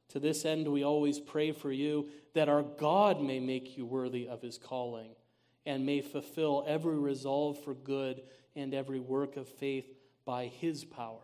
To 0.09 0.19
this 0.19 0.45
end, 0.45 0.67
we 0.67 0.83
always 0.83 1.19
pray 1.19 1.51
for 1.51 1.71
you 1.71 2.09
that 2.33 2.49
our 2.49 2.63
God 2.63 3.21
may 3.21 3.39
make 3.39 3.77
you 3.77 3.85
worthy 3.85 4.27
of 4.27 4.41
his 4.41 4.57
calling 4.57 5.11
and 5.70 5.86
may 5.86 6.01
fulfill 6.01 6.65
every 6.67 6.97
resolve 6.97 7.63
for 7.63 7.76
good 7.76 8.24
and 8.55 8.74
every 8.74 8.99
work 8.99 9.38
of 9.38 9.47
faith 9.47 9.86
by 10.26 10.47
his 10.47 10.84
power. 10.84 11.22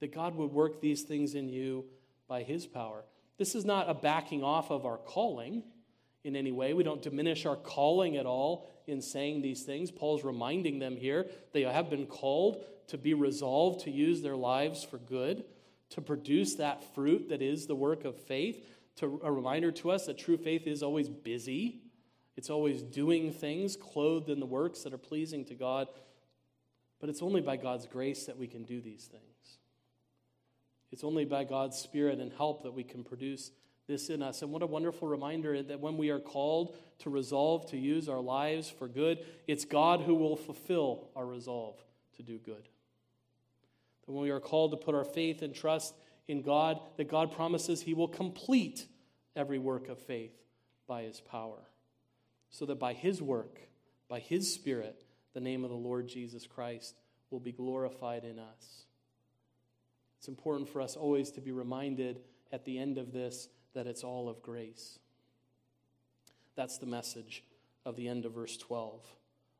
That 0.00 0.12
God 0.12 0.34
would 0.34 0.50
work 0.50 0.80
these 0.80 1.02
things 1.02 1.36
in 1.36 1.48
you 1.48 1.84
by 2.26 2.42
his 2.42 2.66
power. 2.66 3.04
This 3.38 3.54
is 3.54 3.64
not 3.64 3.88
a 3.88 3.94
backing 3.94 4.42
off 4.42 4.72
of 4.72 4.86
our 4.86 4.96
calling 4.96 5.62
in 6.24 6.34
any 6.34 6.50
way. 6.50 6.72
We 6.72 6.82
don't 6.82 7.00
diminish 7.00 7.46
our 7.46 7.54
calling 7.54 8.16
at 8.16 8.26
all 8.26 8.68
in 8.88 9.00
saying 9.00 9.42
these 9.42 9.62
things. 9.62 9.92
Paul's 9.92 10.24
reminding 10.24 10.80
them 10.80 10.96
here 10.96 11.26
they 11.52 11.62
have 11.62 11.88
been 11.88 12.06
called 12.06 12.64
to 12.88 12.98
be 12.98 13.14
resolved 13.14 13.84
to 13.84 13.92
use 13.92 14.20
their 14.20 14.36
lives 14.36 14.82
for 14.82 14.98
good, 14.98 15.44
to 15.90 16.00
produce 16.00 16.56
that 16.56 16.92
fruit 16.92 17.28
that 17.28 17.40
is 17.40 17.68
the 17.68 17.76
work 17.76 18.04
of 18.04 18.16
faith. 18.16 18.66
To 18.96 19.20
a 19.22 19.30
reminder 19.30 19.70
to 19.70 19.92
us 19.92 20.06
that 20.06 20.18
true 20.18 20.36
faith 20.36 20.66
is 20.66 20.82
always 20.82 21.08
busy. 21.08 21.83
It's 22.36 22.50
always 22.50 22.82
doing 22.82 23.32
things 23.32 23.76
clothed 23.76 24.28
in 24.28 24.40
the 24.40 24.46
works 24.46 24.82
that 24.82 24.92
are 24.92 24.98
pleasing 24.98 25.44
to 25.46 25.54
God. 25.54 25.88
But 27.00 27.10
it's 27.10 27.22
only 27.22 27.40
by 27.40 27.56
God's 27.56 27.86
grace 27.86 28.26
that 28.26 28.38
we 28.38 28.46
can 28.46 28.64
do 28.64 28.80
these 28.80 29.04
things. 29.04 29.58
It's 30.90 31.04
only 31.04 31.24
by 31.24 31.44
God's 31.44 31.76
Spirit 31.76 32.18
and 32.18 32.32
help 32.32 32.62
that 32.62 32.72
we 32.72 32.84
can 32.84 33.04
produce 33.04 33.50
this 33.86 34.08
in 34.10 34.22
us. 34.22 34.42
And 34.42 34.50
what 34.52 34.62
a 34.62 34.66
wonderful 34.66 35.08
reminder 35.08 35.62
that 35.62 35.80
when 35.80 35.96
we 35.96 36.10
are 36.10 36.20
called 36.20 36.76
to 37.00 37.10
resolve 37.10 37.70
to 37.70 37.76
use 37.76 38.08
our 38.08 38.20
lives 38.20 38.70
for 38.70 38.88
good, 38.88 39.18
it's 39.46 39.64
God 39.64 40.00
who 40.00 40.14
will 40.14 40.36
fulfill 40.36 41.08
our 41.14 41.26
resolve 41.26 41.76
to 42.16 42.22
do 42.22 42.38
good. 42.38 42.68
That 44.06 44.12
when 44.12 44.22
we 44.22 44.30
are 44.30 44.40
called 44.40 44.70
to 44.70 44.76
put 44.76 44.94
our 44.94 45.04
faith 45.04 45.42
and 45.42 45.54
trust 45.54 45.94
in 46.28 46.42
God, 46.42 46.80
that 46.96 47.10
God 47.10 47.32
promises 47.32 47.82
He 47.82 47.94
will 47.94 48.08
complete 48.08 48.86
every 49.36 49.58
work 49.58 49.88
of 49.88 49.98
faith 49.98 50.32
by 50.86 51.02
His 51.02 51.20
power. 51.20 51.58
So 52.54 52.66
that 52.66 52.78
by 52.78 52.92
His 52.92 53.20
work, 53.20 53.58
by 54.08 54.20
His 54.20 54.54
Spirit, 54.54 55.02
the 55.32 55.40
name 55.40 55.64
of 55.64 55.70
the 55.70 55.76
Lord 55.76 56.06
Jesus 56.06 56.46
Christ 56.46 56.94
will 57.28 57.40
be 57.40 57.50
glorified 57.50 58.22
in 58.22 58.38
us. 58.38 58.84
It's 60.18 60.28
important 60.28 60.68
for 60.68 60.80
us 60.80 60.94
always 60.94 61.32
to 61.32 61.40
be 61.40 61.50
reminded 61.50 62.20
at 62.52 62.64
the 62.64 62.78
end 62.78 62.96
of 62.96 63.12
this 63.12 63.48
that 63.74 63.88
it's 63.88 64.04
all 64.04 64.28
of 64.28 64.40
grace. 64.40 65.00
That's 66.54 66.78
the 66.78 66.86
message 66.86 67.42
of 67.84 67.96
the 67.96 68.06
end 68.06 68.24
of 68.24 68.34
verse 68.34 68.56
12. 68.56 69.04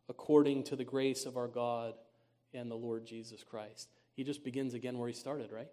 According 0.09 0.63
to 0.63 0.77
the 0.77 0.85
grace 0.85 1.27
of 1.27 1.37
our 1.37 1.49
God 1.49 1.95
and 2.55 2.71
the 2.71 2.77
Lord 2.77 3.05
Jesus 3.05 3.43
Christ. 3.43 3.89
He 4.15 4.23
just 4.23 4.45
begins 4.45 4.73
again 4.73 4.99
where 4.99 5.09
he 5.09 5.15
started, 5.15 5.51
right? 5.51 5.71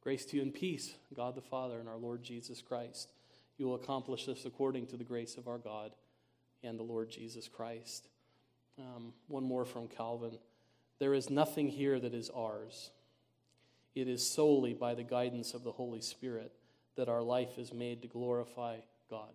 Grace 0.00 0.24
to 0.24 0.38
you 0.38 0.42
and 0.42 0.54
peace, 0.54 0.94
God 1.14 1.34
the 1.34 1.42
Father 1.42 1.78
and 1.78 1.90
our 1.90 1.98
Lord 1.98 2.22
Jesus 2.22 2.62
Christ. 2.62 3.12
You 3.60 3.66
will 3.66 3.74
accomplish 3.74 4.24
this 4.24 4.46
according 4.46 4.86
to 4.86 4.96
the 4.96 5.04
grace 5.04 5.36
of 5.36 5.46
our 5.46 5.58
God 5.58 5.92
and 6.64 6.78
the 6.78 6.82
Lord 6.82 7.10
Jesus 7.10 7.46
Christ. 7.46 8.08
Um, 8.78 9.12
one 9.28 9.44
more 9.44 9.66
from 9.66 9.86
Calvin. 9.86 10.38
There 10.98 11.12
is 11.12 11.28
nothing 11.28 11.68
here 11.68 12.00
that 12.00 12.14
is 12.14 12.30
ours. 12.30 12.90
It 13.94 14.08
is 14.08 14.26
solely 14.26 14.72
by 14.72 14.94
the 14.94 15.02
guidance 15.02 15.52
of 15.52 15.62
the 15.62 15.72
Holy 15.72 16.00
Spirit 16.00 16.52
that 16.96 17.10
our 17.10 17.20
life 17.20 17.58
is 17.58 17.70
made 17.70 18.00
to 18.00 18.08
glorify 18.08 18.78
God. 19.10 19.34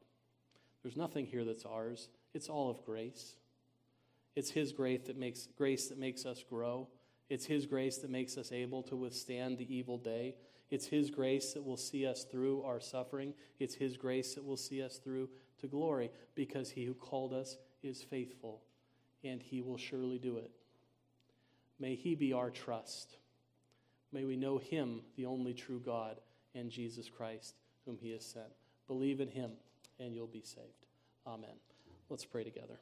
There's 0.82 0.98
nothing 0.98 1.28
here 1.28 1.46
that's 1.46 1.64
ours. 1.64 2.10
It's 2.34 2.50
all 2.50 2.72
of 2.72 2.84
grace. 2.84 3.36
It's 4.36 4.50
His 4.50 4.72
grace 4.72 5.02
that 5.06 5.20
makes 5.20 5.50
grace 5.56 5.90
that 5.90 6.00
makes 6.00 6.26
us 6.26 6.44
grow. 6.50 6.88
It's 7.30 7.46
His 7.46 7.68
grace 7.68 8.00
that 8.00 8.10
makes 8.10 8.38
us 8.38 8.52
able 8.52 8.82
to 8.84 8.96
withstand 8.96 9.60
the 9.60 9.72
evil 9.72 10.00
day. 10.00 10.34
It's 10.72 10.88
His 10.88 11.10
grace 11.10 11.54
that 11.54 11.64
will 11.64 11.78
see 11.78 12.06
us 12.06 12.24
through 12.24 12.64
our 12.64 12.80
suffering. 12.80 13.34
It's 13.60 13.76
His 13.76 13.98
grace 13.98 14.36
that 14.36 14.44
will 14.44 14.58
see 14.58 14.82
us 14.82 14.98
through 14.98 15.30
to 15.60 15.68
glory 15.68 16.12
because 16.36 16.70
He 16.72 16.86
who 16.86 16.94
called 16.94 17.34
us 17.34 17.58
is 17.84 18.02
faithful 18.02 18.62
and 19.24 19.42
He 19.42 19.62
will 19.62 19.78
surely 19.78 20.18
do 20.18 20.38
it. 20.38 20.52
May 21.80 21.96
He 21.96 22.16
be 22.16 22.34
our 22.34 22.50
trust. 22.50 23.18
May 24.12 24.26
we 24.26 24.38
know 24.38 24.58
Him, 24.58 25.02
the 25.16 25.26
only 25.26 25.54
true 25.54 25.82
God 25.84 26.20
and 26.56 26.72
Jesus 26.72 27.10
Christ, 27.10 27.56
whom 27.86 27.98
he 28.02 28.12
has 28.12 28.26
sent. 28.26 28.48
Believe 28.88 29.20
in 29.20 29.28
him, 29.28 29.52
and 30.00 30.16
you'll 30.16 30.26
be 30.26 30.42
saved. 30.42 30.88
Amen. 31.28 31.58
Let's 32.10 32.26
pray 32.26 32.44
together. 32.44 32.80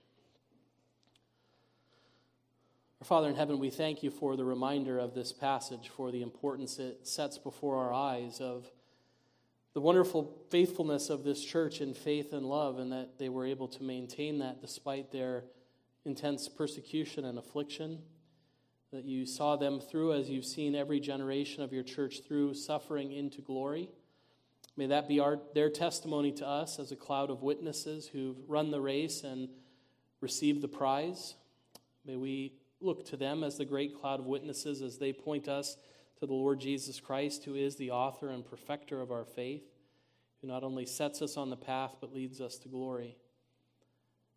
Father 3.03 3.27
in 3.27 3.35
heaven, 3.35 3.59
we 3.59 3.69
thank 3.69 4.01
you 4.01 4.09
for 4.09 4.37
the 4.37 4.45
reminder 4.45 4.97
of 4.97 5.13
this 5.13 5.33
passage, 5.33 5.89
for 5.89 6.09
the 6.09 6.21
importance 6.21 6.79
it 6.79 7.05
sets 7.05 7.37
before 7.37 7.75
our 7.75 7.93
eyes 7.93 8.39
of 8.39 8.71
the 9.73 9.81
wonderful 9.81 10.41
faithfulness 10.49 11.09
of 11.09 11.25
this 11.25 11.43
church 11.43 11.81
in 11.81 11.93
faith 11.93 12.31
and 12.31 12.45
love, 12.45 12.79
and 12.79 12.93
that 12.93 13.19
they 13.19 13.27
were 13.27 13.45
able 13.45 13.67
to 13.67 13.83
maintain 13.83 14.39
that 14.39 14.61
despite 14.61 15.11
their 15.11 15.43
intense 16.05 16.47
persecution 16.47 17.25
and 17.25 17.37
affliction. 17.37 17.99
That 18.93 19.03
you 19.03 19.25
saw 19.25 19.57
them 19.57 19.81
through 19.81 20.13
as 20.13 20.29
you've 20.29 20.45
seen 20.45 20.73
every 20.73 21.01
generation 21.01 21.61
of 21.61 21.73
your 21.73 21.83
church 21.83 22.21
through 22.25 22.53
suffering 22.53 23.11
into 23.11 23.41
glory. 23.41 23.89
May 24.77 24.85
that 24.87 25.09
be 25.09 25.19
our, 25.19 25.39
their 25.53 25.69
testimony 25.69 26.31
to 26.33 26.47
us 26.47 26.79
as 26.79 26.93
a 26.93 26.95
cloud 26.95 27.29
of 27.31 27.41
witnesses 27.41 28.07
who've 28.07 28.37
run 28.47 28.71
the 28.71 28.79
race 28.81 29.23
and 29.23 29.49
received 30.21 30.61
the 30.61 30.69
prize. 30.69 31.35
May 32.05 32.15
we 32.15 32.53
look 32.83 33.05
to 33.07 33.17
them 33.17 33.43
as 33.43 33.57
the 33.57 33.65
great 33.65 33.99
cloud 33.99 34.19
of 34.19 34.25
witnesses 34.25 34.81
as 34.81 34.97
they 34.97 35.13
point 35.13 35.47
us 35.47 35.77
to 36.19 36.25
the 36.25 36.33
Lord 36.33 36.59
Jesus 36.59 36.99
Christ, 36.99 37.45
who 37.45 37.55
is 37.55 37.75
the 37.75 37.91
author 37.91 38.29
and 38.29 38.45
perfecter 38.45 39.01
of 39.01 39.11
our 39.11 39.25
faith, 39.25 39.63
who 40.41 40.47
not 40.47 40.63
only 40.63 40.85
sets 40.85 41.21
us 41.21 41.37
on 41.37 41.49
the 41.49 41.57
path 41.57 41.95
but 41.99 42.13
leads 42.13 42.41
us 42.41 42.57
to 42.59 42.69
glory. 42.69 43.17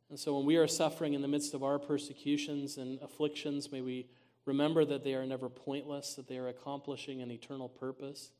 And 0.09 0.19
so 0.19 0.37
when 0.37 0.47
we 0.47 0.57
are 0.57 0.69
suffering 0.69 1.15
in 1.15 1.23
the 1.23 1.29
midst 1.29 1.53
of 1.53 1.65
our 1.65 1.79
persecutions 1.79 2.77
and 2.77 3.01
afflictions, 3.03 3.73
may 3.73 3.81
we 3.81 4.07
remember 4.45 4.85
that 4.85 5.03
they 5.03 5.15
are 5.15 5.27
never 5.27 5.49
pointless, 5.49 6.15
that 6.15 6.29
they 6.29 6.39
are 6.39 6.49
accomplishing 6.49 7.23
an 7.23 7.31
eternal 7.31 7.69
purpose, 7.69 8.31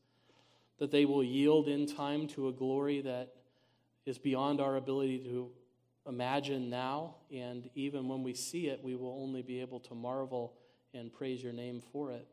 that 0.79 0.91
they 0.91 1.05
will 1.05 1.23
yield 1.23 1.67
in 1.67 1.85
time 1.85 2.27
to 2.27 2.47
a 2.47 2.53
glory 2.53 3.01
that 3.01 3.33
is 4.05 4.17
beyond 4.17 4.61
our 4.61 4.77
ability 4.77 5.19
to 5.19 5.51
imagine 6.07 6.69
now, 6.69 7.15
and 7.31 7.69
even 7.75 8.07
when 8.07 8.23
we 8.23 8.33
see 8.33 8.67
it, 8.67 8.83
we 8.83 8.95
will 8.95 9.19
only 9.21 9.41
be 9.41 9.61
able 9.61 9.79
to 9.81 9.93
marvel 9.93 10.53
and 10.93 11.13
praise 11.13 11.43
your 11.43 11.53
name 11.53 11.81
for 11.91 12.11
it. 12.11 12.27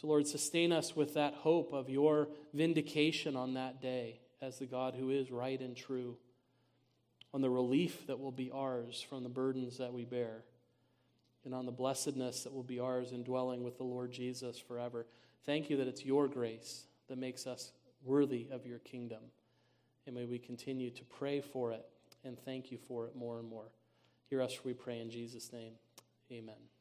So, 0.00 0.06
Lord, 0.06 0.26
sustain 0.26 0.72
us 0.72 0.94
with 0.94 1.14
that 1.14 1.34
hope 1.34 1.72
of 1.72 1.88
your 1.88 2.28
vindication 2.52 3.34
on 3.34 3.54
that 3.54 3.80
day 3.80 4.20
as 4.40 4.58
the 4.58 4.66
God 4.66 4.94
who 4.94 5.10
is 5.10 5.30
right 5.30 5.58
and 5.58 5.76
true, 5.76 6.16
on 7.32 7.40
the 7.40 7.50
relief 7.50 8.06
that 8.06 8.20
will 8.20 8.32
be 8.32 8.50
ours 8.50 9.04
from 9.08 9.22
the 9.22 9.28
burdens 9.28 9.78
that 9.78 9.92
we 9.92 10.04
bear, 10.04 10.44
and 11.44 11.54
on 11.54 11.66
the 11.66 11.72
blessedness 11.72 12.44
that 12.44 12.52
will 12.52 12.62
be 12.62 12.78
ours 12.78 13.12
in 13.12 13.22
dwelling 13.22 13.64
with 13.64 13.78
the 13.78 13.84
Lord 13.84 14.12
Jesus 14.12 14.58
forever. 14.58 15.06
Thank 15.44 15.70
you 15.70 15.76
that 15.78 15.88
it's 15.88 16.04
your 16.04 16.28
grace 16.28 16.84
that 17.08 17.18
makes 17.18 17.46
us 17.46 17.72
worthy 18.04 18.48
of 18.50 18.66
your 18.66 18.80
kingdom. 18.80 19.22
And 20.06 20.14
may 20.14 20.24
we 20.24 20.38
continue 20.38 20.90
to 20.90 21.04
pray 21.04 21.40
for 21.40 21.72
it 21.72 21.86
and 22.26 22.38
thank 22.44 22.70
you 22.70 22.78
for 22.78 23.06
it 23.06 23.16
more 23.16 23.38
and 23.38 23.48
more. 23.48 23.70
Hear 24.28 24.42
us, 24.42 24.64
we 24.64 24.74
pray 24.74 25.00
in 25.00 25.10
Jesus' 25.10 25.52
name. 25.52 25.72
Amen. 26.30 26.75